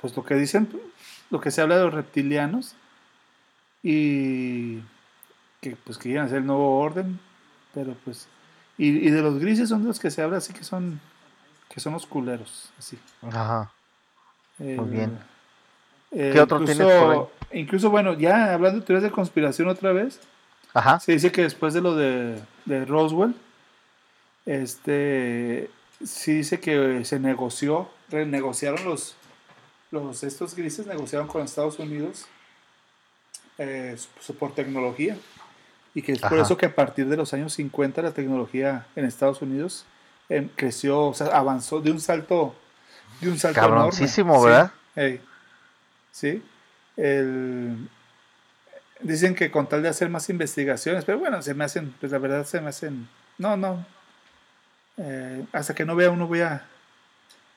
pues 0.00 0.16
lo 0.16 0.24
que 0.24 0.34
dicen, 0.34 0.68
lo 1.30 1.40
que 1.40 1.50
se 1.50 1.60
habla 1.60 1.78
de 1.78 1.84
los 1.84 1.94
reptilianos 1.94 2.74
y 3.82 4.80
que 5.60 5.76
pues 5.84 5.96
que 5.96 6.10
quieren 6.10 6.24
hacer 6.24 6.38
el 6.38 6.46
nuevo 6.46 6.78
orden, 6.78 7.18
pero 7.72 7.94
pues 8.04 8.26
y, 8.76 8.88
y 8.88 9.10
de 9.10 9.22
los 9.22 9.38
grises 9.38 9.68
son 9.68 9.82
de 9.82 9.88
los 9.88 10.00
que 10.00 10.10
se 10.10 10.22
habla 10.22 10.38
así 10.38 10.52
que 10.52 10.64
son 10.64 11.00
que 11.70 11.80
son 11.80 11.94
los 11.94 12.06
culeros, 12.06 12.70
así. 12.78 12.98
Ajá. 13.22 13.72
Muy 14.58 14.90
bien. 14.90 15.18
¿Qué 16.10 16.38
otro 16.40 16.60
incluso, 16.60 16.76
tienes 16.78 17.00
por 17.00 17.12
ahí? 17.12 17.60
Incluso, 17.60 17.88
bueno, 17.88 18.12
ya 18.14 18.52
hablando 18.52 18.80
de 18.80 18.86
teorías 18.86 19.04
de 19.04 19.10
conspiración 19.10 19.68
otra 19.68 19.92
vez, 19.92 20.20
Ajá. 20.74 21.00
Se 21.00 21.12
dice 21.12 21.32
que 21.32 21.42
después 21.42 21.74
de 21.74 21.80
lo 21.80 21.96
de, 21.96 22.40
de 22.64 22.84
Roswell, 22.84 23.34
este, 24.46 25.70
sí 26.04 26.34
dice 26.34 26.60
que 26.60 27.04
se 27.04 27.18
negoció, 27.18 27.90
renegociaron 28.08 28.84
los, 28.84 29.16
los 29.90 30.22
estos 30.22 30.54
grises, 30.54 30.86
negociaron 30.86 31.28
con 31.28 31.42
Estados 31.42 31.78
Unidos 31.78 32.26
eh, 33.58 33.96
por 34.38 34.54
tecnología. 34.54 35.16
Y 35.92 36.02
que 36.02 36.12
es 36.12 36.20
por 36.20 36.38
eso 36.38 36.56
que 36.56 36.66
a 36.66 36.74
partir 36.74 37.08
de 37.08 37.16
los 37.16 37.34
años 37.34 37.52
50 37.54 38.00
la 38.02 38.12
tecnología 38.12 38.86
en 38.94 39.04
Estados 39.04 39.42
Unidos 39.42 39.86
creció, 40.56 41.06
o 41.08 41.14
sea, 41.14 41.26
avanzó 41.28 41.80
de 41.80 41.90
un 41.90 42.00
salto, 42.00 42.54
de 43.20 43.28
un 43.30 43.38
salto 43.38 43.58
enorme. 43.58 43.76
Cabroncísimo, 43.76 44.38
Sí, 44.40 44.46
¿verdad? 44.46 44.72
Sí. 46.12 46.42
El- 46.96 47.88
dicen 49.00 49.34
que 49.34 49.50
con 49.50 49.66
tal 49.68 49.82
de 49.82 49.88
hacer 49.88 50.08
más 50.10 50.28
investigaciones, 50.28 51.04
pero 51.04 51.18
bueno, 51.18 51.40
se 51.42 51.54
me 51.54 51.64
hacen, 51.64 51.94
pues 52.00 52.12
la 52.12 52.18
verdad 52.18 52.44
se 52.44 52.60
me 52.60 52.68
hacen, 52.68 53.08
no, 53.38 53.56
no. 53.56 53.84
Eh, 54.98 55.44
hasta 55.52 55.74
que 55.74 55.84
no 55.84 55.96
vea 55.96 56.10
uno 56.10 56.26
voy 56.26 56.40
a, 56.42 56.62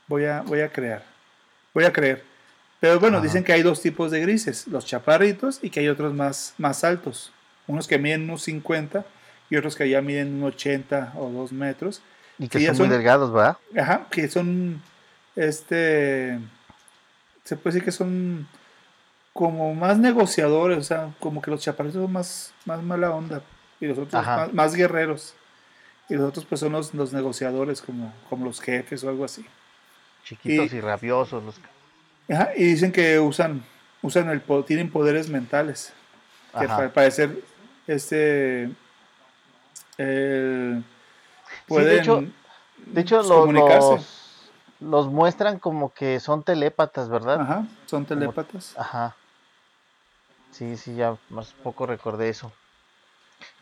voy 0.07 0.25
a, 0.25 0.41
voy 0.41 0.62
a 0.62 0.69
crear, 0.71 1.03
voy 1.73 1.83
a 1.83 1.91
creer. 1.91 2.23
Pero 2.79 2.99
bueno, 2.99 3.17
Ajá. 3.17 3.25
dicen 3.25 3.43
que 3.43 3.53
hay 3.53 3.62
dos 3.63 3.81
tipos 3.81 4.12
de 4.12 4.21
grises, 4.21 4.67
los 4.67 4.86
chaparritos 4.86 5.59
y 5.62 5.69
que 5.69 5.79
hay 5.81 5.88
otros 5.89 6.13
más, 6.13 6.53
más 6.57 6.83
altos. 6.83 7.31
Unos 7.67 7.88
que 7.88 7.97
miden 7.97 8.23
unos 8.23 8.43
50 8.43 9.05
y 9.49 9.55
otros 9.55 9.75
que 9.75 9.89
ya 9.89 10.01
miden 10.01 10.36
unos 10.36 10.55
80 10.55 11.13
o 11.15 11.29
2 11.29 11.51
metros. 11.53 12.01
Y 12.39 12.47
que 12.47 12.61
ya 12.61 12.73
son 12.73 12.87
muy 12.87 12.95
delgados, 12.95 13.31
¿verdad? 13.31 13.57
Ajá, 13.79 14.07
que 14.09 14.27
son, 14.27 14.81
este, 15.35 16.39
se 17.43 17.55
puede 17.57 17.73
decir 17.75 17.85
que 17.85 17.91
son 17.91 18.47
como 19.33 19.73
más 19.75 19.97
negociadores, 19.97 20.77
o 20.77 20.83
sea, 20.83 21.09
como 21.19 21.41
que 21.41 21.51
los 21.51 21.61
chaparritos 21.61 22.01
son 22.01 22.11
más, 22.11 22.53
más 22.65 22.81
mala 22.83 23.11
onda 23.11 23.41
y 23.79 23.85
los 23.87 23.97
otros 23.97 24.25
más, 24.25 24.53
más 24.53 24.75
guerreros. 24.75 25.33
Y 26.09 26.15
los 26.15 26.29
otros 26.29 26.45
pues 26.45 26.59
son 26.59 26.73
los, 26.73 26.93
los 26.93 27.13
negociadores, 27.13 27.81
como, 27.81 28.13
como 28.29 28.45
los 28.45 28.59
jefes 28.61 29.03
o 29.03 29.09
algo 29.09 29.25
así. 29.25 29.45
Chiquitos 30.25 30.73
Y- 30.73 30.77
y, 30.77 30.81
rabiosos. 30.81 31.43
Los... 31.43 31.55
Ajá, 32.29 32.49
y 32.55 32.63
dicen 32.65 32.91
que 32.91 33.19
usan, 33.19 33.63
usan 34.01 34.29
el, 34.29 34.41
tienen 34.65 34.89
poderes 34.91 35.29
mentales. 35.29 35.93
Que 36.59 36.65
Ajá. 36.65 36.77
al 36.77 36.91
parecer, 36.91 37.41
este, 37.87 38.69
el- 39.97 40.83
pueden 41.67 41.99
hecho- 41.99 42.23
De 42.86 43.02
hecho, 43.02 43.17
los, 43.17 43.28
comunicarse. 43.28 43.89
los, 43.95 44.52
los 44.80 45.08
muestran 45.08 45.60
como 45.60 45.93
que 45.93 46.19
son 46.19 46.43
telépatas, 46.43 47.10
¿verdad? 47.10 47.41
Ajá, 47.41 47.65
son 47.86 48.06
telépatas. 48.06 48.73
Ajá. 48.78 49.15
Sí, 50.52 50.78
sí, 50.78 50.95
ya 50.95 51.15
más 51.30 51.54
poco 51.63 51.86
recordé 51.86 52.30
eso. 52.30 52.52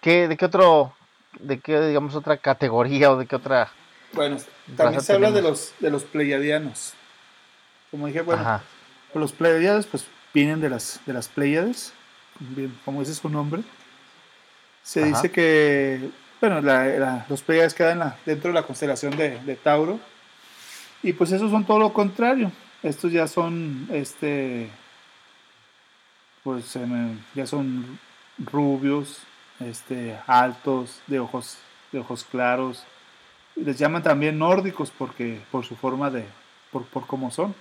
¿Qué, 0.02 0.28
¿De 0.28 0.36
qué 0.38 0.46
otro, 0.46 0.94
de 1.40 1.60
qué, 1.60 1.80
digamos, 1.82 2.16
otra 2.16 2.38
categoría 2.38 3.12
o 3.12 3.18
de 3.18 3.26
qué 3.28 3.36
otra? 3.36 3.70
Bueno, 4.14 4.38
también 4.76 5.02
se 5.02 5.14
habla 5.14 5.32
de 5.32 5.42
los, 5.42 5.74
de 5.80 5.90
los 5.90 6.04
pleiadianos. 6.04 6.94
Como 7.92 8.08
dije, 8.08 8.22
bueno, 8.22 8.42
Ajá. 8.42 8.64
pues 9.14 9.22
los 9.22 9.32
pleiadianos 9.32 9.86
pues 9.86 10.06
vienen 10.34 10.60
de 10.62 10.70
las, 10.70 11.00
de 11.06 11.14
las 11.14 11.28
Pléyades, 11.28 11.94
bien, 12.40 12.78
como 12.86 13.00
dice 13.02 13.14
su 13.14 13.30
nombre. 13.30 13.64
Se 14.84 15.02
Ajá. 15.02 15.10
dice 15.10 15.32
que, 15.32 16.10
bueno, 16.41 16.60
la- 16.62 16.86
la- 16.86 17.25
los 17.30 17.41
Pleiades 17.41 17.73
quedan 17.73 17.99
la- 17.99 18.17
dentro 18.25 18.49
de 18.49 18.56
la 18.56 18.63
constelación 18.63 19.15
de, 19.15 19.39
de 19.39 19.56
Tauro. 19.56 19.99
Y 21.04 21.13
pues 21.13 21.32
esos 21.32 21.49
son 21.51 21.63
todo 21.65 21.80
lo 21.80 21.93
contrario. 21.93 22.51
Estos 22.84 23.12
ya 23.12 23.27
son, 23.27 23.88
este, 23.91 24.69
pues 26.43 26.77
ya 27.36 27.45
son 27.47 27.99
rubios, 28.39 29.19
este, 29.60 30.17
altos, 30.27 31.01
de 31.08 31.19
ojos, 31.19 31.58
de 31.91 31.99
ojos 31.99 32.23
claros. 32.23 32.84
Les 33.56 33.77
llaman 33.77 34.01
también 34.04 34.38
nórdicos 34.39 34.91
porque 34.97 35.41
por 35.51 35.65
su 35.65 35.75
forma 35.75 36.10
de, 36.10 36.25
por, 36.71 36.86
por 36.86 37.06
cómo 37.08 37.32
son, 37.32 37.54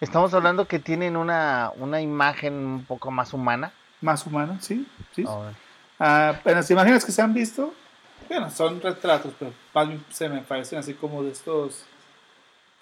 Estamos 0.00 0.32
hablando 0.32 0.68
que 0.68 0.78
tienen 0.78 1.16
una, 1.16 1.72
una 1.76 2.00
imagen 2.00 2.54
un 2.54 2.84
poco 2.84 3.10
más 3.10 3.32
humana. 3.32 3.72
más 4.00 4.24
humanos, 4.26 4.64
sí, 4.64 4.86
sí. 5.14 5.24
Oh, 5.26 5.44
Ah, 5.98 6.34
en 6.44 6.54
las 6.54 6.70
imágenes 6.70 7.04
que 7.04 7.10
se 7.12 7.20
han 7.22 7.34
visto, 7.34 7.72
bueno, 8.28 8.50
son 8.50 8.80
retratos, 8.80 9.32
pero 9.38 9.52
más 9.74 9.88
bien 9.88 10.04
se 10.10 10.28
me 10.28 10.40
parecen 10.40 10.78
así 10.78 10.94
como 10.94 11.22
de 11.22 11.30
estos, 11.32 11.84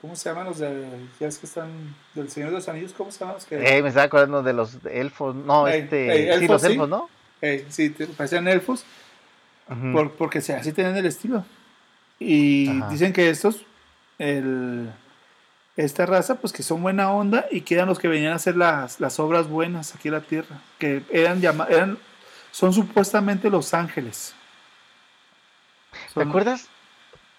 ¿cómo 0.00 0.16
se 0.16 0.28
llaman 0.28 0.46
los 0.46 0.58
de, 0.58 0.86
ya 1.18 1.26
es 1.28 1.38
que 1.38 1.46
están, 1.46 1.94
del 2.14 2.30
Señor 2.30 2.50
de 2.50 2.56
los 2.56 2.68
Anillos, 2.68 2.92
¿cómo 2.96 3.10
se 3.10 3.20
llaman 3.20 3.34
los 3.36 3.44
que? 3.44 3.56
Eh, 3.56 3.82
me 3.82 3.88
estaba 3.88 4.06
acordando 4.06 4.42
de 4.42 4.52
los 4.52 4.78
elfos. 4.90 5.34
No, 5.34 5.66
este. 5.68 6.06
sí, 6.14 6.28
elfos, 6.30 6.48
los 6.50 6.62
sí. 6.62 6.68
elfos, 6.72 6.88
¿no? 6.88 7.08
Eh, 7.42 7.66
sí, 7.70 7.90
te- 7.90 8.06
parecían 8.06 8.46
elfos, 8.48 8.84
por- 9.92 10.12
porque 10.12 10.38
así 10.38 10.72
tienen 10.72 10.96
el 10.96 11.06
estilo. 11.06 11.44
Y 12.18 12.68
Ajá. 12.68 12.88
dicen 12.90 13.12
que 13.12 13.30
estos, 13.30 13.64
el, 14.18 14.90
esta 15.76 16.04
raza, 16.04 16.34
pues 16.34 16.52
que 16.52 16.62
son 16.62 16.82
buena 16.82 17.10
onda 17.12 17.46
y 17.50 17.62
que 17.62 17.74
eran 17.76 17.88
los 17.88 17.98
que 17.98 18.08
venían 18.08 18.32
a 18.32 18.36
hacer 18.36 18.56
las, 18.56 19.00
las 19.00 19.18
obras 19.18 19.48
buenas 19.48 19.94
aquí 19.94 20.08
en 20.08 20.14
la 20.14 20.20
tierra, 20.20 20.60
que 20.78 21.02
eran 21.10 21.40
llamados, 21.40 21.72
eran, 21.72 21.98
son 22.50 22.72
supuestamente 22.74 23.48
los 23.48 23.72
ángeles. 23.72 24.34
¿Te 26.14 26.22
acuerdas? 26.22 26.70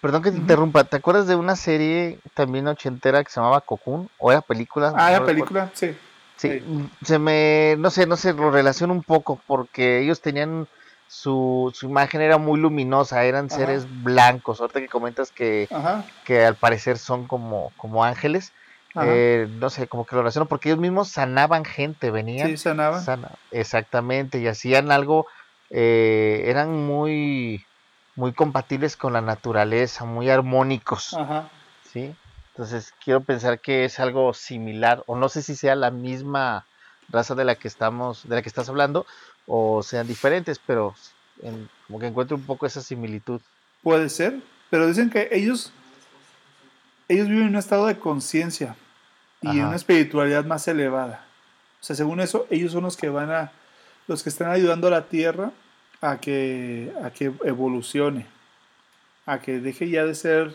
Perdón 0.00 0.22
que 0.22 0.30
te 0.32 0.36
interrumpa. 0.38 0.84
¿Te 0.84 0.96
acuerdas 0.96 1.26
de 1.26 1.36
una 1.36 1.56
serie 1.56 2.20
también 2.34 2.66
ochentera 2.66 3.22
que 3.22 3.30
se 3.30 3.40
llamaba 3.40 3.60
Cocoon? 3.62 4.08
¿O 4.16 4.32
era 4.32 4.42
película? 4.42 4.88
Ah, 4.96 5.10
No 5.12 5.18
recuerdo. 5.20 5.26
película, 5.26 5.70
sí. 5.74 5.90
Sí, 6.36 6.48
Sí. 6.48 6.60
mm, 6.66 6.88
se 7.02 7.18
me, 7.18 7.76
no 7.78 7.90
sé, 7.90 8.06
no 8.06 8.16
sé, 8.16 8.32
lo 8.32 8.50
relaciono 8.50 8.92
un 8.94 9.04
poco 9.04 9.42
porque 9.46 10.00
ellos 10.00 10.20
tenían 10.20 10.66
su, 11.06 11.70
su 11.74 11.86
imagen 11.86 12.20
era 12.20 12.38
muy 12.38 12.58
luminosa, 12.58 13.24
eran 13.24 13.46
Ajá. 13.46 13.54
seres 13.54 13.86
blancos. 13.88 14.60
Ahorita 14.60 14.80
que 14.80 14.88
comentas 14.88 15.30
que, 15.30 15.68
Ajá. 15.70 16.04
que 16.24 16.44
al 16.44 16.56
parecer 16.56 16.98
son 16.98 17.26
como, 17.28 17.74
como 17.76 18.02
ángeles, 18.02 18.52
eh, 19.00 19.46
no 19.50 19.70
sé, 19.70 19.86
como 19.88 20.04
que 20.04 20.16
lo 20.16 20.22
relaciono 20.22 20.48
porque 20.48 20.68
ellos 20.70 20.80
mismos 20.80 21.10
sanaban 21.12 21.64
gente, 21.64 22.10
venían, 22.10 22.48
Sí, 22.50 22.56
sanaban. 22.56 23.00
sana- 23.04 23.36
exactamente, 23.50 24.38
y 24.40 24.48
hacían 24.48 24.90
algo, 24.90 25.26
eh, 25.70 26.42
eran 26.46 26.72
muy, 26.72 27.66
muy 28.16 28.32
compatibles 28.32 28.96
con 28.96 29.12
la 29.12 29.20
naturaleza, 29.20 30.04
muy 30.04 30.28
armónicos. 30.30 31.14
Ajá. 31.14 31.48
¿sí? 31.90 32.14
Entonces 32.50 32.92
quiero 33.02 33.22
pensar 33.22 33.60
que 33.60 33.84
es 33.84 33.98
algo 33.98 34.34
similar, 34.34 35.02
o 35.06 35.16
no 35.16 35.28
sé 35.28 35.42
si 35.42 35.56
sea 35.56 35.74
la 35.74 35.90
misma 35.90 36.66
raza 37.08 37.34
de 37.34 37.44
la 37.44 37.54
que 37.54 37.68
estamos, 37.68 38.28
de 38.28 38.34
la 38.36 38.42
que 38.42 38.48
estás 38.48 38.68
hablando, 38.68 39.06
o 39.46 39.82
sean 39.82 40.06
diferentes, 40.06 40.58
pero 40.58 40.94
en- 41.42 41.68
como 41.86 41.98
que 41.98 42.06
encuentro 42.06 42.36
un 42.36 42.44
poco 42.44 42.66
esa 42.66 42.80
similitud. 42.82 43.40
Puede 43.82 44.08
ser, 44.08 44.40
pero 44.70 44.86
dicen 44.86 45.10
que 45.10 45.28
ellos, 45.32 45.72
ellos 47.08 47.28
viven 47.28 47.44
en 47.44 47.48
un 47.50 47.56
estado 47.56 47.86
de 47.86 47.98
conciencia 47.98 48.76
y 49.40 49.58
en 49.58 49.66
una 49.66 49.76
espiritualidad 49.76 50.44
más 50.44 50.68
elevada. 50.68 51.24
O 51.80 51.84
sea, 51.84 51.96
según 51.96 52.20
eso, 52.20 52.46
ellos 52.48 52.72
son 52.72 52.84
los 52.84 52.96
que 52.96 53.08
van 53.08 53.30
a, 53.32 53.50
los 54.06 54.22
que 54.22 54.28
están 54.28 54.50
ayudando 54.50 54.86
a 54.86 54.90
la 54.90 55.06
Tierra 55.08 55.50
a 56.02 56.18
que, 56.18 56.92
a 57.02 57.10
que 57.10 57.32
evolucione, 57.44 58.26
a 59.24 59.40
que 59.40 59.60
deje 59.60 59.88
ya 59.88 60.04
de 60.04 60.14
ser 60.14 60.54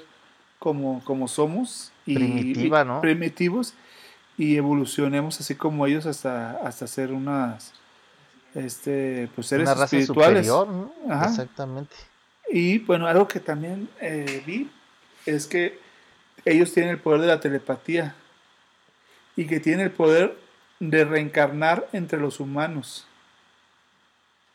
como, 0.60 1.04
como 1.04 1.28
somos 1.28 1.92
y 2.06 2.16
Primitiva, 2.16 2.84
¿no? 2.84 3.02
primitivos 3.02 3.74
y 4.38 4.58
evolucionemos 4.58 5.40
así 5.40 5.56
como 5.56 5.88
ellos 5.88 6.06
hasta, 6.06 6.52
hasta 6.58 6.86
ser 6.86 7.12
unas 7.12 7.74
este 8.54 9.30
pues 9.36 9.48
seres 9.48 9.68
Una 9.68 9.74
raza 9.76 9.98
espirituales. 9.98 10.46
superior, 10.46 10.68
¿no? 10.68 11.14
Ajá. 11.14 11.26
Exactamente. 11.30 11.96
Y 12.50 12.80
bueno, 12.80 13.08
algo 13.08 13.28
que 13.28 13.40
también 13.40 13.90
eh, 14.00 14.44
vi 14.46 14.70
es 15.26 15.48
que 15.48 15.80
ellos 16.46 16.72
tienen 16.74 16.92
el 16.92 17.00
poder 17.00 17.22
de 17.22 17.28
la 17.28 17.40
telepatía 17.40 18.16
y 19.36 19.46
que 19.48 19.60
tienen 19.60 19.82
el 19.82 19.92
poder 19.92 20.38
de 20.80 21.06
reencarnar 21.06 21.88
entre 21.94 22.20
los 22.20 22.40
humanos. 22.40 23.06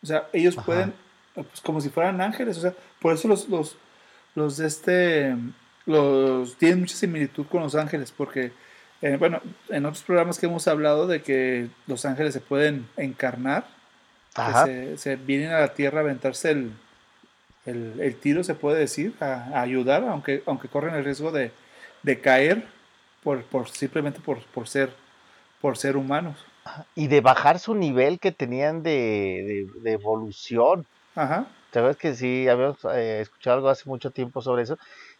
O 0.03 0.07
sea, 0.07 0.29
ellos 0.33 0.57
Ajá. 0.57 0.67
pueden, 0.67 0.95
pues 1.35 1.61
como 1.63 1.81
si 1.81 1.89
fueran 1.89 2.21
ángeles, 2.21 2.59
o 2.59 2.61
sea, 2.61 2.75
por 3.01 3.15
eso 3.15 3.29
los, 3.29 3.49
los, 3.49 3.77
los 4.35 4.57
de 4.57 4.67
este, 4.67 5.37
los 5.87 6.57
tienen 6.57 6.81
mucha 6.81 6.97
similitud 6.97 7.47
con 7.47 7.63
los 7.63 7.75
ángeles, 7.75 8.13
porque, 8.17 8.53
eh, 9.01 9.17
bueno, 9.19 9.41
en 9.69 9.87
otros 9.87 10.03
programas 10.03 10.39
que 10.39 10.47
hemos 10.47 10.67
hablado 10.69 11.07
de 11.07 11.23
que 11.23 11.69
los 11.87 12.05
ángeles 12.05 12.33
se 12.35 12.41
pueden 12.41 12.89
encarnar, 12.97 13.67
que 14.35 14.53
se, 14.65 14.99
se 14.99 15.17
vienen 15.17 15.51
a 15.51 15.61
la 15.61 15.75
tierra 15.75 15.99
a 15.99 16.03
aventarse 16.03 16.51
el, 16.51 16.73
el, 17.67 18.01
el 18.01 18.17
tiro, 18.17 18.43
se 18.43 18.55
puede 18.55 18.79
decir, 18.81 19.15
a, 19.21 19.51
a 19.55 19.61
ayudar, 19.61 20.05
aunque, 20.05 20.43
aunque 20.47 20.69
corren 20.69 20.95
el 20.95 21.05
riesgo 21.05 21.31
de, 21.31 21.53
de 22.03 22.21
caer 22.21 22.67
por, 23.23 23.45
por 23.45 23.69
simplemente 23.69 24.21
por, 24.21 24.43
por 24.47 24.69
ser 24.69 24.91
por 25.61 25.79
ser 25.79 25.97
humanos. 25.97 26.45
Y 26.95 27.09
de 27.09 27.21
bajar 27.21 27.59
su 27.59 27.75
nivel 27.75 28.21
que 28.21 28.33
tenían 28.33 28.83
de, 28.83 29.67
de, 29.75 29.81
de 29.81 29.93
evolución. 29.93 30.87
Ajá. 31.15 31.47
¿Te 31.73 31.79
acuerdas 31.79 31.97
que 31.97 32.15
sí 32.15 32.49
habíamos 32.49 32.77
eh, 32.95 33.21
escuchado 33.23 33.57
algo 33.57 33.69
hace 33.71 33.89
mucho 33.89 34.11
tiempo 34.11 34.43
sobre 34.43 34.63
eso? 34.63 34.79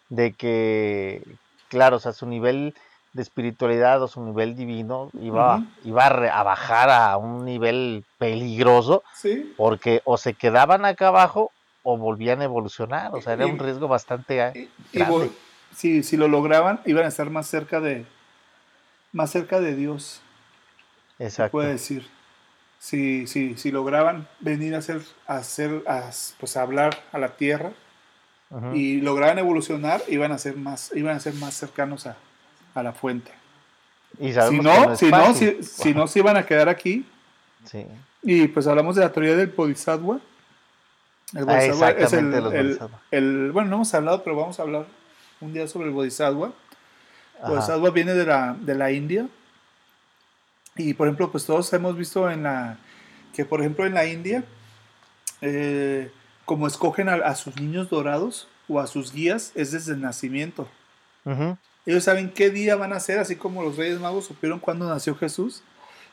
De 0.09 0.33
que, 0.33 1.23
claro, 1.67 1.97
o 1.97 1.99
sea, 1.99 2.13
su 2.13 2.27
nivel 2.27 2.75
de 3.13 3.21
espiritualidad 3.21 4.01
o 4.03 4.07
su 4.07 4.23
nivel 4.23 4.55
divino 4.55 5.09
iba, 5.19 5.63
iba 5.83 6.05
a, 6.05 6.43
bajar 6.43 6.89
a 6.89 7.17
un 7.17 7.45
nivel 7.45 8.03
peligroso 8.17 9.03
sí. 9.15 9.53
porque 9.55 10.01
o 10.03 10.17
se 10.17 10.33
quedaban 10.33 10.83
acá 10.85 11.07
abajo 11.09 11.51
o 11.83 11.97
volvían 11.97 12.41
a 12.41 12.45
evolucionar, 12.45 13.13
o 13.13 13.21
sea, 13.21 13.33
era 13.33 13.45
un 13.45 13.59
riesgo 13.59 13.87
bastante 13.87 14.51
y, 14.55 14.97
grande. 14.97 15.31
si, 15.75 16.01
si 16.01 16.17
lo 16.17 16.27
lograban, 16.27 16.81
iban 16.85 17.05
a 17.05 17.09
estar 17.09 17.29
más 17.29 17.47
cerca 17.47 17.79
de 17.79 18.05
más 19.11 19.31
cerca 19.31 19.59
de 19.59 19.75
Dios. 19.75 20.21
Exacto. 21.23 21.51
Puede 21.51 21.73
decir. 21.73 22.07
Si, 22.79 23.27
si, 23.27 23.55
si 23.55 23.71
lograban 23.71 24.27
venir 24.41 24.75
a 24.75 24.79
hacer, 24.79 25.01
a 25.25 25.37
hacer, 25.37 25.83
a, 25.87 26.09
pues 26.37 26.57
a 26.57 26.63
hablar 26.63 27.01
a 27.13 27.17
la 27.17 27.29
tierra 27.29 27.71
y 28.73 28.99
lograban 28.99 29.39
evolucionar, 29.39 30.01
iban 30.09 30.33
a 30.33 30.37
ser 30.37 30.57
más, 30.57 30.91
iban 30.93 31.15
a 31.15 31.19
ser 31.21 31.33
más 31.35 31.53
cercanos 31.53 32.05
a, 32.07 32.17
a 32.75 32.83
la 32.83 32.91
fuente. 32.91 33.31
Y 34.19 34.33
si 34.33 34.59
no, 34.59 34.95
si, 34.97 35.09
no 35.09 35.33
si, 35.33 35.93
no, 35.93 36.07
se 36.07 36.19
iban 36.19 36.35
a 36.35 36.45
quedar 36.45 36.67
aquí. 36.67 37.05
Sí. 37.63 37.85
Y 38.21 38.49
pues 38.49 38.67
hablamos 38.67 38.97
de 38.97 39.01
la 39.01 39.13
teoría 39.13 39.37
del 39.37 39.47
Bodhisattva. 39.47 40.19
El 41.33 41.49
ah, 41.49 41.53
Bodhisattva 41.53 41.89
es 41.91 42.13
el, 42.13 42.79
el, 43.11 43.51
bueno, 43.53 43.69
no 43.69 43.75
hemos 43.77 43.93
hablado, 43.93 44.23
pero 44.23 44.35
vamos 44.35 44.59
a 44.59 44.63
hablar 44.63 44.85
un 45.39 45.53
día 45.53 45.67
sobre 45.69 45.87
el 45.87 45.93
Bodhisattva. 45.93 46.51
El 47.41 47.49
Bodhisattva 47.49 47.89
viene 47.91 48.13
de 48.13 48.25
la, 48.25 48.57
de 48.59 48.75
la 48.75 48.91
India. 48.91 49.25
Y 50.75 50.93
por 50.93 51.07
ejemplo, 51.07 51.31
pues 51.31 51.45
todos 51.45 51.71
hemos 51.73 51.97
visto 51.97 52.29
en 52.29 52.43
la 52.43 52.77
que 53.33 53.45
por 53.45 53.59
ejemplo 53.59 53.85
en 53.85 53.93
la 53.93 54.05
India, 54.05 54.43
eh, 55.41 56.11
como 56.45 56.67
escogen 56.67 57.09
a, 57.09 57.35
sus 57.35 57.55
niños 57.59 57.89
dorados 57.89 58.47
o 58.67 58.79
a 58.79 58.87
sus 58.87 59.11
guías, 59.13 59.51
es 59.55 59.71
desde 59.71 59.93
el 59.93 60.01
nacimiento. 60.01 60.67
Ellos 61.85 62.03
saben 62.03 62.31
qué 62.31 62.49
día 62.49 62.75
van 62.75 62.93
a 62.93 62.99
ser, 62.99 63.19
así 63.19 63.35
como 63.35 63.63
los 63.63 63.77
Reyes 63.77 63.99
Magos 63.99 64.25
supieron 64.25 64.59
cuándo 64.59 64.87
nació 64.87 65.15
Jesús. 65.15 65.63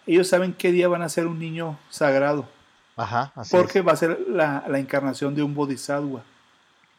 Ellos 0.07 0.29
saben 0.29 0.53
qué 0.53 0.73
día 0.73 0.89
van 0.89 1.03
a 1.03 1.09
ser 1.09 1.27
un 1.27 1.39
niño 1.39 1.79
sagrado. 1.91 2.49
Ajá, 2.97 3.33
porque 3.51 3.81
va 3.81 3.93
a 3.93 3.97
ser 3.97 4.19
la, 4.29 4.65
encarnación 4.75 5.35
de 5.35 5.43
un 5.43 5.55
bodhisattva, 5.55 6.23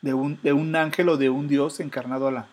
de 0.02 0.14
un, 0.14 0.40
de 0.42 0.52
un 0.52 0.76
ángel 0.76 1.10
o 1.10 1.18
de 1.18 1.30
un 1.30 1.48
dios 1.48 1.80
encarnado 1.80 2.28
a 2.28 2.32
la, 2.32 2.48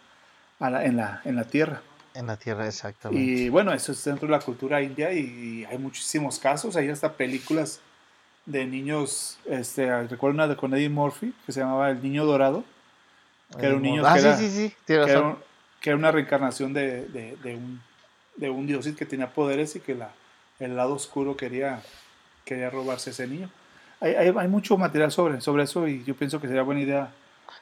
a 0.61 0.85
en, 0.85 0.97
la, 0.97 1.23
en 1.25 1.37
la 1.37 1.45
tierra. 1.45 1.83
En 2.19 2.27
la 2.27 2.37
tierra, 2.37 2.67
exactamente. 2.67 3.25
Y 3.25 3.49
bueno, 3.49 3.73
eso 3.73 3.93
es 3.93 4.03
dentro 4.03 4.27
de 4.27 4.33
la 4.33 4.41
cultura 4.41 4.83
india 4.83 5.13
y 5.13 5.65
hay 5.71 5.79
muchísimos 5.79 6.41
casos. 6.41 6.75
Hay 6.75 6.89
hasta 6.89 7.13
películas 7.13 7.81
de 8.45 8.67
niños. 8.67 9.39
Este, 9.45 9.87
recuerdo 10.03 10.35
una 10.35 10.49
de 10.49 10.57
con 10.57 10.75
Eddie 10.75 10.89
Murphy 10.89 11.33
que 11.47 11.53
se 11.53 11.61
llamaba 11.61 11.91
El 11.91 12.03
Niño 12.03 12.25
Dorado. 12.25 12.65
Que 13.57 13.67
era 13.67 13.77
un 13.77 13.83
niño 13.83 14.03
ah, 14.05 14.15
que, 14.15 14.21
sí, 14.21 14.29
sí, 14.37 14.51
sí, 14.51 14.75
que, 14.85 14.95
era, 14.95 15.37
que, 15.81 15.91
era, 15.91 15.97
una 15.97 16.11
reencarnación 16.11 16.73
de, 16.75 17.07
de, 17.07 17.37
de, 17.37 17.55
un, 17.55 17.81
de 18.35 18.51
un 18.51 18.67
dios 18.67 18.89
que 18.89 19.07
tenía 19.07 19.33
poderes 19.33 19.77
y 19.77 19.81
que 19.81 19.95
la, 19.95 20.11
el 20.59 20.75
lado 20.75 20.95
oscuro 20.95 21.37
quería, 21.37 21.83
quería 22.45 22.69
robarse 22.69 23.11
ese 23.11 23.29
niño. 23.29 23.49
Hay, 24.01 24.17
hay, 24.17 24.35
hay, 24.37 24.49
mucho 24.49 24.77
material 24.77 25.13
sobre, 25.13 25.41
sobre 25.41 25.63
eso 25.63 25.87
y 25.87 26.03
yo 26.03 26.17
pienso 26.17 26.41
que 26.41 26.49
sería 26.49 26.63
buena 26.63 26.81
idea 26.81 27.13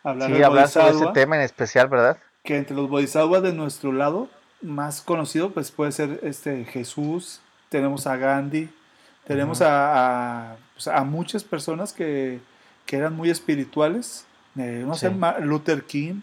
hablar, 0.02 0.34
sí, 0.34 0.42
hablar 0.42 0.68
sobre 0.68 0.96
ese 0.96 1.06
tema 1.12 1.36
en 1.36 1.42
especial, 1.42 1.88
¿verdad? 1.88 2.16
Que 2.42 2.56
entre 2.56 2.74
los 2.74 2.88
bodhisattvas 2.88 3.42
de 3.42 3.52
nuestro 3.52 3.92
lado 3.92 4.30
más 4.62 5.00
conocido 5.00 5.50
pues 5.50 5.70
puede 5.70 5.92
ser 5.92 6.20
este 6.22 6.64
Jesús, 6.64 7.40
tenemos 7.68 8.06
a 8.06 8.16
Gandhi, 8.16 8.68
tenemos 9.26 9.60
a, 9.62 10.56
pues, 10.74 10.88
a, 10.88 11.04
muchas 11.04 11.44
personas 11.44 11.92
que, 11.92 12.40
que, 12.84 12.96
eran 12.96 13.14
muy 13.14 13.30
espirituales, 13.30 14.24
eh, 14.56 14.84
no 14.86 14.94
sé, 14.94 15.12
Luther 15.40 15.84
King, 15.84 16.20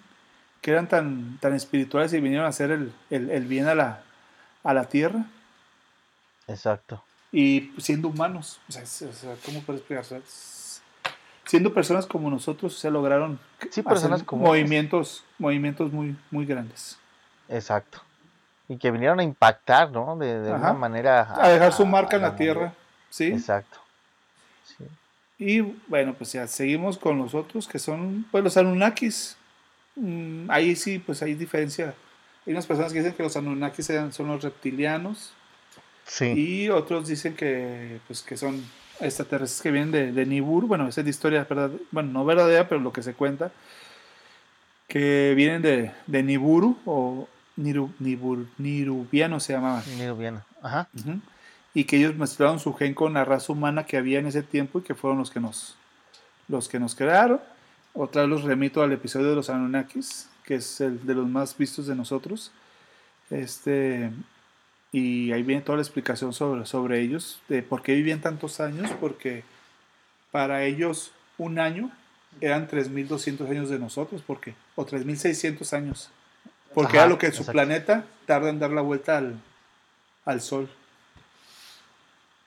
que 0.62 0.72
eran 0.72 0.88
tan, 0.88 1.38
tan 1.40 1.54
espirituales 1.54 2.14
y 2.14 2.22
vinieron 2.22 2.46
a 2.46 2.50
hacer 2.50 2.72
el, 2.72 2.94
el, 3.10 3.30
el 3.30 3.46
bien 3.46 3.68
a 3.68 3.76
la, 3.76 4.04
a 4.64 4.74
la 4.74 4.86
tierra. 4.86 5.26
Exacto. 6.48 7.04
Y 7.32 7.74
siendo 7.78 8.08
humanos, 8.08 8.60
o 8.70 8.72
sea, 8.72 9.36
¿cómo 9.46 9.62
puedes 9.62 9.82
explicar? 9.82 10.22
siendo 11.46 11.74
personas 11.74 12.06
como 12.06 12.30
nosotros, 12.30 12.80
se 12.80 12.90
lograron 12.90 13.38
sí, 13.70 13.82
personas 13.82 14.24
como 14.24 14.46
movimientos, 14.46 15.26
movimientos 15.38 15.92
muy, 15.92 16.16
muy 16.32 16.46
grandes. 16.46 16.98
Exacto 17.50 18.02
y 18.68 18.78
que 18.78 18.92
vinieron 18.92 19.20
a 19.20 19.24
impactar, 19.24 19.92
¿no? 19.92 20.16
De, 20.18 20.40
de 20.40 20.52
una 20.52 20.74
manera... 20.74 21.36
A, 21.36 21.50
dejar 21.50 21.74
su 21.74 21.86
marca 21.86 22.16
en 22.16 22.22
la, 22.22 22.36
tierra, 22.36 22.74
¿sí? 23.10 23.26
Exacto. 23.26 23.80
Y 25.38 25.62
bueno, 25.88 26.14
pues 26.14 26.32
ya 26.32 26.48
seguimos 26.48 26.98
con 26.98 27.18
los 27.18 27.34
otros 27.34 27.68
que 27.68 27.80
son, 27.80 28.26
pues 28.32 28.44
los 28.44 28.56
Anunnakis. 28.56 29.36
Mm, 29.96 30.50
ahí 30.50 30.76
sí, 30.76 31.00
pues 31.00 31.22
hay 31.22 31.34
diferencia. 31.34 31.94
Hay 32.46 32.54
unas 32.54 32.66
personas 32.66 32.94
que 32.94 33.00
dicen 33.00 33.14
que 33.14 33.24
los 33.24 33.36
Anunnakis 33.36 33.92
son 34.12 34.28
los 34.28 34.42
reptilianos. 34.42 35.34
Sí. 36.06 36.34
Y 36.36 36.70
otros 36.70 37.08
dicen 37.08 37.36
que, 37.36 38.00
pues, 38.08 38.22
que 38.22 38.38
son 38.38 38.64
extraterrestres 39.00 39.62
que 39.62 39.72
vienen 39.72 39.92
de, 39.92 40.12
de 40.12 40.26
Nibur. 40.26 40.66
Bueno, 40.66 40.88
esa 40.88 41.02
es 41.02 41.06
de 41.06 41.12
historia, 41.12 41.46
verdad, 41.50 41.72
bueno, 41.92 42.12
no 42.12 42.26
verdadera, 42.26 42.70
pero 42.70 42.80
lo 42.80 42.94
que 42.94 43.04
se 43.04 43.14
cuenta. 43.14 43.52
Que 44.88 45.34
vienen 45.36 45.62
de, 45.62 45.92
de 46.08 46.24
Niburu 46.24 46.78
o 46.86 47.28
Niru, 47.56 47.92
Nirubiano 48.58 49.40
se 49.40 49.54
llamaba. 49.54 49.84
Nirubiano, 49.98 50.44
ajá. 50.62 50.88
Y 51.74 51.86
que 51.86 51.98
ellos 51.98 52.16
mezclaron 52.16 52.60
su 52.60 52.74
gen 52.74 52.94
con 52.94 53.14
la 53.14 53.26
raza 53.26 53.52
humana 53.54 53.86
que 53.86 53.98
había 53.98 54.20
en 54.20 54.28
ese 54.28 54.44
tiempo 54.44 54.80
y 54.80 54.84
que 54.84 54.96
fueron 54.96 55.20
los 55.20 55.32
que 55.32 55.40
nos, 55.40 55.76
los 56.48 56.70
que 56.70 56.80
nos 56.80 56.96
crearon. 56.96 57.42
Otra 57.94 58.24
vez 58.24 58.30
los 58.30 58.44
remito 58.44 58.82
al 58.82 58.92
episodio 58.92 59.30
de 59.30 59.36
los 59.36 59.50
Anunnakis, 59.50 60.30
que 60.44 60.56
es 60.56 60.82
el 60.82 61.06
de 61.06 61.16
los 61.16 61.28
más 61.28 61.58
vistos 61.58 61.88
de 61.88 61.96
nosotros. 61.96 62.52
Este, 63.30 64.12
y 64.92 65.32
ahí 65.32 65.44
viene 65.44 65.62
toda 65.62 65.78
la 65.78 65.84
explicación 65.84 66.34
sobre, 66.34 66.66
sobre 66.66 67.02
ellos, 67.02 67.42
de 67.50 67.64
por 67.64 67.82
qué 67.82 67.94
vivían 67.94 68.22
tantos 68.22 68.60
años, 68.60 68.92
porque 69.00 69.44
para 70.32 70.64
ellos 70.64 71.12
un 71.38 71.60
año 71.60 71.92
eran 72.42 72.68
3.200 72.68 73.50
años 73.50 73.70
de 73.70 73.80
nosotros, 73.80 74.24
porque, 74.26 74.56
o 74.76 74.86
3.600 74.86 75.74
años. 75.74 76.12
Porque 76.74 76.98
era 76.98 77.08
lo 77.08 77.18
que 77.18 77.32
su 77.32 77.46
planeta 77.46 78.04
tarda 78.26 78.50
en 78.50 78.60
dar 78.60 78.72
la 78.72 78.82
vuelta 78.82 79.18
al, 79.18 79.40
al 80.26 80.42
Sol. 80.42 80.70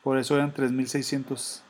Por 0.02 0.18
eso 0.18 0.36
eran 0.36 0.54
3.600 0.54 1.60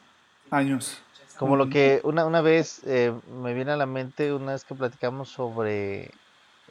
años. 0.50 0.98
Como 1.38 1.56
lo 1.56 1.68
que 1.68 2.00
una, 2.02 2.24
una 2.24 2.40
vez 2.40 2.80
eh, 2.86 3.12
me 3.42 3.52
viene 3.52 3.72
a 3.72 3.76
la 3.76 3.86
mente, 3.86 4.32
una 4.32 4.52
vez 4.52 4.64
que 4.64 4.74
platicamos 4.74 5.28
sobre, 5.28 6.10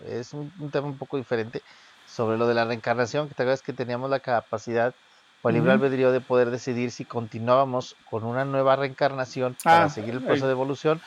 es 0.07 0.33
un, 0.33 0.51
tema 0.71 0.87
un 0.87 0.97
poco 0.97 1.17
diferente, 1.17 1.61
sobre 2.07 2.37
lo 2.37 2.47
de 2.47 2.55
la 2.55 2.65
reencarnación, 2.65 3.27
que 3.27 3.35
te 3.35 3.43
acuerdas 3.43 3.61
que 3.61 3.73
teníamos 3.73 4.09
la 4.09 4.19
capacidad 4.19 4.95
o 5.41 5.49
el 5.49 5.55
libre 5.55 5.73
albedrío 5.73 6.11
de 6.11 6.21
poder 6.21 6.49
decidir 6.49 6.89
si 6.89 7.05
continuábamos 7.05 7.95
con 8.09 8.23
una 8.23 8.45
nueva 8.45 8.75
reencarnación 8.75 9.55
para 9.63 9.83
ah, 9.83 9.89
seguir 9.89 10.15
el 10.15 10.23
proceso 10.23 10.47
de 10.47 10.51
evolución 10.51 10.99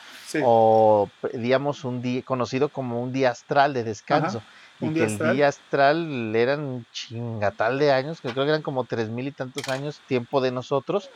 o 0.43 1.09
pedíamos 1.21 1.83
un 1.83 2.01
día 2.01 2.21
conocido 2.23 2.69
como 2.69 3.03
un 3.03 3.11
día 3.11 3.31
astral 3.31 3.73
de 3.73 3.83
descanso 3.83 4.41
y 4.81 4.93
que 4.93 5.03
el 5.03 5.35
día 5.35 5.47
astral 5.49 6.33
eran 6.35 6.85
chingatal 6.93 7.79
de 7.79 7.91
años, 7.91 8.21
que 8.21 8.29
creo 8.29 8.45
que 8.45 8.51
eran 8.51 8.61
como 8.61 8.85
tres 8.85 9.09
mil 9.09 9.27
y 9.27 9.31
tantos 9.31 9.67
años, 9.67 9.99
tiempo 10.07 10.39
de 10.39 10.51
nosotros, 10.51 11.09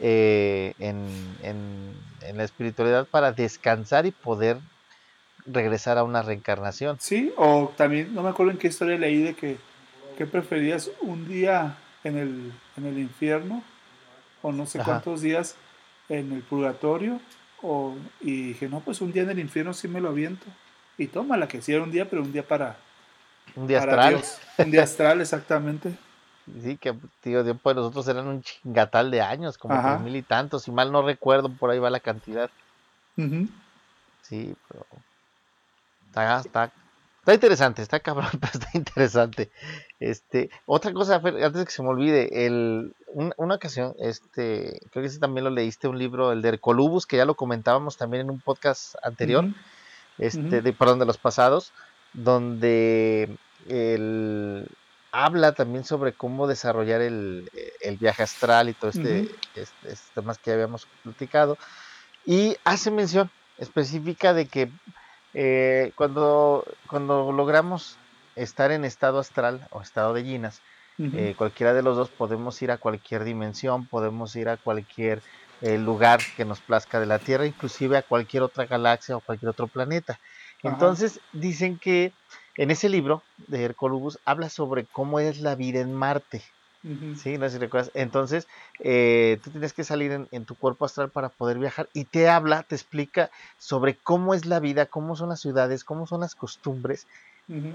eh, 0.00 0.74
en, 0.78 1.06
en, 1.42 2.36
la 2.36 2.44
espiritualidad 2.44 3.06
para 3.06 3.32
descansar 3.32 4.06
y 4.06 4.10
poder 4.10 4.58
regresar 5.46 5.98
a 5.98 6.04
una 6.04 6.22
reencarnación. 6.22 6.98
Sí, 7.00 7.32
o 7.36 7.72
también, 7.76 8.14
no 8.14 8.22
me 8.22 8.28
acuerdo 8.28 8.52
en 8.52 8.58
qué 8.58 8.68
historia 8.68 8.98
leí 8.98 9.22
de 9.22 9.34
que, 9.34 9.56
que 10.16 10.26
preferías 10.26 10.90
un 11.00 11.26
día 11.26 11.76
en 12.04 12.18
el, 12.18 12.52
en 12.76 12.86
el 12.86 12.98
infierno, 12.98 13.62
o 14.42 14.52
no 14.52 14.66
sé 14.66 14.78
cuántos 14.78 15.22
días 15.22 15.56
en 16.08 16.32
el 16.32 16.42
purgatorio, 16.42 17.20
o, 17.62 17.94
y 18.20 18.48
dije, 18.48 18.68
no, 18.68 18.80
pues 18.80 19.00
un 19.00 19.12
día 19.12 19.22
en 19.22 19.30
el 19.30 19.38
infierno 19.38 19.72
sí 19.72 19.88
me 19.88 20.00
lo 20.00 20.10
aviento. 20.10 20.46
Y 20.98 21.06
toma 21.06 21.36
la 21.36 21.48
que 21.48 21.62
sí 21.62 21.72
era 21.72 21.82
un 21.82 21.90
día, 21.90 22.08
pero 22.08 22.22
un 22.22 22.32
día 22.32 22.46
para, 22.46 22.76
un 23.56 23.66
día 23.66 23.78
astral. 23.78 24.22
Un 24.58 24.70
día 24.70 24.82
astral, 24.82 25.20
exactamente. 25.20 25.96
Sí, 26.62 26.76
que 26.76 26.94
tío, 27.20 27.44
tiempo 27.44 27.68
de 27.68 27.76
nosotros 27.76 28.08
eran 28.08 28.26
un 28.26 28.42
chingatal 28.42 29.10
de 29.10 29.20
años, 29.20 29.56
como 29.56 29.80
tres 29.80 30.00
mil 30.00 30.16
y 30.16 30.22
tantos, 30.22 30.64
si 30.64 30.72
mal 30.72 30.90
no 30.90 31.02
recuerdo, 31.02 31.48
por 31.48 31.70
ahí 31.70 31.78
va 31.78 31.90
la 31.90 32.00
cantidad. 32.00 32.50
Sí, 34.22 34.56
pero 34.68 34.86
está, 36.06 36.40
está, 36.40 36.72
está, 37.18 37.34
interesante, 37.34 37.82
está 37.82 38.00
cabrón, 38.00 38.30
pero 38.40 38.52
está 38.54 38.68
interesante. 38.74 39.50
Este, 39.98 40.50
otra 40.66 40.92
cosa, 40.92 41.16
antes 41.16 41.52
de 41.52 41.64
que 41.64 41.70
se 41.70 41.82
me 41.82 41.88
olvide, 41.88 42.46
el, 42.46 42.94
una 43.14 43.54
ocasión, 43.54 43.94
este, 43.98 44.80
creo 44.90 45.02
que 45.02 45.10
sí 45.10 45.20
también 45.20 45.44
lo 45.44 45.50
leíste, 45.50 45.88
un 45.88 45.98
libro, 45.98 46.32
el 46.32 46.42
de 46.42 46.58
Colubus, 46.58 47.06
que 47.06 47.18
ya 47.18 47.26
lo 47.26 47.34
comentábamos 47.34 47.96
también 47.96 48.22
en 48.22 48.30
un 48.30 48.40
podcast 48.40 48.94
anterior, 49.02 49.44
este, 50.18 50.62
de, 50.62 50.72
perdón, 50.72 50.98
de 50.98 51.06
los 51.06 51.18
pasados, 51.18 51.72
donde 52.12 53.38
él 53.66 54.66
habla 55.12 55.52
también 55.52 55.84
sobre 55.84 56.14
cómo 56.14 56.46
desarrollar 56.46 57.00
el, 57.00 57.48
viaje 57.98 58.22
astral 58.22 58.68
y 58.68 58.74
todo 58.74 58.90
este, 58.90 59.24
este, 59.54 59.92
este, 59.92 60.12
temas 60.14 60.38
que 60.38 60.52
habíamos 60.52 60.88
platicado. 61.02 61.58
Y 62.24 62.56
hace 62.64 62.90
mención 62.90 63.30
específica 63.56 64.32
de 64.34 64.46
que 64.46 64.72
eh, 65.34 65.92
cuando, 65.96 66.64
cuando 66.86 67.32
logramos 67.32 67.98
estar 68.34 68.72
en 68.72 68.84
estado 68.84 69.18
astral 69.18 69.66
o 69.70 69.80
estado 69.82 70.12
de 70.14 70.22
Ujú. 70.98 71.16
eh, 71.16 71.34
cualquiera 71.36 71.72
de 71.72 71.82
los 71.82 71.96
dos 71.96 72.10
podemos 72.10 72.60
ir 72.62 72.70
a 72.70 72.78
cualquier 72.78 73.24
dimensión, 73.24 73.86
podemos 73.86 74.36
ir 74.36 74.48
a 74.48 74.58
cualquier 74.58 75.22
eh, 75.62 75.78
lugar 75.78 76.20
que 76.36 76.44
nos 76.44 76.60
plazca 76.62 77.00
de 77.00 77.06
la 77.06 77.18
Tierra, 77.18 77.46
inclusive 77.46 77.96
a 77.96 78.02
cualquier 78.02 78.42
otra 78.42 78.66
galaxia 78.66 79.16
o 79.16 79.20
cualquier 79.20 79.50
otro 79.50 79.68
planeta. 79.68 80.18
Ajá. 80.64 80.94
Entonces 80.94 81.22
dicen 81.32 81.78
que 81.78 82.16
en 82.56 82.70
ese 82.70 82.88
libro 82.88 83.26
de 83.36 83.64
Hercolubus 83.64 84.20
habla 84.24 84.48
sobre 84.50 84.88
cómo 84.88 85.20
es 85.20 85.40
la 85.40 85.54
vida 85.56 85.80
en 85.80 85.92
Marte. 85.94 86.44
Sí, 87.12 87.38
no 87.38 87.46
sé 87.48 87.54
si 87.54 87.58
recuerdas. 87.58 87.90
Entonces, 87.94 88.46
eh, 88.78 89.40
tú 89.42 89.50
tienes 89.50 89.72
que 89.74 89.84
salir 89.84 90.12
en, 90.12 90.28
en 90.30 90.46
tu 90.46 90.56
cuerpo 90.56 90.84
astral 90.84 91.10
para 91.12 91.34
poder 91.34 91.58
viajar 91.58 91.90
y 91.92 92.06
te 92.06 92.28
habla, 92.28 92.64
te 92.64 92.76
explica 92.76 93.30
sobre 93.58 94.00
cómo 94.02 94.34
es 94.34 94.46
la 94.46 94.60
vida, 94.60 94.86
cómo 94.86 95.16
son 95.16 95.30
las 95.30 95.40
ciudades, 95.40 95.84
cómo 95.84 96.06
son 96.06 96.20
las 96.20 96.36
costumbres 96.36 97.06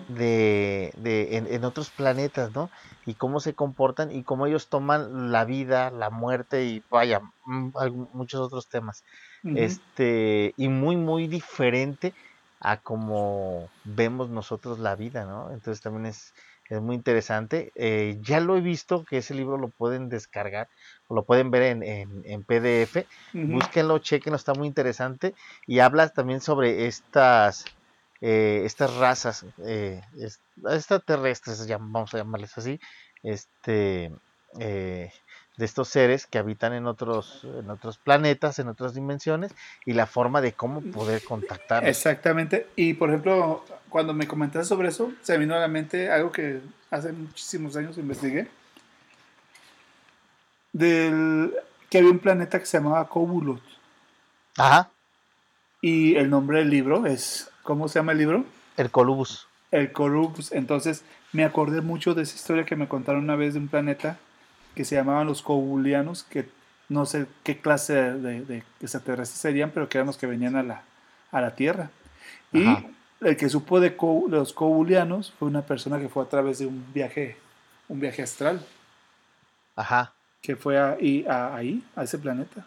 de, 0.07 0.93
de- 0.97 1.37
en, 1.37 1.47
en 1.47 1.65
otros 1.65 1.91
planetas, 1.91 2.51
¿no? 2.53 2.69
Y 3.05 3.15
cómo 3.15 3.39
se 3.39 3.55
comportan 3.55 4.11
y 4.11 4.23
cómo 4.23 4.45
ellos 4.47 4.69
toman 4.69 5.31
la 5.31 5.45
vida, 5.45 5.91
la 5.91 6.09
muerte 6.11 6.65
y 6.65 6.85
vaya, 6.89 7.21
muchos 7.45 8.41
otros 8.41 8.69
temas. 8.69 9.03
Este, 9.51 10.53
y 10.57 10.69
muy, 10.69 10.97
muy 10.97 11.27
diferente 11.27 12.13
a 12.71 12.81
como 12.81 13.71
vemos 13.83 14.29
nosotros 14.29 14.79
la 14.79 14.95
vida, 14.95 15.25
¿no? 15.25 15.51
Entonces 15.53 15.81
también 15.81 16.07
es, 16.07 16.33
es 16.69 16.81
muy 16.81 16.95
interesante. 16.95 17.71
Eh, 17.75 18.17
ya 18.21 18.39
lo 18.39 18.57
he 18.57 18.61
visto 18.61 19.05
que 19.05 19.17
ese 19.19 19.33
libro 19.35 19.57
lo 19.57 19.69
pueden 19.71 20.09
descargar 20.09 20.69
o 21.07 21.15
lo 21.15 21.25
pueden 21.25 21.51
ver 21.51 21.63
en, 21.63 21.83
en, 21.83 22.09
en 22.25 22.43
PDF. 22.45 23.07
Ujú. 23.33 23.59
Búsquenlo, 23.59 23.99
chequenlo, 23.99 24.37
está 24.37 24.55
muy 24.55 24.67
interesante. 24.67 25.35
Y 25.65 25.79
habla 25.79 26.09
también 26.09 26.41
sobre 26.41 26.87
estas, 26.87 27.71
eh, 28.21 28.63
estas 28.65 28.95
razas 28.97 29.45
eh, 29.67 30.01
es- 30.17 30.41
extraterrestres, 30.69 31.65
vamos 31.67 32.13
a 32.13 32.17
llamarles 32.17 32.57
así, 32.57 32.79
este, 33.23 34.11
eh, 34.59 35.11
de 35.57 35.65
estos 35.65 35.87
seres 35.87 36.25
que 36.25 36.37
habitan 36.37 36.73
en 36.73 36.85
otros, 36.85 37.41
en 37.43 37.69
otros 37.69 37.97
planetas, 37.97 38.59
en 38.59 38.67
otras 38.67 38.93
dimensiones, 38.93 39.53
y 39.85 39.93
la 39.93 40.05
forma 40.05 40.41
de 40.41 40.53
cómo 40.53 40.81
poder 40.81 41.23
contactarlos. 41.23 41.89
Exactamente. 41.89 42.67
Y 42.75 42.93
por 42.95 43.09
ejemplo, 43.09 43.63
cuando 43.89 44.13
me 44.13 44.27
comentaste 44.27 44.67
sobre 44.67 44.89
eso, 44.89 45.11
se 45.21 45.33
me 45.33 45.39
vino 45.39 45.55
a 45.55 45.59
la 45.59 45.67
mente 45.67 46.09
algo 46.09 46.31
que 46.31 46.61
hace 46.91 47.11
muchísimos 47.11 47.75
años 47.75 47.97
investigué. 47.97 48.47
Del 50.73 51.53
que 51.89 51.99
había 51.99 52.11
un 52.11 52.19
planeta 52.19 52.59
que 52.59 52.65
se 52.65 52.77
llamaba 52.77 53.07
Cobulot. 53.07 53.61
Ajá, 54.57 54.89
Y 55.81 56.15
el 56.15 56.29
nombre 56.29 56.59
del 56.59 56.69
libro 56.69 57.05
es. 57.05 57.49
¿Cómo 57.63 57.87
se 57.87 57.99
llama 57.99 58.11
el 58.11 58.17
libro? 58.17 58.45
el 58.77 58.91
Colubus. 58.91 59.47
El 59.71 59.91
Corubus. 59.91 60.51
Entonces 60.51 61.03
me 61.31 61.43
acordé 61.43 61.81
mucho 61.81 62.13
de 62.13 62.23
esa 62.23 62.35
historia 62.35 62.65
que 62.65 62.75
me 62.75 62.87
contaron 62.87 63.23
una 63.23 63.35
vez 63.35 63.53
de 63.53 63.59
un 63.59 63.67
planeta 63.67 64.17
que 64.75 64.85
se 64.85 64.95
llamaban 64.95 65.27
los 65.27 65.41
Cobulianos, 65.41 66.23
que 66.23 66.49
no 66.89 67.05
sé 67.05 67.25
qué 67.43 67.59
clase 67.59 67.93
de, 67.95 68.41
de 68.41 68.63
extraterrestres 68.81 69.39
serían, 69.39 69.71
pero 69.71 69.89
que 69.89 69.97
eran 69.97 70.07
los 70.07 70.17
que 70.17 70.27
venían 70.27 70.55
a 70.55 70.63
la, 70.63 70.83
a 71.31 71.41
la 71.41 71.55
Tierra. 71.55 71.89
Y 72.51 72.67
Ajá. 72.67 72.83
el 73.21 73.37
que 73.37 73.49
supo 73.49 73.79
de 73.79 73.95
Co- 73.95 74.25
los 74.29 74.53
Cobulianos 74.53 75.31
fue 75.39 75.47
una 75.47 75.61
persona 75.63 75.99
que 75.99 76.09
fue 76.09 76.23
a 76.23 76.29
través 76.29 76.59
de 76.59 76.67
un 76.67 76.85
viaje, 76.93 77.37
un 77.89 77.99
viaje 77.99 78.21
astral, 78.21 78.63
Ajá. 79.75 80.13
que 80.41 80.55
fue 80.55 80.77
a- 80.77 80.97
y 80.99 81.25
a- 81.25 81.55
ahí, 81.55 81.83
a 81.95 82.03
ese 82.03 82.17
planeta. 82.19 82.65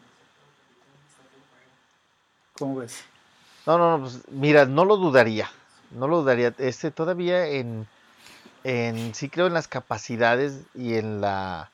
¿Cómo 2.55 2.77
ves? 2.77 3.05
No, 3.67 3.79
no, 3.79 3.99
no, 3.99 4.05
pues 4.05 4.21
mira, 4.31 4.65
no 4.65 4.85
lo 4.85 4.97
dudaría, 4.97 5.49
no 5.93 6.09
lo 6.09 6.23
dudaría. 6.23 6.55
Este 6.59 6.91
todavía 6.91 7.47
en, 7.47 7.87
en 8.65 9.15
sí 9.15 9.29
creo 9.29 9.47
en 9.47 9.55
las 9.55 9.69
capacidades 9.69 10.63
y 10.75 10.95
en 10.95 11.21
la 11.21 11.71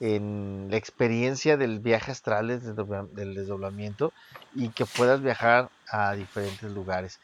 en 0.00 0.68
la 0.70 0.76
experiencia 0.76 1.56
del 1.56 1.80
viaje 1.80 2.12
astral 2.12 2.48
del 2.48 2.60
desdobla- 2.60 3.08
del 3.12 3.34
desdoblamiento 3.34 4.12
y 4.52 4.72
que 4.72 4.86
puedas 4.86 5.22
viajar 5.22 5.70
a 5.90 6.14
diferentes 6.14 6.70
lugares. 6.70 7.18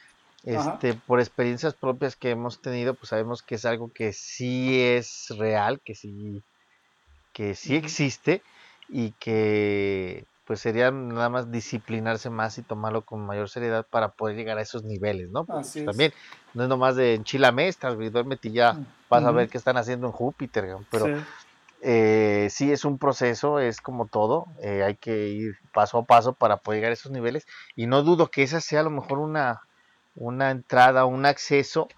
Ajá. 0.47 0.73
Este, 0.77 0.95
por 0.95 1.20
experiencias 1.20 1.75
propias 1.77 2.16
que 2.16 2.31
hemos 2.31 2.61
tenido, 2.61 2.95
pues 2.97 3.11
sabemos 3.11 3.43
que 3.43 3.55
es 3.57 3.64
algo 3.64 3.91
que 3.95 4.12
sí 4.12 4.81
es 4.81 5.27
real, 5.39 5.81
que 5.85 5.95
sí, 5.95 6.45
que 7.33 7.55
sí 7.55 7.77
existe 7.77 8.43
y 8.89 9.12
que 9.14 10.27
pues 10.45 10.61
sería 10.61 10.91
nada 10.91 11.29
más 11.31 11.51
disciplinarse 11.51 12.29
más 12.31 12.59
y 12.59 12.64
tomarlo 12.64 13.05
con 13.05 13.25
mayor 13.25 13.49
seriedad 13.49 13.87
para 13.91 14.12
poder 14.12 14.37
llegar 14.37 14.59
a 14.59 14.62
esos 14.62 14.83
niveles, 14.85 15.31
¿no? 15.31 15.47
Así 15.49 15.81
pues, 15.81 15.83
es. 15.83 15.85
también 15.85 16.12
no 16.53 16.64
es 16.64 16.68
nomás 16.68 16.97
de 16.97 17.14
enchilame, 17.14 17.70
güey, 17.95 18.11
duérmete 18.11 18.49
y 18.49 18.55
ya 18.55 18.77
vas 19.09 19.25
a 19.25 19.31
ver 19.31 19.49
qué 19.49 19.57
están 19.59 19.77
haciendo 19.77 20.09
en 20.09 20.12
Júpiter, 20.12 20.66
pero 20.91 21.07
Sí. 21.07 21.12
Eh, 21.85 22.47
sí 22.49 22.70
es 22.70 22.85
un 22.85 22.97
proceso, 22.97 23.59
es 23.59 23.80
como 23.80 24.07
todo, 24.07 24.47
eh, 24.62 24.85
hay 24.85 24.95
que 24.95 25.28
ir 25.28 25.59
paso 25.74 25.99
a 25.99 26.05
paso 26.05 26.33
para 26.33 26.59
poder 26.59 26.78
llegar 26.78 26.91
a 26.91 26.95
esos 26.95 27.11
niveles 27.11 27.45
y 27.74 27.87
no 27.87 28.05
dudo 28.05 28.30
que 28.30 28.45
esa 28.45 28.61
sea 28.61 28.80
a 28.80 28.85
lo 28.85 28.91
mejor 28.91 29.18
una, 29.18 29.62
una 30.14 30.53
entrada, 30.53 31.07
un 31.07 31.26
acceso 31.26 31.89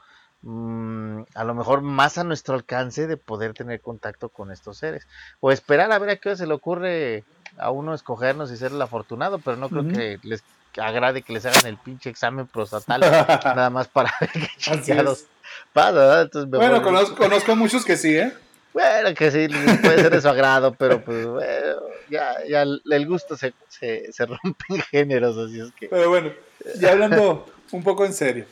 mm, 0.40 1.24
a 1.34 1.44
lo 1.44 1.54
mejor 1.54 1.82
más 1.82 2.16
a 2.16 2.24
nuestro 2.24 2.54
alcance 2.54 3.06
de 3.06 3.18
poder 3.18 3.52
tener 3.52 3.82
contacto 3.82 4.30
con 4.30 4.50
estos 4.50 4.78
seres 4.78 5.06
o 5.40 5.52
esperar 5.52 5.92
a 5.92 5.98
ver 5.98 6.08
a 6.08 6.16
qué 6.16 6.30
hora 6.30 6.36
se 6.36 6.46
le 6.46 6.54
ocurre 6.54 7.24
a 7.58 7.70
uno 7.70 7.92
escogernos 7.92 8.50
y 8.50 8.56
ser 8.56 8.72
el 8.72 8.80
afortunado, 8.80 9.38
pero 9.38 9.58
no 9.58 9.68
creo 9.68 9.86
que 9.86 10.18
les 10.22 10.42
agrade 10.78 11.22
que 11.22 11.34
les 11.34 11.44
hagan 11.44 11.66
el 11.66 11.76
pinche 11.76 12.08
examen 12.08 12.46
prostatal 12.46 13.00
nada 13.00 13.68
más 13.68 13.88
para 13.88 14.12
ver 14.20 14.30
qué 14.32 14.48
chingados 14.56 15.26
pasa. 15.74 16.22
Entonces 16.22 16.50
Bueno, 16.50 16.82
conozco, 16.82 17.16
conozco 17.16 17.52
a 17.52 17.54
muchos 17.54 17.84
que 17.84 17.98
sí, 17.98 18.16
¿eh? 18.16 18.32
Bueno, 18.74 19.14
que 19.14 19.30
sí, 19.30 19.46
puede 19.82 20.02
ser 20.02 20.10
de 20.10 20.20
su 20.20 20.28
agrado, 20.28 20.74
pero 20.74 21.02
pues 21.02 21.26
bueno, 21.26 21.80
ya, 22.10 22.44
ya 22.46 22.62
el 22.62 23.06
gusto 23.06 23.36
se, 23.36 23.54
se, 23.68 24.12
se 24.12 24.26
rompe 24.26 24.64
en 24.68 24.80
géneros, 24.82 25.38
así 25.38 25.60
es 25.60 25.72
que... 25.72 25.88
Pero 25.88 26.10
bueno, 26.10 26.32
ya 26.78 26.90
hablando 26.92 27.46
un 27.70 27.82
poco 27.82 28.04
en 28.04 28.12
serio. 28.12 28.44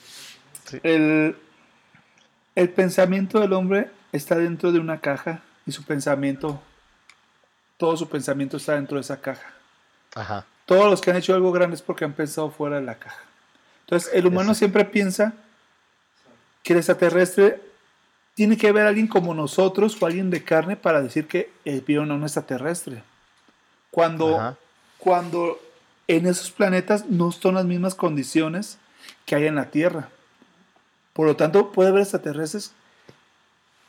Sí. 0.64 0.78
El, 0.84 1.36
el 2.54 2.70
pensamiento 2.70 3.40
del 3.40 3.52
hombre 3.52 3.90
está 4.12 4.36
dentro 4.36 4.70
de 4.72 4.78
una 4.78 5.00
caja 5.00 5.42
y 5.66 5.72
su 5.72 5.82
pensamiento, 5.84 6.62
todo 7.76 7.96
su 7.96 8.08
pensamiento 8.08 8.56
está 8.56 8.74
dentro 8.74 8.96
de 8.96 9.00
esa 9.02 9.20
caja. 9.20 9.52
Ajá, 10.14 10.46
Todos 10.66 10.90
los 10.90 11.00
que 11.00 11.10
han 11.10 11.16
hecho 11.16 11.34
algo 11.34 11.50
grande 11.52 11.74
es 11.76 11.82
porque 11.82 12.04
han 12.04 12.12
pensado 12.12 12.50
fuera 12.50 12.76
de 12.76 12.82
la 12.86 12.94
caja. 12.96 13.24
Entonces, 13.86 14.10
el 14.14 14.26
humano 14.26 14.52
Eso. 14.52 14.58
siempre 14.60 14.84
piensa 14.84 15.34
que 16.62 16.74
el 16.74 16.78
extraterrestre 16.78 17.60
tiene 18.34 18.56
que 18.56 18.68
haber 18.68 18.86
alguien 18.86 19.06
como 19.06 19.34
nosotros 19.34 20.00
o 20.00 20.06
alguien 20.06 20.30
de 20.30 20.42
carne 20.42 20.76
para 20.76 21.02
decir 21.02 21.26
que 21.26 21.50
eh, 21.64 21.82
vieron 21.86 22.10
a 22.10 22.14
un 22.14 22.22
extraterrestre. 22.22 23.02
Cuando, 23.90 24.38
Ajá. 24.38 24.56
cuando 24.98 25.60
en 26.08 26.26
esos 26.26 26.50
planetas 26.50 27.06
no 27.06 27.30
son 27.32 27.56
las 27.56 27.64
mismas 27.64 27.94
condiciones 27.94 28.78
que 29.26 29.34
hay 29.34 29.46
en 29.46 29.54
la 29.54 29.70
Tierra. 29.70 30.08
Por 31.12 31.26
lo 31.26 31.36
tanto, 31.36 31.72
puede 31.72 31.90
haber 31.90 32.02
extraterrestres 32.02 32.72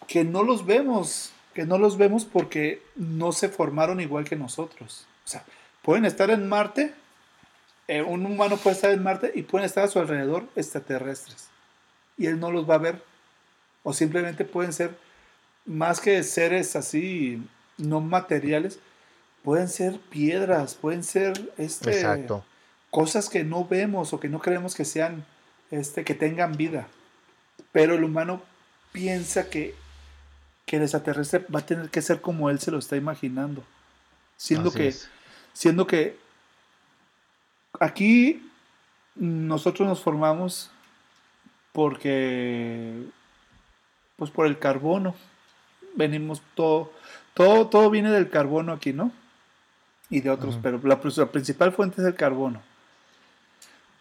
que 0.07 0.23
no 0.25 0.43
los 0.43 0.65
vemos, 0.65 1.31
que 1.53 1.65
no 1.65 1.77
los 1.77 1.97
vemos 1.97 2.25
porque 2.25 2.83
no 2.95 3.31
se 3.31 3.47
formaron 3.47 4.01
igual 4.01 4.25
que 4.25 4.35
nosotros. 4.35 5.05
O 5.25 5.27
sea, 5.27 5.45
pueden 5.81 6.05
estar 6.05 6.29
en 6.29 6.49
Marte, 6.49 6.93
eh, 7.87 8.01
un 8.01 8.25
humano 8.25 8.57
puede 8.57 8.75
estar 8.75 8.91
en 8.91 9.03
Marte 9.03 9.31
y 9.33 9.43
pueden 9.43 9.65
estar 9.65 9.85
a 9.85 9.87
su 9.87 9.99
alrededor 9.99 10.45
extraterrestres. 10.55 11.49
Y 12.17 12.27
él 12.27 12.39
no 12.39 12.51
los 12.51 12.69
va 12.69 12.75
a 12.75 12.79
ver. 12.79 13.12
O 13.83 13.93
simplemente 13.93 14.45
pueden 14.45 14.73
ser 14.73 14.97
más 15.65 15.99
que 15.99 16.23
seres 16.23 16.75
así 16.75 17.41
no 17.77 18.01
materiales, 18.01 18.79
pueden 19.43 19.67
ser 19.67 19.99
piedras, 19.99 20.75
pueden 20.75 21.03
ser 21.03 21.53
este, 21.57 21.91
exacto. 21.91 22.45
cosas 22.89 23.29
que 23.29 23.43
no 23.43 23.65
vemos 23.65 24.13
o 24.13 24.19
que 24.19 24.29
no 24.29 24.39
creemos 24.39 24.75
que 24.75 24.85
sean, 24.85 25.25
este, 25.71 26.03
que 26.03 26.15
tengan 26.15 26.55
vida. 26.55 26.87
Pero 27.71 27.95
el 27.95 28.03
humano 28.03 28.41
piensa 28.91 29.49
que, 29.49 29.75
que 30.65 30.77
el 30.77 30.83
extraterrestre 30.83 31.45
va 31.53 31.59
a 31.59 31.65
tener 31.65 31.89
que 31.89 32.01
ser 32.01 32.21
como 32.21 32.49
él 32.49 32.59
se 32.59 32.71
lo 32.71 32.79
está 32.79 32.95
imaginando. 32.95 33.63
Siendo 34.37 34.69
Así 34.69 34.77
que, 34.77 34.87
es. 34.87 35.09
siendo 35.53 35.87
que 35.87 36.17
aquí 37.79 38.49
nosotros 39.15 39.87
nos 39.87 40.01
formamos 40.01 40.71
porque 41.71 43.03
pues 44.15 44.31
por 44.31 44.45
el 44.45 44.59
carbono. 44.59 45.15
Venimos 45.95 46.41
todo 46.55 46.91
todo 47.33 47.67
todo 47.67 47.89
viene 47.89 48.11
del 48.11 48.29
carbono 48.29 48.73
aquí 48.73 48.93
no 48.93 49.11
y 50.09 50.21
de 50.21 50.29
otros 50.29 50.59
pero 50.61 50.79
la, 50.83 50.99
la 51.03 51.31
principal 51.31 51.71
fuente 51.71 52.01
es 52.01 52.07
el 52.07 52.15
carbono. 52.15 52.61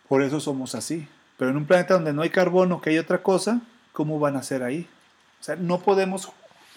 Por 0.09 0.23
eso 0.23 0.41
somos 0.41 0.75
así. 0.75 1.09
Pero 1.39 1.51
en 1.51 1.57
un 1.57 1.67
planeta 1.67 1.95
donde 1.95 2.13
no 2.13 2.23
hay 2.23 2.31
carbono 2.31 2.81
que 2.81 2.91
hay 2.91 2.99
otra 2.99 3.23
cosa 3.23 3.61
cómo 3.93 4.19
van 4.19 4.37
a 4.37 4.43
ser 4.43 4.63
ahí 4.63 4.89
o 5.41 5.45
sea 5.45 5.57
no 5.57 5.81
podemos 5.81 6.31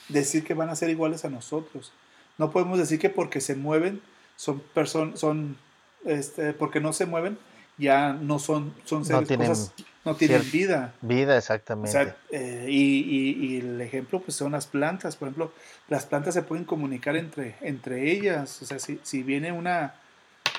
decir 0.09 0.43
que 0.43 0.53
van 0.53 0.69
a 0.69 0.75
ser 0.75 0.89
iguales 0.89 1.25
a 1.25 1.29
nosotros. 1.29 1.91
No 2.37 2.51
podemos 2.51 2.77
decir 2.77 2.99
que 2.99 3.09
porque 3.09 3.41
se 3.41 3.55
mueven 3.55 4.01
son 4.35 4.59
personas 4.59 5.19
son 5.19 5.57
este, 6.05 6.53
porque 6.53 6.79
no 6.79 6.93
se 6.93 7.05
mueven 7.05 7.37
ya 7.77 8.13
no 8.13 8.39
son, 8.39 8.73
son 8.85 9.01
No 9.01 9.07
seres, 9.07 9.27
tienen 9.27 9.49
cosas, 9.49 9.73
no 10.05 10.15
tienen 10.15 10.51
vida. 10.51 10.93
Vida, 11.01 11.33
O 11.33 11.37
exactamente. 11.37 11.91
sea, 11.91 12.15
eh, 12.31 12.65
y, 12.69 12.99
y- 12.99 13.45
y 13.45 13.57
el 13.59 13.79
ejemplo 13.81 14.19
pues 14.21 14.35
son 14.37 14.53
las 14.53 14.65
plantas. 14.67 15.15
Por 15.15 15.27
ejemplo, 15.27 15.51
las 15.89 16.05
plantas 16.05 16.33
se 16.33 16.41
pueden 16.41 16.65
comunicar 16.65 17.15
entre, 17.15 17.55
entre 17.61 18.11
ellas. 18.11 18.61
O 18.61 18.65
sea, 18.65 18.79
si, 18.79 18.99
si 19.03 19.23
viene 19.23 19.51
una, 19.51 19.93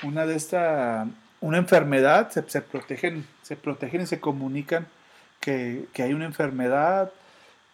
una 0.03 0.25
de 0.25 0.35
esta, 0.35 1.07
una 1.41 1.57
enfermedad, 1.57 2.29
se, 2.31 2.47
se 2.49 2.61
protegen, 2.61 3.25
se 3.41 3.55
protegen 3.55 4.01
y 4.01 4.05
se 4.07 4.19
comunican 4.19 4.87
que, 5.41 5.85
que 5.93 6.03
hay 6.03 6.13
una 6.13 6.25
enfermedad. 6.25 7.11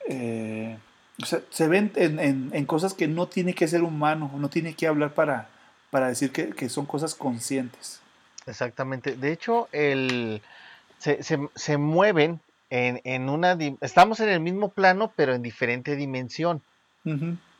eh, 0.09 0.77
o 1.21 1.25
sea, 1.25 1.41
se 1.51 1.67
ven 1.67 1.91
en, 1.95 2.19
en- 2.19 2.49
en 2.53 2.65
cosas 2.65 2.93
que 2.95 3.07
no 3.07 3.27
tiene 3.27 3.53
que 3.53 3.67
ser 3.67 3.83
humano, 3.83 4.31
no 4.37 4.49
tiene 4.49 4.73
que 4.73 4.87
hablar 4.87 5.13
para, 5.13 5.47
para 5.91 6.07
decir 6.07 6.31
que, 6.31 6.49
que 6.49 6.69
son 6.69 6.85
cosas 6.87 7.13
conscientes. 7.15 7.99
Exactamente. 8.45 9.15
De 9.15 9.31
hecho, 9.31 9.67
el, 9.71 10.41
se, 10.99 11.23
se- 11.23 11.49
se 11.55 11.77
mueven 11.77 12.41
en, 12.69 13.01
en 13.03 13.29
una... 13.29 13.57
Estamos 13.81 14.19
en 14.19 14.29
el 14.29 14.39
mismo 14.39 14.69
plano, 14.69 15.13
pero 15.15 15.33
en 15.33 15.41
diferente 15.41 15.95
dimensión. 15.95 16.61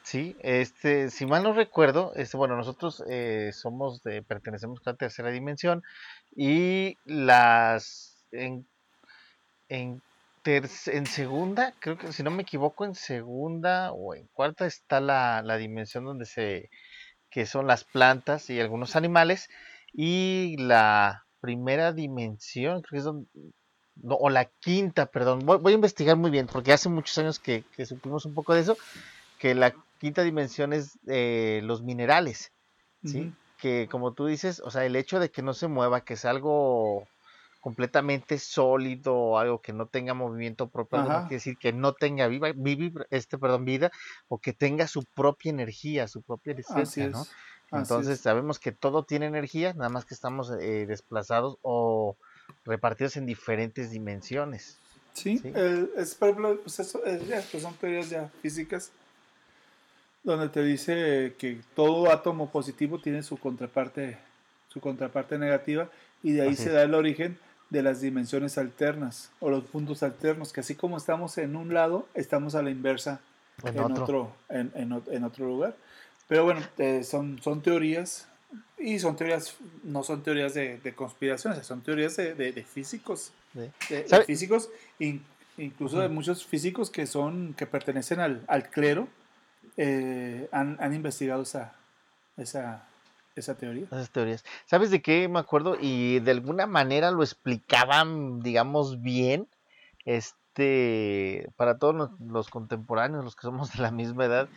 Sí, 0.03 0.35
este, 0.41 1.09
si 1.09 1.25
mal 1.25 1.43
no 1.43 1.53
recuerdo, 1.53 2.11
este, 2.15 2.35
bueno, 2.35 2.57
nosotros 2.57 3.01
eh, 3.09 3.51
somos 3.53 4.03
de, 4.03 4.21
pertenecemos 4.21 4.79
a 4.85 4.91
la 4.91 4.97
tercera 4.97 5.29
dimensión 5.31 5.81
y 6.35 6.97
las 7.05 8.25
en, 8.31 8.65
en, 9.69 10.01
ter- 10.43 10.69
en 10.87 11.05
segunda, 11.05 11.73
creo 11.79 11.97
que 11.97 12.11
si 12.13 12.23
no 12.23 12.31
me 12.31 12.43
equivoco, 12.43 12.85
en 12.85 12.95
segunda 12.95 13.91
o 13.93 14.13
en 14.15 14.27
cuarta 14.33 14.65
está 14.65 14.99
la, 14.99 15.41
la 15.43 15.57
dimensión 15.57 16.05
donde 16.05 16.25
se, 16.25 16.69
que 17.31 17.45
son 17.45 17.67
las 17.67 17.83
plantas 17.85 18.49
y 18.49 18.59
algunos 18.59 18.95
animales 18.95 19.49
y 19.93 20.57
la 20.57 21.25
primera 21.39 21.91
dimensión, 21.93 22.81
creo 22.81 22.91
que 22.91 22.97
es 22.97 23.03
donde, 23.03 23.27
no, 23.95 24.15
o 24.15 24.29
la 24.29 24.45
quinta, 24.59 25.05
perdón, 25.05 25.39
voy, 25.45 25.57
voy 25.59 25.73
a 25.73 25.75
investigar 25.75 26.17
muy 26.17 26.31
bien 26.31 26.47
porque 26.47 26.73
hace 26.73 26.89
muchos 26.89 27.17
años 27.19 27.39
que, 27.39 27.63
que 27.75 27.85
supimos 27.85 28.25
un 28.25 28.33
poco 28.33 28.53
de 28.53 28.61
eso 28.61 28.77
que 29.39 29.53
la 29.55 29.73
quinta 29.99 30.23
dimensión 30.23 30.73
es 30.73 30.97
eh, 31.07 31.61
los 31.63 31.83
minerales, 31.83 32.51
¿sí? 33.03 33.33
Que 33.59 33.87
como 33.89 34.13
tú 34.13 34.25
dices, 34.25 34.61
o 34.61 34.71
sea, 34.71 34.85
el 34.85 34.95
hecho 34.95 35.19
de 35.19 35.29
que 35.29 35.41
no 35.41 35.53
se 35.53 35.67
mueva, 35.67 36.01
que 36.01 36.15
es 36.15 36.25
algo 36.25 37.07
completamente 37.61 38.39
sólido, 38.39 39.37
algo 39.37 39.61
que 39.61 39.71
no 39.71 39.87
tenga 39.87 40.13
movimiento 40.13 40.69
propio, 40.69 40.99
algo 40.99 41.11
quiere 41.27 41.35
decir 41.35 41.57
que 41.57 41.71
no 41.71 41.93
tenga 41.93 42.27
viva, 42.27 42.49
vivi- 42.49 43.05
este, 43.09 43.37
perdón, 43.37 43.63
vida, 43.63 43.89
o 44.27 44.37
que 44.37 44.51
tenga 44.51 44.85
su 44.87 45.03
propia 45.15 45.51
energía, 45.51 46.07
su 46.09 46.21
propia 46.23 46.53
esencia, 46.57 47.05
es. 47.05 47.11
¿no? 47.11 47.25
Entonces 47.81 48.13
es. 48.15 48.19
sabemos 48.21 48.59
que 48.59 48.71
todo 48.71 49.03
tiene 49.03 49.25
energía, 49.25 49.73
nada 49.73 49.89
más 49.89 50.05
que 50.05 50.13
estamos 50.13 50.51
eh, 50.59 50.85
desplazados 50.85 51.57
o 51.61 52.15
repartidos 52.65 53.17
en 53.17 53.25
diferentes 53.25 53.91
dimensiones. 53.91 54.77
Sí, 55.13 55.37
Sí. 55.37 55.51
el- 55.55 55.91
es, 55.97 56.15
por 56.15 56.29
ejemplo, 56.29 56.59
pues 56.61 56.79
eso, 56.79 57.05
eh, 57.05 57.21
ya, 57.27 57.41
pues 57.51 57.63
son 57.63 57.73
teorías 57.75 58.09
ya 58.09 58.29
físicas, 58.41 58.91
donde 60.23 60.49
te 60.49 60.63
dice 60.63 61.35
que 61.37 61.59
todo 61.75 62.11
átomo 62.11 62.49
positivo 62.49 62.99
tiene 62.99 63.23
su 63.23 63.37
contraparte, 63.37 64.17
su 64.69 64.79
contraparte 64.79 65.37
negativa, 65.37 65.89
y 66.23 66.31
de 66.31 66.43
ahí 66.43 66.53
Así 66.53 66.63
se 66.63 66.69
es. 66.69 66.75
da 66.75 66.83
el 66.83 66.93
origen 66.93 67.37
de 67.69 67.83
las 67.83 68.01
dimensiones 68.01 68.57
alternas 68.57 69.31
o 69.39 69.49
los 69.49 69.63
puntos 69.65 70.03
alternos, 70.03 70.53
que 70.53 70.61
así 70.61 70.75
como 70.75 70.97
estamos 70.97 71.37
en 71.37 71.55
un 71.55 71.73
lado, 71.73 72.07
estamos 72.13 72.55
a 72.55 72.61
la 72.61 72.69
inversa 72.69 73.19
En 73.63 73.77
en, 73.77 73.83
otro. 73.83 74.03
otro, 74.03 74.35
en, 74.49 74.71
en 74.75 75.01
en 75.11 75.23
otro 75.23 75.45
lugar. 75.45 75.75
Pero 76.33 76.45
bueno, 76.45 76.61
eh, 76.79 77.03
son, 77.03 77.39
son 77.43 77.61
teorías, 77.61 78.27
y 78.79 78.97
son 78.97 79.15
teorías, 79.15 79.55
no 79.83 80.01
son 80.01 80.23
teorías 80.23 80.55
de, 80.55 80.79
de 80.79 80.95
conspiraciones, 80.95 81.63
son 81.63 81.83
teorías 81.83 82.15
de, 82.17 82.33
de- 82.33 82.51
de 82.51 82.63
físicos 82.63 83.33
de, 83.53 83.71
de 83.87 84.23
físicos, 84.25 84.71
in- 84.97 85.23
incluso 85.57 85.99
de 85.99 86.07
Ujú. 86.07 86.15
muchos 86.15 86.43
físicos 86.43 86.89
que 86.89 87.05
son, 87.05 87.53
que 87.53 87.67
pertenecen 87.67 88.19
al, 88.19 88.43
al 88.47 88.71
clero, 88.71 89.07
eh, 89.77 90.49
han, 90.51 90.75
han 90.79 90.95
investigado 90.95 91.43
esa, 91.43 91.75
esa, 92.35 92.87
esa 93.35 93.53
teoría. 93.55 93.85
Esas 93.85 94.09
teorías. 94.09 94.43
¿Sabes 94.65 94.89
de 94.89 95.03
qué 95.03 95.27
me 95.27 95.37
acuerdo? 95.37 95.77
Y 95.79 96.19
de 96.21 96.31
alguna 96.31 96.65
manera 96.65 97.11
lo 97.11 97.21
explicaban, 97.21 98.39
digamos, 98.41 99.03
bien, 99.03 99.47
este, 100.05 101.47
para 101.57 101.77
todos 101.77 101.93
los, 101.93 102.09
los 102.19 102.49
contemporáneos, 102.49 103.23
los 103.23 103.35
que 103.35 103.43
somos 103.43 103.71
de 103.73 103.83
la 103.83 103.91
misma 103.91 104.25
edad. 104.25 104.49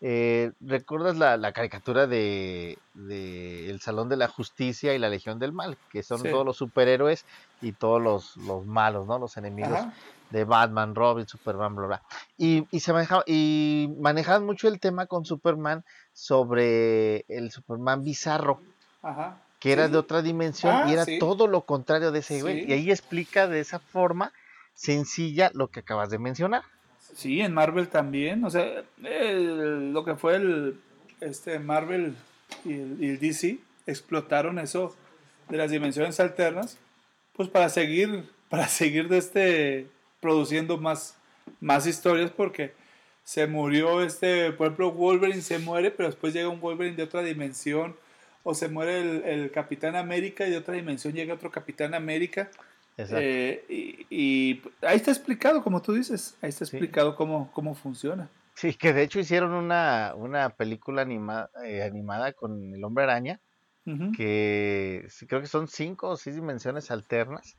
Eh, 0.00 0.52
¿Recuerdas 0.60 1.16
la, 1.16 1.36
la 1.36 1.52
caricatura 1.52 2.06
de, 2.06 2.78
de 2.94 3.68
El 3.70 3.80
Salón 3.80 4.08
de 4.08 4.16
la 4.16 4.28
Justicia 4.28 4.94
y 4.94 4.98
la 4.98 5.08
Legión 5.08 5.38
del 5.38 5.52
Mal? 5.52 5.78
Que 5.90 6.02
son 6.02 6.18
Sí. 6.22 6.30
todos 6.30 6.44
los 6.46 6.56
superhéroes 6.56 7.24
y 7.60 7.72
todos 7.72 8.00
los, 8.00 8.36
los 8.36 8.64
malos, 8.66 9.06
¿no? 9.06 9.18
Los 9.18 9.36
enemigos 9.36 9.78
Ajá, 9.78 9.94
de 10.30 10.44
Batman, 10.44 10.94
Robin, 10.94 11.26
Superman, 11.26 11.74
bla, 11.74 11.86
bla. 11.86 12.02
Y, 12.38 12.66
y 12.70 12.80
se 12.80 12.92
manejaba, 12.92 13.24
y 13.26 13.88
manejaban 14.00 14.46
mucho 14.46 14.68
el 14.68 14.80
tema 14.80 15.06
con 15.06 15.24
Superman 15.24 15.84
sobre 16.12 17.24
el 17.28 17.50
Superman 17.50 18.02
bizarro, 18.04 18.62
ajá. 19.02 19.42
que 19.58 19.72
era 19.72 19.86
Sí. 19.86 19.92
de 19.92 19.98
otra 19.98 20.22
dimensión 20.22 20.74
Ah, 20.74 20.84
y 20.88 20.92
era 20.94 21.04
sí. 21.04 21.18
todo 21.18 21.46
lo 21.46 21.66
contrario 21.66 22.12
de 22.12 22.20
ese 22.20 22.40
güey. 22.42 22.64
Y 22.68 22.72
ahí 22.72 22.90
explica 22.90 23.48
de 23.48 23.60
esa 23.60 23.78
forma 23.80 24.32
sencilla 24.74 25.50
lo 25.52 25.68
que 25.68 25.80
acabas 25.80 26.10
de 26.10 26.18
mencionar. 26.18 26.62
Sí, 27.14 27.40
en 27.40 27.52
Marvel 27.52 27.88
también. 27.88 28.44
O 28.44 28.50
sea, 28.50 28.84
lo 28.98 30.04
que 30.04 30.14
fue 30.16 30.36
el 30.36 30.80
este 31.20 31.58
Marvel 31.58 32.14
y 32.64 32.72
el, 32.72 32.96
y 33.00 33.08
el 33.10 33.18
DC 33.18 33.58
explotaron 33.86 34.58
eso 34.58 34.96
de 35.48 35.56
las 35.56 35.70
dimensiones 35.70 36.20
alternas, 36.20 36.78
pues 37.34 37.48
para 37.48 37.68
seguir, 37.68 38.24
para 38.48 38.68
seguir 38.68 39.08
de 39.08 39.18
este 39.18 39.86
produciendo 40.20 40.78
más, 40.78 41.16
más 41.60 41.86
historias 41.86 42.30
porque 42.30 42.72
se 43.24 43.46
murió 43.46 44.02
este, 44.02 44.52
por 44.52 44.66
ejemplo, 44.66 44.92
Wolverine 44.92 45.42
se 45.42 45.58
muere, 45.58 45.90
pero 45.90 46.08
después 46.08 46.34
llega 46.34 46.48
un 46.48 46.60
Wolverine 46.60 46.96
de 46.96 47.04
otra 47.04 47.22
dimensión, 47.22 47.96
o 48.42 48.54
se 48.54 48.68
muere 48.68 49.00
el, 49.00 49.22
el 49.24 49.50
Capitán 49.50 49.96
América 49.96 50.46
y 50.46 50.50
de 50.50 50.56
otra 50.56 50.74
dimensión 50.74 51.12
llega 51.12 51.34
otro 51.34 51.50
Capitán 51.50 51.94
América. 51.94 52.50
Eh, 53.12 53.64
y, 53.68 54.06
y 54.10 54.62
ahí 54.82 54.96
está 54.96 55.10
explicado, 55.10 55.62
como 55.62 55.80
tú 55.82 55.92
dices, 55.94 56.36
ahí 56.42 56.48
está 56.50 56.64
Sí. 56.64 56.76
explicado 56.76 57.16
cómo, 57.16 57.50
cómo 57.52 57.74
funciona. 57.74 58.28
Sí, 58.54 58.74
que 58.74 58.92
de 58.92 59.02
hecho 59.02 59.20
hicieron 59.20 59.52
una, 59.52 60.12
una 60.16 60.50
película 60.50 61.02
anima- 61.02 61.48
eh, 61.64 61.82
animada 61.82 62.32
con 62.32 62.74
el 62.74 62.84
hombre 62.84 63.04
araña, 63.04 63.40
que 64.16 65.06
creo 65.28 65.40
que 65.40 65.46
son 65.46 65.66
cinco 65.68 66.08
o 66.10 66.16
seis 66.16 66.36
dimensiones 66.36 66.90
alternas. 66.90 67.56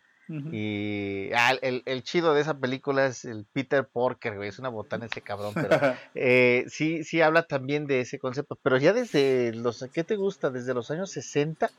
Y 0.53 1.29
ah, 1.35 1.57
el, 1.61 1.83
el 1.85 2.03
chido 2.03 2.33
de 2.33 2.39
esa 2.41 2.57
película 2.57 3.05
es 3.05 3.25
el 3.25 3.45
Peter 3.51 3.85
Porker, 3.85 4.37
güey, 4.37 4.47
es 4.47 4.59
una 4.59 4.69
botana 4.69 5.07
ese 5.07 5.21
cabrón, 5.21 5.53
pero 5.53 5.69
eh, 6.15 6.63
sí, 6.67 7.03
sí 7.03 7.19
habla 7.21 7.43
también 7.43 7.85
de 7.85 7.99
ese 8.01 8.17
concepto, 8.17 8.57
pero 8.63 8.77
ya 8.77 8.93
desde 8.93 9.53
los, 9.53 9.85
¿qué 9.93 10.05
te 10.05 10.15
gusta? 10.15 10.49
Desde 10.49 10.73
los 10.73 10.89
años 10.89 11.11
60, 11.11 11.69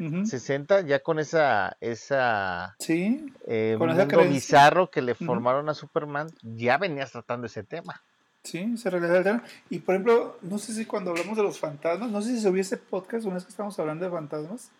Ujú. 0.00 0.24
60, 0.24 0.80
ya 0.80 1.00
con 1.00 1.18
esa, 1.18 1.76
esa 1.80 2.74
Sí, 2.78 3.32
eh, 3.46 3.76
Con 3.76 3.88
mundo 3.88 4.28
bizarro 4.28 4.90
que 4.90 5.02
le 5.02 5.14
formaron 5.14 5.68
a 5.68 5.74
Superman, 5.74 6.28
ya 6.42 6.78
venías 6.78 7.12
tratando 7.12 7.46
ese 7.46 7.62
tema. 7.62 8.02
sí, 8.42 8.78
se 8.78 8.88
realiza 8.88 9.18
el 9.18 9.24
tema. 9.24 9.44
Y 9.68 9.80
por 9.80 9.94
ejemplo, 9.94 10.38
no 10.40 10.56
sé 10.56 10.72
si 10.72 10.86
cuando 10.86 11.10
hablamos 11.10 11.36
de 11.36 11.42
los 11.42 11.58
fantasmas, 11.58 12.10
no 12.10 12.22
sé 12.22 12.30
si 12.30 12.40
subí 12.40 12.60
ese 12.60 12.78
podcast 12.78 13.26
una 13.26 13.34
vez 13.34 13.44
que 13.44 13.50
estábamos 13.50 13.78
hablando 13.78 14.06
de 14.06 14.10
fantasmas, 14.10 14.70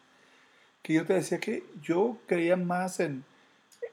que 0.82 0.94
yo 0.94 1.04
te 1.04 1.12
decía 1.12 1.38
que 1.38 1.64
yo 1.82 2.16
creía 2.26 2.56
más 2.56 2.98
en, 3.00 3.22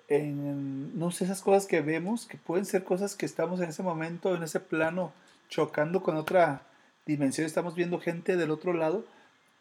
en, 0.07 0.97
no 0.97 1.11
sé, 1.11 1.25
esas 1.25 1.41
cosas 1.41 1.65
que 1.65 1.81
vemos, 1.81 2.25
que 2.25 2.37
pueden 2.37 2.65
ser 2.65 2.85
cosas 2.85 3.15
que 3.15 3.25
estamos 3.25 3.59
en 3.59 3.69
ese 3.69 3.83
momento, 3.83 4.33
en 4.33 4.43
ese 4.43 4.61
plano, 4.61 5.11
chocando 5.49 6.01
con 6.01 6.15
otra 6.15 6.61
dimensión, 7.05 7.45
estamos 7.45 7.75
viendo 7.75 7.99
gente 7.99 8.37
del 8.37 8.51
otro 8.51 8.71
lado, 8.71 9.03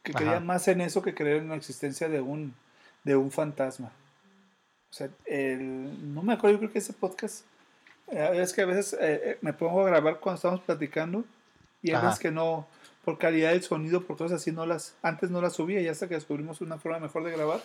que 0.07 0.13
Ajá. 0.13 0.19
creía 0.25 0.41
más 0.41 0.69
en 0.69 0.81
eso 0.81 1.03
que 1.03 1.15
creer 1.15 1.39
en 1.39 1.49
la 1.49 1.57
existencia 1.57 2.09
de 2.09 2.21
un, 2.21 2.55
de 3.03 3.17
un 3.17 3.33
fantasma. 3.33 3.91
O 4.89 4.93
sea, 4.95 5.11
el- 5.25 6.15
no 6.15 6.23
me 6.23 6.35
acuerdo, 6.35 6.55
yo 6.55 6.59
creo 6.61 6.73
que 6.73 6.79
ese 6.79 6.93
podcast, 6.93 7.45
eh, 8.07 8.31
es 8.35 8.53
que 8.53 8.63
a 8.63 8.67
veces 8.67 8.93
eh, 8.95 8.99
eh, 9.25 9.39
me 9.41 9.53
pongo 9.53 9.81
a 9.83 9.87
grabar 9.91 10.21
cuando 10.21 10.37
estamos 10.37 10.61
platicando 10.61 11.25
y 11.83 11.91
Ajá. 11.91 12.07
veces 12.07 12.21
que 12.21 12.31
no, 12.31 12.69
por 13.05 13.19
calidad 13.19 13.51
del 13.51 13.63
sonido, 13.65 14.05
por 14.05 14.17
cosas 14.17 14.41
así, 14.41 14.53
no 14.53 14.65
las, 14.65 14.95
antes 15.03 15.29
no 15.31 15.41
las 15.43 15.55
subía 15.55 15.81
y 15.81 15.89
hasta 15.89 16.07
que 16.09 16.15
descubrimos 16.15 16.61
una 16.61 16.79
forma 16.79 17.01
mejor 17.01 17.25
de 17.25 17.33
grabar, 17.33 17.61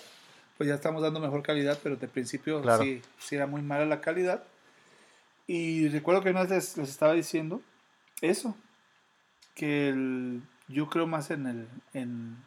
pues 0.58 0.68
ya 0.68 0.76
estamos 0.76 1.04
dando 1.04 1.20
mejor 1.20 1.44
calidad, 1.44 1.78
pero 1.84 1.96
de 1.96 2.08
principio 2.08 2.60
Claro. 2.62 2.82
sí, 2.84 3.02
sí 3.20 3.36
era 3.36 3.46
muy 3.46 3.62
mala 3.62 3.86
la 3.86 4.02
calidad. 4.02 4.44
Y 5.48 5.90
recuerdo 5.90 6.24
que 6.24 6.32
una 6.32 6.42
vez 6.42 6.50
les, 6.50 6.78
les 6.78 6.90
estaba 6.90 7.14
diciendo 7.14 7.62
eso, 8.22 8.56
que 9.56 9.90
el- 9.90 10.42
yo 10.72 10.90
creo 10.90 11.08
más 11.08 11.32
en 11.32 11.48
el, 11.48 11.68
en, 11.94 12.38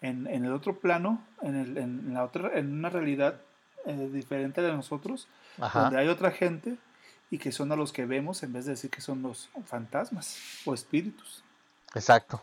en, 0.00 0.26
en 0.26 0.44
el 0.44 0.52
otro 0.52 0.78
plano, 0.78 1.24
en, 1.42 1.56
el, 1.56 1.78
en, 1.78 2.14
la 2.14 2.24
otra, 2.24 2.58
en 2.58 2.72
una 2.72 2.90
realidad 2.90 3.40
eh, 3.86 4.10
diferente 4.12 4.62
de 4.62 4.72
nosotros, 4.72 5.28
Ajá. 5.58 5.82
donde 5.82 5.98
hay 5.98 6.08
otra 6.08 6.30
gente 6.30 6.76
y 7.30 7.38
que 7.38 7.52
son 7.52 7.72
a 7.72 7.76
los 7.76 7.92
que 7.92 8.04
vemos 8.06 8.42
en 8.42 8.52
vez 8.52 8.66
de 8.66 8.72
decir 8.72 8.90
que 8.90 9.00
son 9.00 9.22
los 9.22 9.48
fantasmas 9.64 10.38
o 10.64 10.74
espíritus. 10.74 11.42
Exacto. 11.94 12.42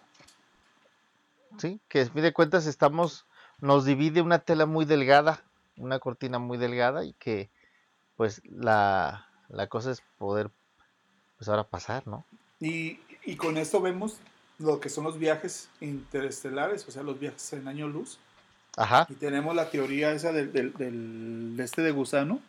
Sí, 1.57 1.79
que 1.87 2.01
a 2.01 2.05
fin 2.05 2.21
de 2.21 2.33
cuentas 2.33 2.65
estamos 2.65 3.25
nos 3.59 3.85
divide 3.85 4.21
una 4.21 4.39
tela 4.39 4.65
muy 4.65 4.85
delgada, 4.85 5.43
una 5.77 5.99
cortina 5.99 6.39
muy 6.39 6.57
delgada 6.57 7.03
y 7.03 7.13
que 7.13 7.49
pues 8.15 8.41
la, 8.45 9.27
la 9.49 9.67
cosa 9.67 9.91
es 9.91 10.01
poder 10.17 10.49
pues 11.37 11.49
ahora 11.49 11.63
pasar, 11.63 12.07
¿no? 12.07 12.25
Y, 12.59 12.99
y 13.25 13.35
con 13.35 13.57
esto 13.57 13.81
vemos 13.81 14.19
lo 14.59 14.79
que 14.79 14.89
son 14.89 15.05
los 15.05 15.17
viajes 15.17 15.69
interestelares, 15.81 16.87
o 16.87 16.91
sea, 16.91 17.01
los 17.03 17.19
viajes 17.19 17.53
en 17.53 17.67
año 17.67 17.87
luz. 17.87 18.19
Ajá. 18.77 19.07
Y 19.09 19.13
tenemos 19.15 19.55
la 19.55 19.69
teoría 19.69 20.11
esa 20.11 20.31
del, 20.31 20.51
del, 20.53 20.73
del- 20.73 21.57
de 21.57 21.63
este 21.63 21.81
de 21.81 21.91
gusano, 21.91 22.39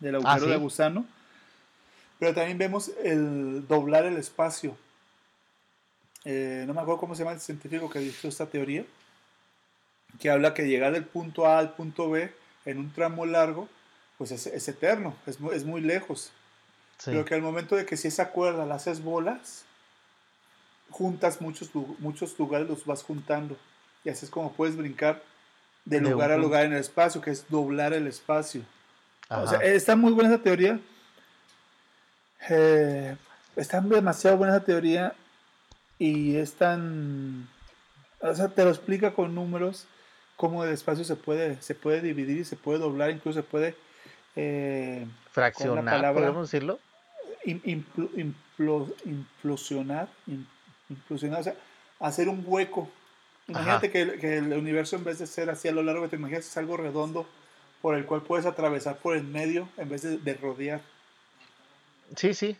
del 0.00 0.14
Ah, 0.16 0.18
agujero 0.18 0.44
sí. 0.46 0.50
de 0.50 0.56
gusano. 0.56 1.06
Pero 2.18 2.34
también 2.34 2.58
vemos 2.58 2.90
el 3.02 3.66
doblar 3.66 4.04
el 4.06 4.16
espacio. 4.16 4.76
Eh, 6.24 6.64
no 6.66 6.72
me 6.74 6.80
acuerdo 6.80 7.00
cómo 7.00 7.14
se 7.14 7.22
llama 7.22 7.34
el 7.34 7.40
científico 7.40 7.90
que 7.90 7.98
dijo 7.98 8.28
esta 8.28 8.46
teoría, 8.46 8.84
que 10.20 10.30
habla 10.30 10.54
que 10.54 10.62
llegar 10.66 10.92
del 10.92 11.04
punto 11.04 11.46
A 11.46 11.58
al 11.58 11.74
punto 11.74 12.08
B 12.10 12.32
en 12.64 12.78
un 12.78 12.92
tramo 12.92 13.26
largo, 13.26 13.68
pues 14.16 14.30
es, 14.30 14.46
es 14.46 14.68
eterno, 14.68 15.16
es, 15.26 15.38
es 15.52 15.64
muy 15.64 15.80
lejos. 15.80 16.32
Sí. 16.98 17.10
Pero 17.10 17.24
que 17.24 17.34
al 17.34 17.42
momento 17.42 17.76
de 17.76 17.84
que 17.84 17.96
si 17.96 18.08
esa 18.08 18.30
cuerda 18.30 18.64
la 18.64 18.76
haces 18.76 19.02
bolas, 19.02 19.64
juntas 20.94 21.40
muchos, 21.40 21.70
muchos 21.98 22.38
lugares, 22.38 22.68
los 22.68 22.86
vas 22.86 23.02
juntando. 23.02 23.56
Y 24.04 24.10
así 24.10 24.24
es 24.26 24.30
como 24.30 24.52
puedes 24.52 24.76
brincar 24.76 25.22
de 25.84 25.98
De 26.00 26.08
lugar 26.10 26.30
a 26.30 26.36
lugar 26.38 26.64
en 26.64 26.72
el 26.72 26.78
espacio, 26.78 27.20
que 27.20 27.30
es 27.30 27.46
doblar 27.48 27.92
el 27.92 28.06
espacio. 28.06 28.62
O 29.28 29.46
sea, 29.48 29.58
Ajá. 29.58 29.64
está 29.64 29.96
muy 29.96 30.12
buena 30.12 30.32
esa 30.32 30.42
teoría. 30.42 30.78
Eh, 32.48 33.16
está 33.56 33.80
demasiado 33.80 34.36
buena 34.36 34.56
esa 34.56 34.64
teoría 34.64 35.14
y 35.98 36.36
es 36.36 36.52
tan... 36.54 37.48
O 38.20 38.34
sea, 38.34 38.48
te 38.48 38.64
lo 38.64 38.70
explica 38.70 39.12
con 39.14 39.34
números 39.34 39.86
cómo 40.36 40.64
el 40.64 40.72
espacio 40.72 41.04
se 41.04 41.16
puede, 41.16 41.60
se 41.60 41.74
puede 41.74 42.00
dividir 42.00 42.38
y 42.38 42.44
se 42.44 42.56
puede 42.56 42.78
doblar, 42.78 43.10
incluso 43.10 43.40
se 43.40 43.46
puede... 43.46 43.74
eh, 44.36 45.06
Fraccionar, 45.32 45.84
palabra- 45.84 46.20
podemos 46.20 46.50
decirlo. 46.50 46.78
im- 47.44 47.62
implo- 47.64 48.10
implo- 48.14 48.94
implosionar, 49.04 50.08
im- 50.28 50.46
implosionar, 50.88 51.40
o 51.40 51.44
sea, 51.44 51.54
hacer 52.00 52.28
un 52.28 52.42
hueco. 52.46 52.88
Imagínate 53.48 53.90
que, 53.90 54.02
el- 54.02 54.18
que 54.20 54.38
el 54.38 54.52
universo 54.52 54.96
en 54.96 55.04
vez 55.04 55.18
de 55.18 55.26
ser 55.26 55.50
así 55.50 55.68
a 55.68 55.72
lo 55.72 55.82
largo, 55.82 56.08
te 56.08 56.16
imaginas 56.16 56.46
es 56.46 56.56
algo 56.56 56.76
redondo 56.76 57.26
por 57.82 57.94
el 57.94 58.06
cual 58.06 58.22
puedes 58.22 58.46
atravesar 58.46 58.96
por 58.98 59.16
el 59.16 59.24
medio 59.24 59.68
en 59.76 59.88
vez 59.90 60.02
de, 60.02 60.16
de 60.18 60.34
rodear. 60.34 60.80
Sí, 62.16 62.32
sí. 62.34 62.56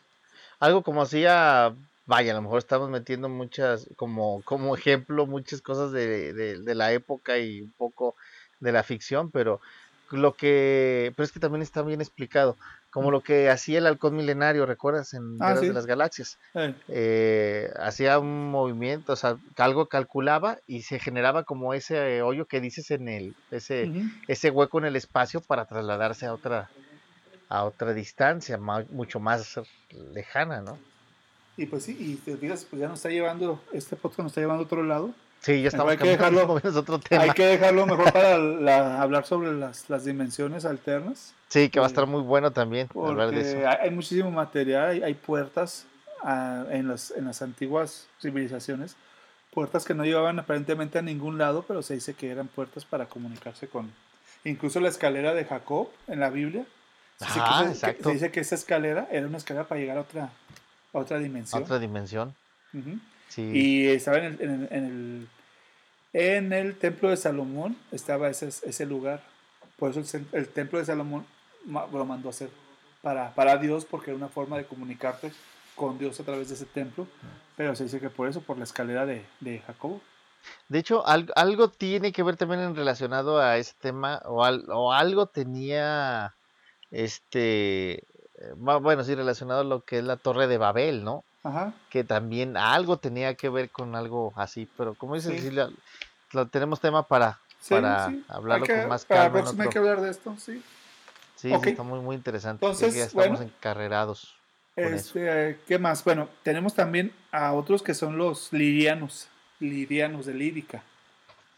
Algo 0.60 0.82
como 0.82 1.02
hacía, 1.02 1.74
vaya, 2.06 2.32
a 2.32 2.34
lo 2.36 2.42
mejor 2.42 2.58
estamos 2.58 2.90
metiendo 2.90 3.28
muchas, 3.28 3.88
como, 3.96 4.42
como 4.42 4.74
ejemplo, 4.76 5.26
muchas 5.26 5.62
cosas 5.62 5.92
de, 5.92 6.32
de, 6.32 6.60
de 6.60 6.74
la 6.74 6.92
época 6.92 7.38
y 7.38 7.62
un 7.62 7.72
poco 7.72 8.16
de 8.60 8.72
la 8.72 8.82
ficción, 8.82 9.30
pero 9.30 9.60
lo 10.16 10.34
que, 10.34 11.12
pero 11.16 11.24
es 11.24 11.32
que 11.32 11.40
también 11.40 11.62
está 11.62 11.82
bien 11.82 12.00
explicado, 12.00 12.56
como 12.90 13.10
lo 13.10 13.20
que 13.22 13.50
hacía 13.50 13.78
el 13.78 13.86
halcón 13.86 14.16
milenario, 14.16 14.66
¿recuerdas? 14.66 15.14
En 15.14 15.36
Ah, 15.40 15.56
sí. 15.56 15.66
de 15.68 15.72
las 15.72 15.86
Galaxias. 15.86 16.38
Eh, 16.54 16.74
Eh, 16.88 17.70
hacía 17.78 18.18
un 18.18 18.50
movimiento, 18.50 19.12
o 19.12 19.16
sea, 19.16 19.36
algo 19.56 19.86
calculaba 19.86 20.58
y 20.66 20.82
se 20.82 20.98
generaba 20.98 21.44
como 21.44 21.74
ese 21.74 22.22
hoyo 22.22 22.46
que 22.46 22.60
dices 22.60 22.90
en 22.90 23.08
el, 23.08 23.34
ese, 23.50 23.90
ese 24.28 24.50
hueco 24.50 24.78
en 24.78 24.84
el 24.86 24.96
espacio 24.96 25.40
para 25.40 25.66
trasladarse 25.66 26.26
a 26.26 26.34
otra 26.34 26.70
a 27.48 27.64
otra 27.64 27.92
distancia 27.92 28.58
mucho 28.58 29.20
más 29.20 29.60
lejana, 29.90 30.60
¿no? 30.62 30.78
Y 31.56 31.66
pues 31.66 31.84
sí, 31.84 31.96
y 32.00 32.16
te 32.16 32.36
fijas, 32.36 32.64
pues 32.64 32.80
ya 32.80 32.88
nos 32.88 32.98
está 32.98 33.10
llevando, 33.10 33.62
este 33.72 33.94
podcast 33.96 34.20
nos 34.20 34.32
está 34.32 34.40
llevando 34.40 34.62
a 34.62 34.66
otro 34.66 34.82
lado. 34.82 35.14
Sí, 35.44 35.60
ya 35.60 35.68
estamos 35.68 35.92
hay 35.92 35.98
que 35.98 36.16
dejarlo- 36.18 36.58
es 36.64 36.74
otro 36.74 36.98
tema. 36.98 37.22
Hay 37.24 37.30
que 37.32 37.44
dejarlo 37.44 37.84
mejor 37.86 38.10
para 38.12 38.38
la- 38.38 39.02
hablar 39.02 39.26
sobre 39.26 39.52
las, 39.52 39.90
las 39.90 40.04
dimensiones 40.04 40.64
alternas. 40.64 41.34
Sí, 41.48 41.68
que 41.68 41.78
va 41.80 41.86
a 41.86 41.88
estar 41.88 42.06
muy 42.06 42.22
bueno 42.22 42.50
también 42.50 42.88
hablar 42.94 43.30
de 43.30 43.40
eso. 43.42 43.68
hay, 43.68 43.76
hay 43.82 43.90
muchísimo 43.90 44.30
material, 44.30 44.90
hay, 44.90 45.02
hay 45.02 45.14
puertas 45.14 45.84
ah, 46.22 46.64
en, 46.70 46.88
las, 46.88 47.10
en 47.10 47.26
las 47.26 47.42
antiguas 47.42 48.06
civilizaciones, 48.20 48.96
puertas 49.52 49.84
que 49.84 49.92
no 49.94 50.04
llevaban 50.04 50.38
aparentemente 50.38 50.98
a 50.98 51.02
ningún 51.02 51.36
lado, 51.38 51.62
pero 51.68 51.82
se 51.82 51.94
dice 51.94 52.14
que 52.14 52.30
eran 52.30 52.48
puertas 52.48 52.84
para 52.86 53.06
comunicarse 53.06 53.68
con... 53.68 53.92
Incluso 54.44 54.80
la 54.80 54.88
escalera 54.88 55.32
de 55.34 55.44
Jacob 55.44 55.88
en 56.08 56.20
la 56.20 56.30
Biblia, 56.30 56.64
se 57.18 57.26
dice, 57.26 57.40
Ajá, 57.40 57.58
que, 57.60 57.64
que- 57.66 57.72
exacto. 57.72 58.04
se 58.08 58.12
dice 58.14 58.30
que 58.32 58.40
esa 58.40 58.54
escalera 58.54 59.06
era 59.10 59.26
una 59.26 59.36
escalera 59.36 59.68
para 59.68 59.80
llegar 59.80 59.98
a 59.98 60.00
otra, 60.00 60.30
a 60.92 60.98
otra 60.98 61.18
dimensión. 61.18 61.62
Otra 61.62 61.78
dimensión. 61.78 62.34
Ujú. 62.72 62.98
Sí. 63.28 63.42
Y 63.54 63.88
estaba 63.88 64.18
en 64.18 64.24
el, 64.24 64.40
en 64.40 64.50
el, 64.50 64.68
en 64.70 64.84
el, 64.84 65.28
en 66.14 66.52
el 66.52 66.78
templo 66.78 67.10
de 67.10 67.16
Salomón, 67.16 67.76
estaba 67.92 68.30
ese, 68.30 68.46
ese 68.48 68.86
lugar. 68.86 69.22
Por 69.78 69.90
eso 69.90 70.18
el, 70.32 70.48
templo 70.48 70.78
de 70.78 70.84
Salomón 70.86 71.26
lo 71.66 72.04
mandó 72.06 72.28
a 72.28 72.30
hacer 72.30 72.48
para, 73.02 73.34
para 73.34 73.58
Dios, 73.58 73.84
porque 73.84 74.10
era 74.10 74.16
una 74.16 74.28
forma 74.28 74.56
de 74.56 74.64
comunicarte 74.64 75.32
con 75.74 75.98
Dios 75.98 76.18
a 76.20 76.24
través 76.24 76.48
de 76.48 76.54
ese 76.54 76.66
templo. 76.66 77.06
Pero 77.56 77.74
se 77.74 77.84
dice 77.84 78.00
que 78.00 78.10
por 78.10 78.28
eso, 78.28 78.40
por 78.40 78.56
la 78.56 78.64
escalera 78.64 79.04
de, 79.06 79.26
de 79.40 79.58
Jacobo. 79.58 80.00
De 80.68 80.78
hecho, 80.78 81.06
al- 81.06 81.32
algo 81.34 81.68
tiene 81.68 82.12
que 82.12 82.22
ver 82.22 82.36
también 82.36 82.60
en 82.60 82.76
relacionado 82.76 83.40
a 83.40 83.56
ese 83.56 83.74
tema, 83.80 84.22
o, 84.24 84.46
o 84.46 84.92
algo 84.92 85.26
tenía, 85.26 86.34
este, 86.90 87.94
eh, 87.94 88.52
bueno, 88.56 89.02
sí, 89.02 89.14
relacionado 89.14 89.62
a 89.62 89.64
lo 89.64 89.84
que 89.84 89.98
es 89.98 90.04
la 90.04 90.16
Torre 90.16 90.46
de 90.46 90.58
Babel, 90.58 91.02
¿no? 91.02 91.24
Ajá. 91.44 91.72
que 91.90 92.02
también 92.04 92.56
algo 92.56 92.98
tenía 92.98 93.34
que 93.34 93.48
ver 93.50 93.70
con 93.70 93.94
algo 93.94 94.32
así, 94.34 94.68
pero 94.76 94.94
como 94.94 95.14
dices, 95.14 95.30
Sí. 95.32 95.38
Cecilia, 95.38 95.68
lo 96.32 96.48
tenemos 96.48 96.80
tema 96.80 97.02
para, 97.06 97.38
Sí, 97.60 97.74
para 97.74 98.10
hablarlo 98.28 98.66
que- 98.66 98.74
con 98.80 98.88
más 98.88 99.04
para 99.04 99.24
calma. 99.24 99.38
en 99.38 99.44
próxima 99.44 99.64
hay 99.64 99.70
que 99.70 99.78
hablar 99.78 100.00
de 100.00 100.10
esto, 100.10 100.34
sí. 100.38 100.62
Sí, 101.36 101.52
está 101.52 101.82
muy, 101.82 102.00
muy 102.00 102.16
interesante. 102.16 102.64
Entonces, 102.64 102.94
ya 102.94 103.04
estamos 103.04 103.38
bueno. 103.40 103.42
encarrerados. 103.42 104.34
Este, 104.76 105.60
¿Qué 105.68 105.78
más? 105.78 106.02
Bueno, 106.02 106.28
tenemos 106.42 106.74
también 106.74 107.12
a 107.30 107.52
otros 107.52 107.82
que 107.82 107.94
son 107.94 108.16
los 108.18 108.52
lirianos, 108.52 109.28
lirianos 109.60 110.26
de 110.26 110.34
lírica. 110.34 110.82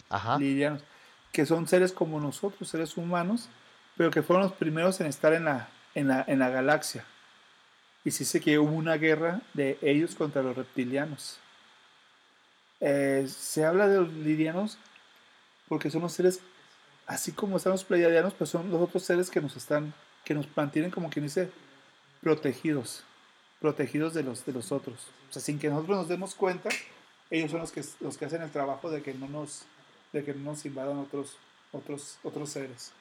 Ajá. 0.09 0.39
lirianos, 0.39 0.83
que 1.33 1.47
son 1.47 1.67
seres 1.67 1.93
como 1.93 2.21
nosotros, 2.21 2.69
seres 2.69 2.97
humanos, 2.97 3.49
pero 3.97 4.11
que 4.11 4.23
fueron 4.23 4.45
los 4.45 4.53
primeros 4.53 5.01
en 5.01 5.07
estar 5.07 5.33
en 5.33 5.45
la, 5.47 5.69
en 5.95 6.09
la, 6.09 6.25
en 6.27 6.39
la 6.41 6.49
galaxia. 6.51 7.05
Y 8.07 8.13
se 8.13 8.21
dice 8.21 8.41
que 8.41 8.59
hubo 8.59 8.71
una 8.73 8.95
guerra 8.97 9.43
de 9.53 9.79
ellos 9.83 10.15
contra 10.15 10.41
los 10.43 10.57
reptilianos. 10.57 11.39
Eh, 12.81 13.27
se 13.29 13.65
habla 13.65 13.89
de 13.89 13.99
los 13.99 14.13
lirianos 14.13 14.79
porque 15.69 15.91
son 15.91 16.03
los 16.03 16.13
seres, 16.13 16.41
así 17.07 17.33
como 17.33 17.57
están 17.57 17.73
los 17.73 17.83
pleiadianos, 17.85 18.33
pues 18.35 18.51
son 18.51 18.71
los 18.71 18.81
otros 18.81 19.03
seres 19.03 19.29
que 19.29 19.41
nos 19.41 19.57
están, 19.57 19.93
que 20.25 20.35
nos 20.35 20.47
mantienen 20.57 20.93
como 20.93 21.11
quien 21.11 21.25
dice, 21.25 21.51
protegidos, 22.23 23.03
protegidos 23.61 24.15
de 24.15 24.23
los, 24.23 24.47
de 24.47 24.53
los 24.53 24.71
otros. 24.71 25.09
O 25.29 25.33
sea, 25.33 25.43
sin 25.43 25.59
que 25.59 25.69
nosotros 25.69 25.97
nos 25.99 26.09
demos 26.09 26.35
cuenta, 26.37 26.69
ellos 27.31 27.51
son 27.51 27.61
los 27.61 27.73
que, 27.73 27.83
los 28.01 28.17
que 28.17 28.27
hacen 28.27 28.43
el 28.43 28.51
trabajo 28.51 28.89
de 28.89 29.03
que 29.03 29.15
no 29.15 29.27
nos, 29.29 29.63
de 30.13 30.23
que 30.25 30.33
no 30.33 30.53
nos 30.53 30.65
invadan 30.65 30.99
otros, 30.99 31.37
otros, 31.73 32.19
otros 32.23 32.51
seres. 32.51 32.93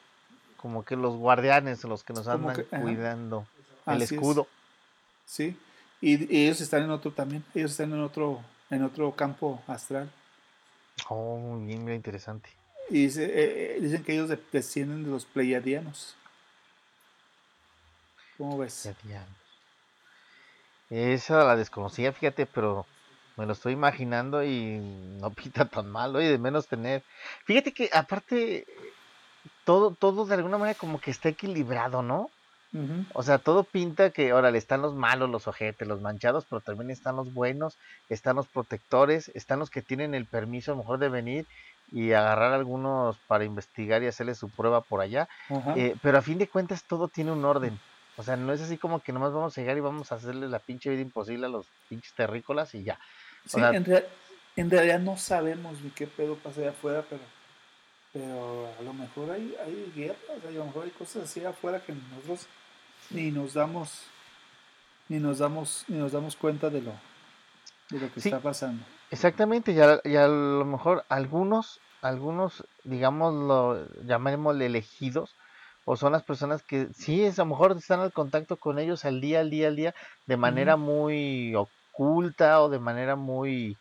Como 0.57 0.83
que 0.83 0.95
los 0.95 1.15
guardianes, 1.15 1.83
los 1.83 2.03
que 2.03 2.13
nos 2.13 2.23
Como 2.25 2.49
andan 2.49 2.55
que- 2.65 2.75
ajá. 2.75 2.81
cuidando. 2.83 3.45
El 3.85 4.01
Así 4.01 4.15
es. 4.15 4.19
¿Sí? 5.25 5.57
Y, 6.01 6.33
y 6.35 6.45
ellos 6.45 6.61
están 6.61 6.83
en 6.83 6.91
otro 6.91 7.11
también, 7.11 7.43
ellos 7.53 7.71
están 7.71 7.91
en 7.93 8.01
otro, 8.01 8.41
en 8.69 8.83
otro 8.83 9.11
campo 9.15 9.61
astral. 9.67 10.09
Oh, 11.09 11.37
muy 11.37 11.67
bien, 11.67 11.83
muy 11.83 11.93
interesante. 11.93 12.49
Y 12.89 13.03
dice, 13.05 13.25
eh, 13.25 13.77
eh, 13.77 13.81
dicen 13.81 14.03
que 14.03 14.13
ellos 14.13 14.29
de- 14.29 14.39
descienden 14.51 15.03
de 15.03 15.09
los 15.09 15.25
pleiadianos. 15.25 16.15
¿Cómo 18.37 18.57
ves? 18.57 18.89
Diablos. 19.03 19.29
Esa 20.89 21.43
la 21.43 21.55
desconocía, 21.55 22.13
fíjate, 22.13 22.45
pero 22.45 22.85
me 23.37 23.45
lo 23.45 23.53
estoy 23.53 23.73
imaginando 23.73 24.43
y 24.43 24.77
no 25.19 25.29
pinta 25.33 25.65
tan 25.65 25.89
mal, 25.89 26.15
oye, 26.15 26.29
de 26.29 26.37
menos 26.37 26.67
tener. 26.67 27.03
Fíjate 27.45 27.73
que 27.73 27.89
aparte, 27.93 28.65
todo, 29.65 29.91
todo 29.95 30.25
de 30.25 30.35
alguna 30.35 30.57
manera 30.57 30.77
como 30.77 30.99
que 30.99 31.11
está 31.11 31.29
equilibrado, 31.29 32.01
¿no? 32.03 32.29
O 33.13 33.23
sea, 33.23 33.37
todo 33.37 33.63
pinta 33.63 34.09
que, 34.11 34.33
órale, 34.33 34.57
están 34.57 34.81
los 34.81 34.93
malos, 34.95 35.29
los 35.29 35.47
ojetes, 35.47 35.87
los 35.87 36.01
manchados, 36.01 36.45
pero 36.49 36.61
también 36.61 36.91
están 36.91 37.15
los 37.15 37.33
buenos, 37.33 37.77
están 38.09 38.35
los 38.35 38.47
protectores, 38.47 39.29
están 39.35 39.59
los 39.59 39.69
que 39.69 39.81
tienen 39.81 40.13
el 40.13 40.25
permiso 40.25 40.71
a 40.71 40.75
lo 40.75 40.81
mejor 40.81 40.99
de 40.99 41.09
venir 41.09 41.47
y 41.91 42.11
agarrar 42.13 42.53
algunos 42.53 43.17
para 43.27 43.45
investigar 43.45 44.03
y 44.03 44.07
hacerle 44.07 44.35
su 44.35 44.49
prueba 44.49 44.81
por 44.81 45.01
allá. 45.01 45.29
Eh, 45.77 45.95
pero 46.01 46.17
a 46.17 46.21
fin 46.21 46.37
de 46.37 46.49
cuentas 46.49 46.83
todo 46.85 47.07
tiene 47.07 47.31
un 47.31 47.45
orden. 47.45 47.79
O 48.17 48.23
sea, 48.23 48.35
no 48.37 48.51
es 48.53 48.61
así 48.61 48.77
como 48.77 49.01
que 49.01 49.11
nomás 49.13 49.33
vamos 49.33 49.57
a 49.57 49.61
llegar 49.61 49.77
y 49.77 49.81
vamos 49.81 50.11
a 50.11 50.15
hacerle 50.15 50.47
la 50.47 50.59
pinche 50.59 50.89
vida 50.89 51.01
imposible 51.01 51.45
a 51.45 51.49
los 51.49 51.67
pinches 51.89 52.13
terrícolas 52.15 52.73
y 52.75 52.83
ya. 52.83 52.99
Sí, 53.45 53.59
sea- 53.59 53.69
en, 53.71 53.85
en 54.57 54.69
realidad 54.71 54.99
no 54.99 55.17
sabemos 55.17 55.79
ni 55.81 55.89
qué 55.91 56.07
pedo 56.07 56.35
pasa 56.35 56.61
allá 56.61 56.69
afuera, 56.71 57.05
pero, 57.09 57.21
pero 58.13 58.69
a 58.79 58.81
lo 58.81 58.93
mejor 58.93 59.31
hay, 59.31 59.55
hay 59.63 59.91
guerras, 59.95 60.19
a 60.47 60.51
lo 60.51 60.65
mejor 60.65 60.85
hay 60.85 60.91
cosas 60.91 61.23
así 61.23 61.43
afuera 61.43 61.81
que 61.81 61.93
nosotros 61.93 62.47
ni 63.09 63.31
nos 63.31 63.53
damos, 63.53 64.03
ni 65.09 65.19
nos 65.19 65.37
damos, 65.39 65.85
ni 65.87 65.97
nos 65.97 66.11
damos 66.11 66.35
cuenta 66.35 66.69
de 66.69 66.81
lo, 66.81 66.93
de 67.89 67.99
lo 67.99 68.13
que 68.13 68.21
Sí. 68.21 68.29
está 68.29 68.39
pasando. 68.39 68.83
Exactamente, 69.11 69.71
y 69.71 69.79
a, 69.79 70.01
y 70.03 70.15
a 70.15 70.27
lo 70.27 70.65
mejor 70.65 71.03
algunos, 71.09 71.79
algunos, 72.01 72.65
digamos, 72.83 73.33
lo 73.33 73.87
llamémosle 74.03 74.65
elegidos, 74.65 75.35
o 75.85 75.95
son 75.95 76.13
las 76.13 76.23
personas 76.23 76.63
que 76.63 76.87
sí, 76.93 77.23
es, 77.23 77.37
a 77.37 77.43
lo 77.43 77.49
mejor 77.51 77.77
están 77.77 77.99
al 77.99 78.11
contacto 78.11 78.57
con 78.57 78.79
ellos 78.79 79.05
al 79.05 79.21
día, 79.21 79.41
al 79.41 79.51
día, 79.51 79.67
al 79.67 79.75
día, 79.75 79.95
de 80.25 80.37
manera 80.37 80.77
muy 80.77 81.53
oculta 81.55 82.61
o 82.61 82.69
de 82.69 82.79
manera 82.79 83.15
muy 83.15 83.77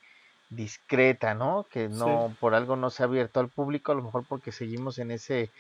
discreta, 0.51 1.35
¿no? 1.35 1.67
Que 1.71 1.89
no, 1.89 2.37
por 2.39 2.55
algo 2.55 2.77
no 2.77 2.91
se 2.91 3.03
ha 3.03 3.07
abierto 3.07 3.41
al 3.41 3.49
público, 3.49 3.91
a 3.91 3.95
lo 3.95 4.03
mejor 4.03 4.25
porque 4.29 4.53
seguimos 4.53 4.99
en 4.99 5.11
ese, 5.11 5.51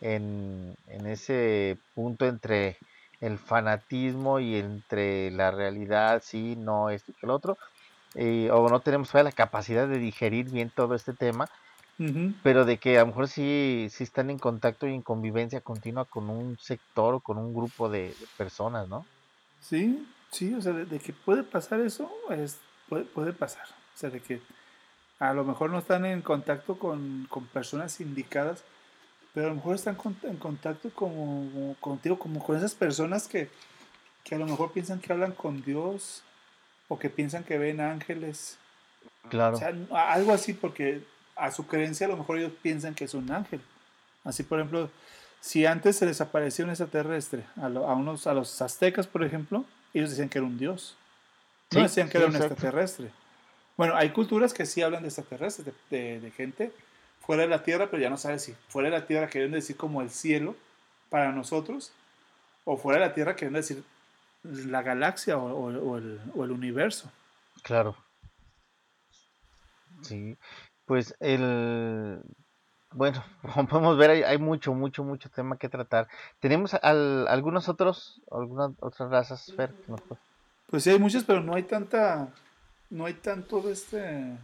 en, 0.00 0.74
en 0.88 1.06
ese 1.06 1.78
punto 1.94 2.26
entre 2.26 2.76
el 3.24 3.38
fanatismo 3.38 4.38
y 4.38 4.56
entre 4.56 5.30
la 5.30 5.50
realidad, 5.50 6.22
sí, 6.24 6.56
no, 6.56 6.90
esto 6.90 7.12
y 7.12 7.24
el 7.24 7.30
otro, 7.30 7.56
eh, 8.14 8.50
o 8.52 8.68
no 8.68 8.80
tenemos 8.80 9.08
todavía 9.08 9.30
la 9.30 9.36
capacidad 9.36 9.88
de 9.88 9.98
digerir 9.98 10.50
bien 10.50 10.70
todo 10.74 10.94
este 10.94 11.14
tema, 11.14 11.48
pero 12.42 12.64
de 12.64 12.78
que 12.78 12.98
a 12.98 13.02
lo 13.02 13.06
mejor 13.06 13.28
sí, 13.28 13.86
sí 13.90 14.02
están 14.02 14.28
en 14.28 14.38
contacto 14.38 14.88
y 14.88 14.94
en 14.94 15.02
convivencia 15.02 15.60
continua 15.60 16.04
con 16.04 16.28
un 16.28 16.58
sector 16.58 17.14
o 17.14 17.20
con 17.20 17.38
un 17.38 17.54
grupo 17.54 17.88
de, 17.88 18.14
personas, 18.36 18.88
¿no? 18.88 19.06
Sí, 19.60 20.06
sí, 20.30 20.52
o 20.54 20.60
sea, 20.60 20.72
de, 20.72 20.98
que 20.98 21.12
puede 21.12 21.44
pasar 21.44 21.80
eso, 21.80 22.10
es, 22.30 22.58
puede, 22.88 23.04
puede, 23.04 23.32
pasar. 23.32 23.66
O 23.94 23.96
sea, 23.96 24.10
de 24.10 24.20
que 24.20 24.42
a 25.20 25.32
lo 25.32 25.44
mejor 25.44 25.70
no 25.70 25.78
están 25.78 26.04
en 26.04 26.20
contacto 26.20 26.78
con, 26.78 27.26
con 27.30 27.46
personas 27.46 28.00
indicadas, 28.00 28.64
pero 29.34 29.46
a 29.46 29.50
lo 29.50 29.56
mejor 29.56 29.74
están 29.74 29.98
en 30.22 30.36
contacto 30.36 30.90
como, 30.94 31.76
contigo, 31.80 32.18
como 32.18 32.42
con 32.42 32.56
esas 32.56 32.74
personas 32.74 33.26
que, 33.26 33.50
que 34.22 34.36
a 34.36 34.38
lo 34.38 34.46
mejor 34.46 34.72
piensan 34.72 35.00
que 35.00 35.12
hablan 35.12 35.32
con 35.32 35.62
Dios 35.62 36.22
o 36.88 36.98
que 36.98 37.10
piensan 37.10 37.42
que 37.42 37.58
ven 37.58 37.80
ángeles. 37.80 38.58
Claro. 39.28 39.56
O 39.56 39.58
sea, 39.58 39.74
algo 40.12 40.32
así, 40.32 40.52
porque 40.52 41.02
a 41.34 41.50
su 41.50 41.66
creencia 41.66 42.06
a 42.06 42.10
lo 42.10 42.16
mejor 42.16 42.38
ellos 42.38 42.52
piensan 42.62 42.94
que 42.94 43.04
es 43.04 43.14
un 43.14 43.30
ángel. 43.32 43.60
Así, 44.22 44.44
por 44.44 44.60
ejemplo, 44.60 44.88
si 45.40 45.66
antes 45.66 45.96
se 45.96 46.06
les 46.06 46.20
aparecía 46.20 46.64
un 46.64 46.70
extraterrestre, 46.70 47.44
a, 47.60 47.66
unos, 47.66 48.26
a 48.28 48.34
los 48.34 48.62
aztecas, 48.62 49.06
por 49.08 49.24
ejemplo, 49.24 49.64
ellos 49.92 50.10
decían 50.10 50.28
que 50.28 50.38
era 50.38 50.46
un 50.46 50.58
dios. 50.58 50.96
No 51.72 51.82
decían 51.82 52.08
que 52.08 52.18
era 52.18 52.28
un 52.28 52.36
extraterrestre. 52.36 53.10
Bueno, 53.76 53.96
hay 53.96 54.10
culturas 54.10 54.54
que 54.54 54.64
sí 54.64 54.80
hablan 54.80 55.02
de 55.02 55.08
extraterrestres, 55.08 55.74
de, 55.90 56.20
de, 56.20 56.30
gente 56.30 56.72
fuera 57.26 57.42
de 57.42 57.48
la 57.48 57.62
Tierra, 57.62 57.88
pero 57.90 58.02
ya 58.02 58.10
no 58.10 58.16
sabes 58.16 58.42
si 58.42 58.52
fuera 58.68 58.90
de 58.90 58.98
la 58.98 59.06
Tierra 59.06 59.28
quieren 59.28 59.52
decir 59.52 59.76
como 59.76 60.02
el 60.02 60.10
cielo 60.10 60.56
para 61.10 61.32
nosotros, 61.32 61.92
o 62.64 62.76
fuera 62.76 63.00
de 63.00 63.06
la 63.06 63.14
Tierra 63.14 63.34
quieren 63.34 63.54
decir 63.54 63.84
la 64.42 64.82
galaxia 64.82 65.38
o, 65.38 65.70
el, 65.70 66.20
o 66.34 66.44
el 66.44 66.50
universo. 66.50 67.10
Claro. 67.62 67.96
Sí, 70.02 70.36
pues 70.84 71.16
el, 71.20 72.20
bueno, 72.94 73.24
como 73.54 73.68
podemos 73.68 73.98
ver, 73.98 74.24
hay, 74.24 74.38
mucho, 74.38 74.72
mucho, 74.72 75.04
mucho 75.04 75.28
tema 75.28 75.58
que 75.58 75.68
tratar. 75.68 76.08
¿Tenemos 76.40 76.74
algunos 76.74 77.68
otros, 77.68 78.22
algunas 78.30 78.70
otras 78.80 79.10
razas, 79.10 79.52
Fer? 79.56 79.74
Pues 80.68 80.84
sí, 80.84 80.90
hay 80.90 80.98
muchas, 80.98 81.24
pero 81.24 81.42
no 81.42 81.54
hay 81.54 81.64
tanta, 81.64 82.28
no 82.90 83.04
hay 83.06 83.14
tanto 83.14 83.60
de 83.60 83.72
este, 83.72 84.36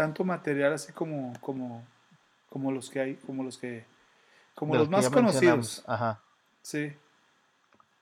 tanto 0.00 0.24
material 0.24 0.72
así 0.72 0.92
como, 0.94 1.34
como, 1.42 1.84
como 2.48 2.72
los 2.72 2.88
que 2.88 3.00
hay, 3.00 3.14
como 3.16 3.44
los 3.44 3.58
que, 3.58 3.84
como 4.54 4.74
los, 4.74 4.88
más 4.88 5.10
conocidos. 5.10 5.84
Ajá. 5.86 6.22
Sí. 6.62 6.90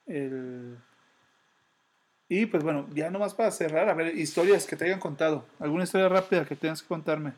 El, 0.07 0.77
y 2.29 2.45
pues 2.45 2.63
bueno, 2.63 2.87
ya 2.93 3.11
nomás 3.11 3.33
para 3.33 3.51
cerrar, 3.51 3.89
a 3.89 3.93
ver, 3.93 4.17
historias 4.17 4.65
que 4.65 4.77
te 4.77 4.85
hayan 4.85 5.01
contado. 5.01 5.43
¿Alguna 5.59 5.83
historia 5.83 6.07
rápida 6.07 6.45
que 6.45 6.55
tengas 6.55 6.81
que 6.81 6.87
contarme? 6.87 7.33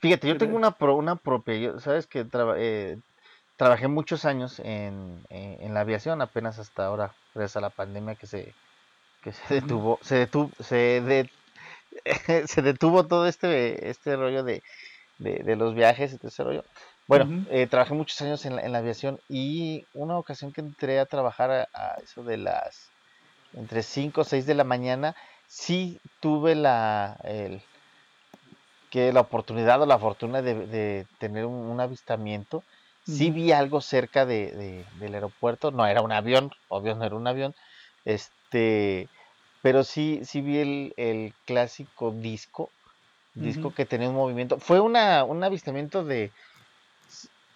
Fíjate, 0.00 0.26
yo 0.26 0.36
tengo 0.36 0.56
una, 0.56 0.74
una 0.80 1.14
propia, 1.14 1.78
sabes 1.78 2.08
que 2.08 2.26
eh, 2.56 2.98
trabajé 3.56 3.86
muchos 3.86 4.24
años 4.24 4.60
en, 4.64 5.22
la 5.30 5.80
aviación, 5.80 6.22
apenas 6.22 6.58
hasta 6.58 6.86
ahora, 6.86 7.14
gracias 7.36 7.58
a 7.58 7.60
la 7.60 7.70
pandemia 7.70 8.16
que 8.16 8.26
se, 8.26 8.52
que 9.22 9.30
se 9.30 9.54
detuvo, 9.54 10.00
se 10.02 10.16
detuvo, 10.16 10.50
se, 10.58 11.30
se 12.46 12.62
detuvo 12.62 13.06
todo 13.06 13.26
este, 13.26 13.90
este 13.90 14.16
rollo 14.16 14.44
de, 14.44 14.62
los 15.18 15.74
viajes 15.74 16.12
y 16.12 16.18
todo 16.18 16.28
ese 16.28 16.44
rollo. 16.44 16.64
Bueno, 17.06 17.44
eh, 17.50 17.66
trabajé 17.66 17.94
muchos 17.94 18.20
años 18.22 18.44
en 18.46 18.72
la, 18.72 18.78
aviación 18.78 19.18
y 19.28 19.84
una 19.94 20.16
ocasión 20.16 20.52
que 20.52 20.60
entré 20.60 21.00
a 21.00 21.06
trabajar 21.06 21.68
a, 21.74 21.96
eso 22.02 22.22
de 22.22 22.36
las 22.36 22.88
entre 23.54 23.82
5 23.82 24.20
o 24.20 24.24
6 24.24 24.46
de 24.46 24.54
la 24.54 24.62
mañana, 24.62 25.16
sí 25.48 25.98
tuve 26.20 26.54
la, 26.54 27.18
el, 27.24 27.60
que 28.90 29.12
la 29.12 29.20
oportunidad 29.20 29.82
o 29.82 29.86
la 29.86 29.98
fortuna 29.98 30.42
de, 30.42 31.06
tener 31.18 31.46
un, 31.46 31.80
avistamiento. 31.80 32.62
Sí 33.04 33.30
vi 33.30 33.50
algo 33.50 33.80
cerca 33.80 34.24
de, 34.24 34.84
del 35.00 35.14
aeropuerto, 35.14 35.72
no 35.72 35.86
era 35.86 36.02
un 36.02 36.12
avión, 36.12 36.52
obvio 36.68 36.94
no 36.94 37.04
era 37.04 37.16
un 37.16 37.26
avión, 37.26 37.54
este, 38.04 39.08
pero 39.62 39.84
sí, 39.84 40.20
sí 40.24 40.40
vi 40.40 40.92
el, 40.96 41.34
clásico 41.44 42.12
disco, 42.12 42.70
disco 43.34 43.74
que 43.74 43.86
tenía 43.86 44.08
un 44.08 44.14
movimiento. 44.16 44.58
Fue 44.58 44.80
una, 44.80 45.24
un 45.24 45.42
avistamiento 45.44 46.04
de 46.04 46.32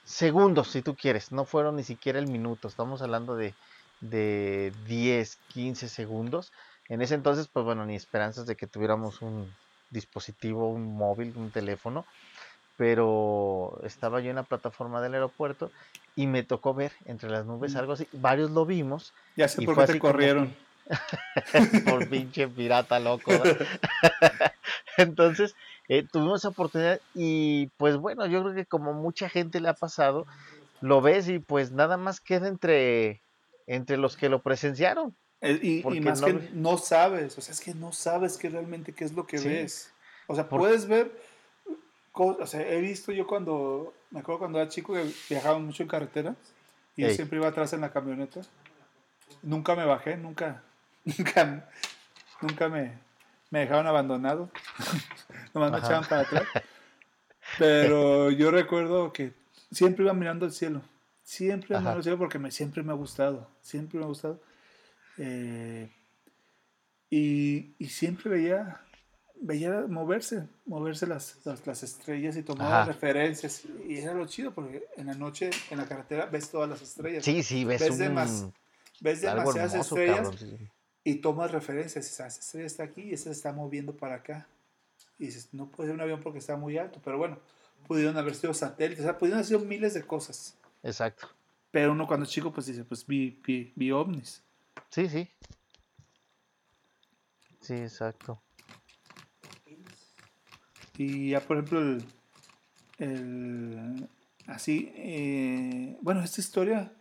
segundos, 0.04 0.68
si 0.68 0.82
tú 0.82 0.94
quieres, 0.94 1.32
no 1.32 1.44
fueron 1.44 1.76
ni 1.76 1.84
siquiera 1.84 2.18
el 2.18 2.26
minuto, 2.26 2.68
estamos 2.68 3.00
hablando 3.02 3.36
de, 3.36 3.54
de 4.00 4.72
10, 4.86 5.38
15 5.48 5.88
segundos. 5.88 6.52
En 6.88 7.00
ese 7.00 7.14
entonces, 7.14 7.48
pues 7.48 7.64
bueno, 7.64 7.86
ni 7.86 7.96
esperanzas 7.96 8.46
de 8.46 8.56
que 8.56 8.66
tuviéramos 8.66 9.22
un, 9.22 9.50
dispositivo, 9.94 10.68
un 10.68 10.94
móvil, 10.94 11.32
un 11.36 11.50
teléfono, 11.50 12.04
pero 12.76 13.80
estaba 13.84 14.20
yo 14.20 14.28
en 14.28 14.36
la 14.36 14.42
plataforma 14.42 15.00
del 15.00 15.14
aeropuerto 15.14 15.70
y 16.16 16.26
me 16.26 16.42
tocó 16.42 16.74
ver 16.74 16.92
entre 17.06 17.30
las 17.30 17.46
nubes 17.46 17.76
algo 17.76 17.94
así. 17.94 18.06
Varios 18.12 18.50
lo 18.50 18.66
vimos. 18.66 19.14
Ya 19.36 19.48
sé 19.48 19.62
por 19.62 19.76
qué 19.76 19.94
te 19.94 19.98
corrieron. 19.98 20.54
por 21.84 22.08
pinche 22.08 22.48
pirata 22.48 23.00
loco. 23.00 23.32
Entonces, 24.96 25.54
eh, 25.88 26.06
tuvimos 26.10 26.40
esa 26.40 26.48
oportunidad 26.48 27.00
y 27.14 27.68
pues 27.76 27.96
bueno, 27.96 28.26
yo 28.26 28.42
creo 28.42 28.54
que 28.54 28.66
como 28.66 28.92
mucha 28.92 29.28
gente 29.28 29.60
le 29.60 29.68
ha 29.68 29.74
pasado, 29.74 30.26
lo 30.80 31.00
ves 31.00 31.28
y 31.28 31.38
pues 31.38 31.72
nada 31.72 31.96
más 31.96 32.20
queda 32.20 32.48
entre, 32.48 33.22
entre 33.66 33.96
los 33.96 34.16
que 34.16 34.28
lo 34.28 34.42
presenciaron. 34.42 35.14
Eh, 35.40 35.82
y, 35.84 36.00
más 36.00 36.22
no, 36.22 36.26
que 36.26 36.48
no 36.54 36.78
sabes, 36.78 37.36
o 37.36 37.40
sea, 37.42 37.52
es 37.52 37.60
que 37.60 37.74
no 37.74 37.92
sabes 37.92 38.38
que 38.38 38.48
realmente 38.48 38.92
qué 38.92 39.04
es 39.04 39.12
lo 39.12 39.26
que 39.26 39.38
ves. 39.38 39.92
O 40.26 40.34
sea, 40.34 40.48
puedes 40.48 40.86
ver, 40.86 41.12
o 42.12 42.46
sea, 42.46 42.66
he 42.66 42.80
visto 42.80 43.12
yo 43.12 43.26
cuando, 43.26 43.92
me 44.10 44.20
acuerdo 44.20 44.38
cuando 44.38 44.58
era 44.58 44.70
chico 44.70 44.94
que 44.94 45.04
viajaba 45.28 45.58
mucho 45.58 45.82
en 45.82 45.88
carretera 45.88 46.34
y 46.96 47.02
yo 47.02 47.10
siempre 47.10 47.38
iba 47.38 47.48
atrás 47.48 47.74
en 47.74 47.82
la 47.82 47.92
camioneta. 47.92 48.40
Nunca 49.42 49.74
me 49.74 49.84
bajé, 49.84 50.16
nunca, 50.16 50.62
nunca, 51.04 51.68
nunca 52.40 52.68
me, 52.68 52.98
me 53.50 53.60
dejaron 53.60 53.86
abandonado. 53.86 54.50
Nomás 55.54 55.70
me 55.70 55.78
echaban 55.78 56.04
para 56.04 56.22
atrás. 56.22 56.44
Pero 57.58 58.30
yo 58.30 58.50
recuerdo 58.50 59.12
que 59.12 59.32
siempre 59.70 60.04
iba 60.04 60.12
mirando 60.12 60.46
el 60.46 60.52
cielo. 60.52 60.82
Siempre 61.22 61.68
iba 61.70 61.80
mirando 61.80 61.98
el 61.98 62.02
cielo 62.02 62.18
porque 62.18 62.38
me, 62.38 62.50
siempre 62.50 62.82
me 62.82 62.92
ha 62.92 62.96
gustado. 62.96 63.48
Siempre 63.60 63.98
me 63.98 64.04
ha 64.04 64.08
gustado. 64.08 64.40
Eh, 65.18 65.88
y, 67.10 67.76
y, 67.78 67.86
siempre 67.86 68.28
veía, 68.28 68.80
veía 69.40 69.84
moverse, 69.88 70.48
moverse 70.66 71.06
las, 71.06 71.38
las, 71.44 71.82
estrellas 71.84 72.36
y 72.36 72.42
tomaba 72.42 72.84
referencias. 72.86 73.62
Y 73.86 73.98
era 73.98 74.14
lo 74.14 74.26
chido 74.26 74.52
porque 74.52 74.88
en 74.96 75.06
la 75.06 75.14
noche 75.14 75.50
en 75.70 75.78
la 75.78 75.86
carretera 75.86 76.26
ves 76.26 76.50
todas 76.50 76.68
las 76.68 76.82
estrellas. 76.82 77.24
Sí, 77.24 77.44
sí, 77.44 77.64
ves, 77.64 77.80
ves, 77.80 78.50
ves 79.00 79.20
demasiadas 79.20 79.74
estrellas 79.74 80.30
y 81.04 81.16
tomas 81.16 81.52
referencias. 81.52 82.06
Esa 82.06 82.26
estrella 82.26 82.66
está 82.66 82.82
aquí 82.84 83.02
y 83.02 83.12
esa 83.12 83.24
se 83.24 83.32
está 83.32 83.52
moviendo 83.52 83.96
para 83.96 84.16
acá. 84.16 84.48
Y 85.18 85.26
dices, 85.26 85.50
no 85.52 85.68
puede 85.68 85.88
ser 85.88 85.94
un 85.94 86.00
avión 86.00 86.20
porque 86.22 86.38
está 86.38 86.56
muy 86.56 86.78
alto, 86.78 87.00
pero 87.04 87.18
bueno, 87.18 87.38
pudieron 87.86 88.16
haber 88.16 88.34
sido 88.34 88.54
satélites, 88.54 89.04
o 89.04 89.08
sea, 89.08 89.18
pudieron 89.18 89.38
haber 89.38 89.46
sido 89.46 89.60
miles 89.60 89.94
de 89.94 90.02
cosas. 90.02 90.56
Exacto. 90.82 91.28
Pero 91.70 91.92
uno 91.92 92.06
cuando 92.06 92.24
es 92.24 92.30
chico, 92.30 92.52
pues 92.52 92.66
dice, 92.66 92.84
pues 92.84 93.06
vi, 93.06 93.40
vi, 93.46 93.72
vi 93.76 93.92
ovnis. 93.92 94.42
Sí, 94.90 95.08
sí. 95.08 95.28
Sí, 97.60 97.74
exacto. 97.74 98.40
Y 100.96 101.30
ya, 101.30 101.40
por 101.40 101.56
ejemplo, 101.56 101.98
el, 102.98 104.08
así, 104.46 104.92
eh, 104.96 105.96
bueno, 106.00 106.22
esta 106.22 106.40
historia 106.40 106.92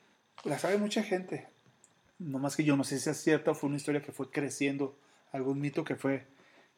la 0.43 0.57
sabe 0.57 0.77
mucha 0.77 1.03
gente. 1.03 1.52
No 2.19 2.39
más 2.39 2.55
que 2.55 2.63
yo 2.63 2.77
no 2.77 2.83
sé 2.83 2.99
si 2.99 3.09
es 3.09 3.17
cierta 3.17 3.53
fue 3.53 3.67
una 3.67 3.77
historia 3.77 4.01
que 4.01 4.11
fue 4.11 4.29
creciendo, 4.29 4.97
algún 5.31 5.59
mito 5.59 5.83
que 5.83 5.95
fue, 5.95 6.27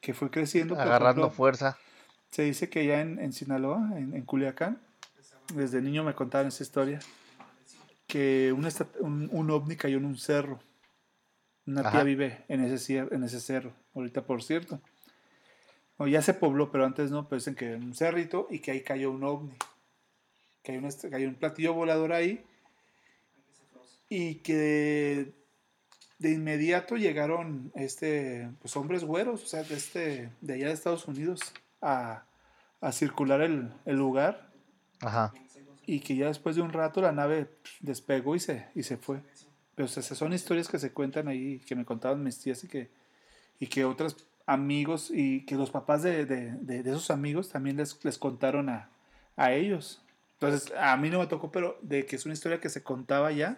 que 0.01 0.13
fue 0.13 0.29
creciendo. 0.31 0.79
Agarrando 0.79 1.29
fuerza. 1.29 1.77
Se 2.31 2.43
dice 2.43 2.69
que 2.69 2.85
ya 2.85 3.01
en, 3.01 3.31
Sinaloa, 3.33 3.91
en, 3.95 4.21
Culiacán, 4.23 4.81
desde 5.53 5.81
niño 5.81 6.03
me 6.03 6.15
contaron 6.15 6.47
esa 6.47 6.63
historia, 6.63 6.99
que 8.07 8.51
un, 8.51 8.67
un, 8.99 9.29
un 9.31 9.51
ovni 9.51 9.75
cayó 9.77 9.97
en 9.97 10.05
un 10.05 10.17
cerro 10.17 10.59
una 11.65 11.91
tía 11.91 12.03
vive 12.03 12.45
en 12.47 12.63
ese, 12.63 12.97
en 12.97 13.23
ese 13.23 13.39
cerro, 13.39 13.73
ahorita 13.95 14.25
por 14.25 14.43
cierto. 14.43 14.79
o 15.97 16.07
ya 16.07 16.21
se 16.21 16.33
pobló, 16.33 16.71
pero 16.71 16.85
antes 16.85 17.11
no, 17.11 17.27
pero 17.27 17.39
dicen 17.39 17.55
que 17.55 17.73
en 17.73 17.83
un 17.83 17.95
cerrito 17.95 18.47
y 18.49 18.59
que 18.59 18.71
ahí 18.71 18.81
cayó 18.81 19.11
un 19.11 19.23
ovni. 19.23 19.55
Que 20.61 20.73
hay 20.73 20.77
un, 20.79 20.89
que 20.89 21.15
hay 21.15 21.25
un 21.25 21.35
platillo 21.35 21.73
volador 21.73 22.11
ahí 22.13 22.43
y 24.09 24.35
que 24.35 25.33
de 26.19 26.31
inmediato 26.31 26.95
llegaron 26.95 27.71
este 27.75 28.49
pues 28.61 28.75
hombres 28.77 29.03
güeros, 29.03 29.43
o 29.43 29.47
sea, 29.47 29.63
de 29.63 29.75
este 29.75 30.29
de 30.41 30.53
allá 30.53 30.67
de 30.67 30.73
Estados 30.73 31.07
Unidos 31.07 31.41
a, 31.81 32.23
a 32.81 32.91
circular 32.91 33.41
el, 33.41 33.71
el 33.85 33.95
lugar 33.97 34.49
Ajá. 35.01 35.33
y 35.85 35.99
que 35.99 36.15
ya 36.15 36.27
después 36.27 36.55
de 36.55 36.61
un 36.61 36.71
rato 36.71 37.01
la 37.01 37.11
nave 37.11 37.49
despegó 37.81 38.35
y 38.35 38.39
se, 38.39 38.67
y 38.75 38.83
se 38.83 38.97
fue. 38.97 39.21
Pero 39.75 39.85
o 39.87 39.89
sea, 39.89 40.01
esas 40.01 40.17
son 40.17 40.31
historias 40.31 40.69
que 40.69 40.79
se 40.79 40.93
cuentan 40.93 41.27
ahí, 41.27 41.59
que 41.59 41.75
me 41.75 41.83
contaban 41.83 42.23
mis 42.23 42.39
tías 42.39 42.63
y 42.63 42.67
que, 42.69 42.89
y 43.59 43.67
que 43.67 43.83
otros 43.83 44.15
amigos 44.45 45.11
y 45.13 45.45
que 45.45 45.55
los 45.55 45.69
papás 45.71 46.01
de, 46.03 46.25
de- 46.25 46.51
de- 46.53 46.81
de 46.83 46.89
esos 46.91 47.11
amigos 47.11 47.49
también 47.49 47.75
les, 47.75 48.03
les 48.05 48.17
contaron 48.17 48.69
a, 48.69 48.89
a 49.35 49.51
ellos. 49.51 50.01
Entonces, 50.39 50.71
a 50.77 50.95
mí 50.95 51.09
no 51.09 51.19
me 51.19 51.27
tocó, 51.27 51.51
pero 51.51 51.77
de 51.81 52.05
que 52.05 52.15
es 52.15 52.25
una 52.25 52.33
historia 52.33 52.61
que 52.61 52.69
se 52.69 52.83
contaba 52.83 53.31
ya, 53.33 53.57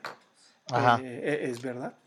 Ajá. 0.72 1.00
eh, 1.04 1.22
eh, 1.24 1.40
es 1.44 1.62
verdad. 1.62 1.98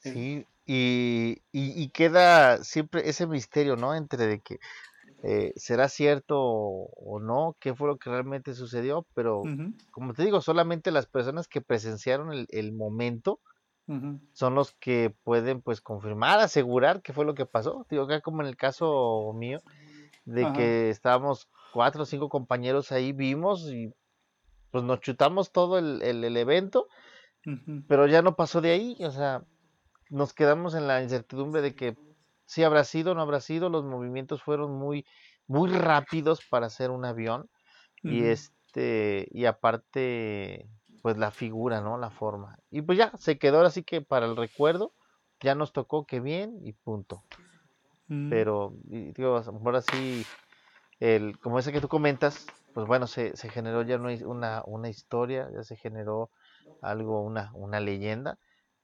Sí, 0.00 0.46
y, 0.66 1.42
y, 1.52 1.82
y 1.82 1.88
queda 1.90 2.62
siempre 2.64 3.08
ese 3.08 3.26
misterio, 3.26 3.76
¿no? 3.76 3.94
Entre 3.94 4.26
de 4.26 4.40
que 4.40 4.58
eh, 5.22 5.52
será 5.56 5.88
cierto 5.88 6.40
o, 6.40 7.20
no, 7.20 7.56
qué 7.60 7.74
fue 7.74 7.88
lo 7.88 7.96
que 7.96 8.10
realmente 8.10 8.54
sucedió, 8.54 9.06
pero 9.14 9.44
como 9.92 10.14
te 10.14 10.24
digo, 10.24 10.40
solamente 10.40 10.90
las 10.90 11.06
personas 11.06 11.46
que 11.46 11.60
presenciaron 11.60 12.32
el, 12.32 12.46
el 12.50 12.72
momento 12.72 13.40
son 14.32 14.54
los 14.54 14.72
que 14.72 15.14
pueden 15.24 15.60
pues 15.62 15.80
confirmar, 15.80 16.40
asegurar 16.40 17.02
qué 17.02 17.12
fue 17.12 17.24
lo 17.24 17.34
que 17.34 17.46
pasó. 17.46 17.86
Digo, 17.90 18.04
acá 18.04 18.20
como 18.20 18.42
en 18.42 18.48
el 18.48 18.56
caso 18.56 19.32
mío, 19.34 19.60
de 20.24 20.46
que 20.54 20.90
estábamos 20.90 21.48
cuatro 21.72 22.02
o 22.02 22.06
cinco 22.06 22.28
compañeros 22.28 22.92
ahí, 22.92 23.12
vimos 23.12 23.70
y 23.70 23.92
pues 24.72 24.82
nos 24.82 25.00
chutamos 25.00 25.52
todo 25.52 25.78
el, 25.78 26.02
el, 26.02 26.24
el 26.24 26.36
evento, 26.36 26.88
pero 27.86 28.06
ya 28.06 28.22
no 28.22 28.34
pasó 28.34 28.60
de 28.60 28.72
ahí, 28.72 28.96
o 29.04 29.10
sea, 29.10 29.44
nos 30.10 30.32
quedamos 30.32 30.74
en 30.74 30.88
la 30.88 31.02
incertidumbre 31.02 31.62
de 31.62 31.74
que 31.74 31.96
si 32.46 32.64
habrá 32.64 32.84
sido 32.84 33.12
o 33.12 33.14
no 33.14 33.22
habrá 33.22 33.40
sido, 33.40 33.68
los 33.68 33.84
movimientos 33.84 34.42
fueron 34.42 34.72
muy, 34.78 35.06
muy 35.46 35.70
rápidos 35.70 36.40
para 36.50 36.66
hacer 36.66 36.90
un 36.90 37.04
avión 37.04 37.48
y 38.02 38.24
este, 38.24 39.28
y 39.30 39.44
aparte, 39.44 40.68
pues 41.02 41.16
la 41.18 41.30
figura, 41.30 41.80
¿no? 41.80 41.98
La 41.98 42.10
forma. 42.10 42.58
Y 42.70 42.82
pues 42.82 42.98
ya, 42.98 43.12
se 43.16 43.38
quedó 43.38 43.58
ahora 43.58 43.70
sí 43.70 43.84
que 43.84 44.00
para 44.00 44.26
el 44.26 44.36
recuerdo, 44.36 44.92
ya 45.40 45.54
nos 45.54 45.72
tocó 45.72 46.06
que 46.06 46.20
bien 46.20 46.58
y 46.62 46.72
punto. 46.72 47.22
Mm, 48.08 48.30
Pero, 48.30 48.74
y 48.88 49.12
digo, 49.12 49.36
ahora 49.36 49.82
sí, 49.82 50.24
el, 51.00 51.38
como 51.40 51.58
ese 51.58 51.72
que 51.72 51.80
tú 51.80 51.88
comentas, 51.88 52.46
pues 52.72 52.86
bueno, 52.86 53.06
se, 53.06 53.36
se 53.36 53.48
generó 53.50 53.82
ya 53.82 53.96
una, 53.96 54.12
una, 54.26 54.62
una 54.66 54.88
historia, 54.88 55.48
ya 55.52 55.62
se 55.62 55.76
generó 55.76 56.30
algo, 56.80 57.22
una, 57.22 57.50
una 57.54 57.80
leyenda, 57.80 58.38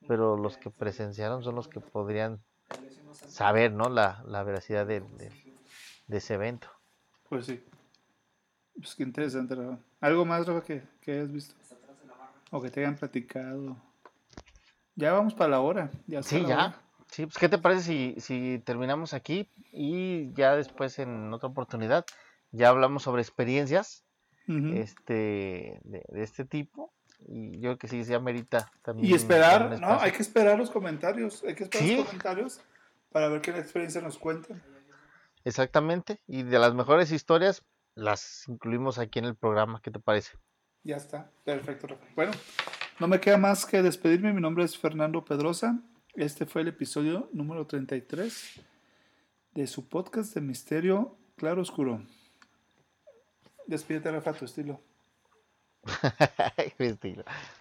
pero 0.07 0.37
los 0.37 0.57
que 0.57 0.69
presenciaron 0.71 1.43
son 1.43 1.55
los 1.55 1.67
que 1.67 1.81
podrían 1.81 2.39
saber, 3.27 3.71
¿no? 3.73 3.89
La, 3.89 4.23
la 4.25 4.43
veracidad 4.43 4.85
de, 4.85 5.01
de- 5.01 5.31
de 6.07 6.17
ese 6.17 6.33
evento. 6.35 6.69
Pues 7.29 7.45
sí. 7.45 7.63
Pues 8.75 8.95
qué 8.95 9.03
interesante, 9.03 9.55
Rafa. 9.55 9.77
¿Algo 9.99 10.25
más, 10.25 10.47
Rafa, 10.47 10.63
que, 10.65 10.81
que 11.01 11.11
hayas 11.13 11.31
visto? 11.31 11.55
O 12.51 12.61
que 12.61 12.69
te 12.71 12.79
hayan 12.79 12.95
platicado. 12.95 13.75
Ya 14.95 15.13
vamos 15.13 15.33
para 15.33 15.51
la 15.51 15.59
hora. 15.61 15.91
Ya 16.07 16.23
Sí, 16.23 16.39
la 16.41 16.47
ya. 16.47 16.55
hora. 16.55 16.81
Sí, 17.11 17.25
pues 17.25 17.37
¿qué 17.37 17.49
te 17.49 17.57
parece 17.57 17.81
si, 17.81 18.15
si 18.19 18.59
terminamos 18.65 19.13
aquí 19.13 19.49
y 19.71 20.31
ya 20.33 20.55
después 20.55 20.99
en 20.99 21.33
otra 21.33 21.49
oportunidad 21.49 22.05
ya 22.51 22.69
hablamos 22.69 23.03
sobre 23.03 23.21
experiencias 23.21 24.05
Ujú. 24.47 24.73
este 24.73 25.79
de, 25.83 26.03
de 26.07 26.23
este 26.23 26.45
tipo 26.45 26.93
y 27.27 27.53
yo 27.55 27.61
creo 27.61 27.77
que 27.77 27.87
sí, 27.87 28.03
ya 28.03 28.19
merita 28.19 28.71
también 28.81 29.09
Y 29.09 29.13
esperar, 29.13 29.79
¿no? 29.79 29.99
Hay 29.99 30.11
que 30.11 30.21
esperar 30.21 30.57
los 30.57 30.69
comentarios. 30.71 31.43
Hay 31.43 31.55
que 31.55 31.63
esperar 31.63 31.87
Sí. 31.87 31.95
los 31.97 32.05
comentarios 32.05 32.61
para 33.11 33.27
ver 33.27 33.41
qué 33.41 33.51
experiencia 33.51 34.01
nos 34.01 34.17
cuentan. 34.17 34.61
Exactamente, 35.43 36.21
y 36.27 36.43
de 36.43 36.59
las 36.59 36.73
mejores 36.73 37.11
historias 37.11 37.63
las 37.95 38.47
incluimos 38.47 38.99
aquí 38.99 39.19
en 39.19 39.25
el 39.25 39.35
programa, 39.35 39.81
¿qué 39.81 39.91
te 39.91 39.99
parece? 39.99 40.37
Ya 40.83 40.95
está. 40.95 41.29
Perfecto. 41.43 41.87
Bueno, 42.15 42.31
no 42.99 43.07
me 43.07 43.19
queda 43.19 43.37
más 43.37 43.65
que 43.65 43.81
despedirme. 43.81 44.31
Mi 44.33 44.41
nombre 44.41 44.63
es 44.63 44.77
Fernando 44.77 45.23
Pedrosa. 45.25 45.77
Este 46.15 46.45
fue 46.47 46.63
el 46.63 46.69
episodio 46.69 47.29
número 47.33 47.67
33 47.67 48.61
de 49.53 49.67
su 49.67 49.87
podcast 49.87 50.33
de 50.33 50.41
Misterio 50.41 51.15
Claro 51.35 51.61
Oscuro. 51.61 52.01
Despídete, 53.67 54.11
Rafa, 54.11 54.33
tu 54.33 54.45
estilo. 54.45 54.81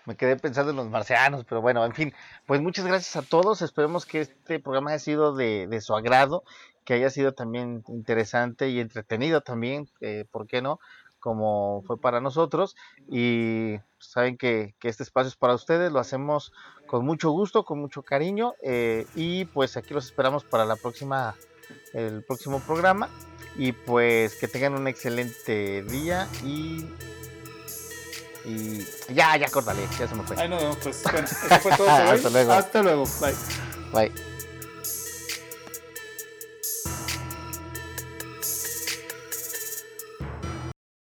Me 0.07 0.17
quedé 0.17 0.37
pensando 0.37 0.71
en 0.71 0.79
los 0.79 0.89
marcianos, 0.89 1.45
pero 1.45 1.61
bueno, 1.61 1.85
en 1.85 1.93
fin, 1.93 2.15
pues 2.47 2.63
muchas 2.63 2.87
gracias 2.87 3.17
a 3.17 3.29
todos. 3.29 3.61
Esperemos 3.61 4.07
que 4.07 4.23
este 4.23 4.59
programa 4.61 4.91
haya 4.91 4.99
sido 4.99 5.37
de, 5.37 5.67
de 5.69 5.81
su 5.83 5.95
agrado, 5.95 6.43
que 6.85 6.95
haya 6.95 7.11
sido 7.11 7.35
también 7.35 7.85
interesante 7.89 8.71
y 8.71 8.81
entretenido 8.81 9.43
también, 9.43 9.91
eh, 10.01 10.25
¿por 10.31 10.47
qué 10.47 10.63
no? 10.63 10.81
Como 11.29 11.83
fue 11.87 12.01
para 12.01 12.23
nosotros. 12.23 12.75
Y 13.07 13.75
saben 13.99 14.39
que, 14.39 14.75
que 14.79 14.89
este 14.89 15.03
espacio 15.03 15.29
es 15.29 15.37
para 15.37 15.53
ustedes, 15.55 15.93
lo 15.93 15.99
hacemos 15.99 16.55
con 16.87 17.05
mucho 17.05 17.31
gusto, 17.33 17.65
con 17.67 17.79
mucho 17.81 18.03
cariño. 18.03 18.55
eh, 18.63 19.05
y 19.15 19.45
pues 19.45 19.77
aquí 19.77 19.93
los 19.93 20.07
esperamos 20.07 20.45
para 20.45 20.65
la 20.65 20.77
próxima, 20.77 21.35
el 21.93 22.25
próximo 22.25 22.61
programa. 22.61 23.11
Y 23.59 23.73
pues 23.73 24.37
que 24.37 24.49
tengan 24.49 24.73
un 24.73 24.89
excelente 24.89 25.83
día 25.83 26.27
y 26.43 26.87
y 28.47 28.87
ya, 29.13 29.37
ya, 29.37 29.51
córtale, 29.51 29.83
ya 29.99 30.09
se 30.09 30.15
me 30.15 30.23
fue. 30.23 30.35
Ahí 30.41 30.49
nos 30.49 30.63
vemos, 30.63 30.79
pues. 30.83 31.03
Bueno, 31.03 31.29
eso 31.29 31.61
fue 31.61 31.77
todo 31.77 31.87
por 31.89 32.01
hoy. 32.07 32.17
Hasta 32.17 32.31
luego. 32.31 32.53
Hasta 32.53 32.83
luego. 32.83 33.05
Bye. 33.21 33.35
Bye. 33.93 34.38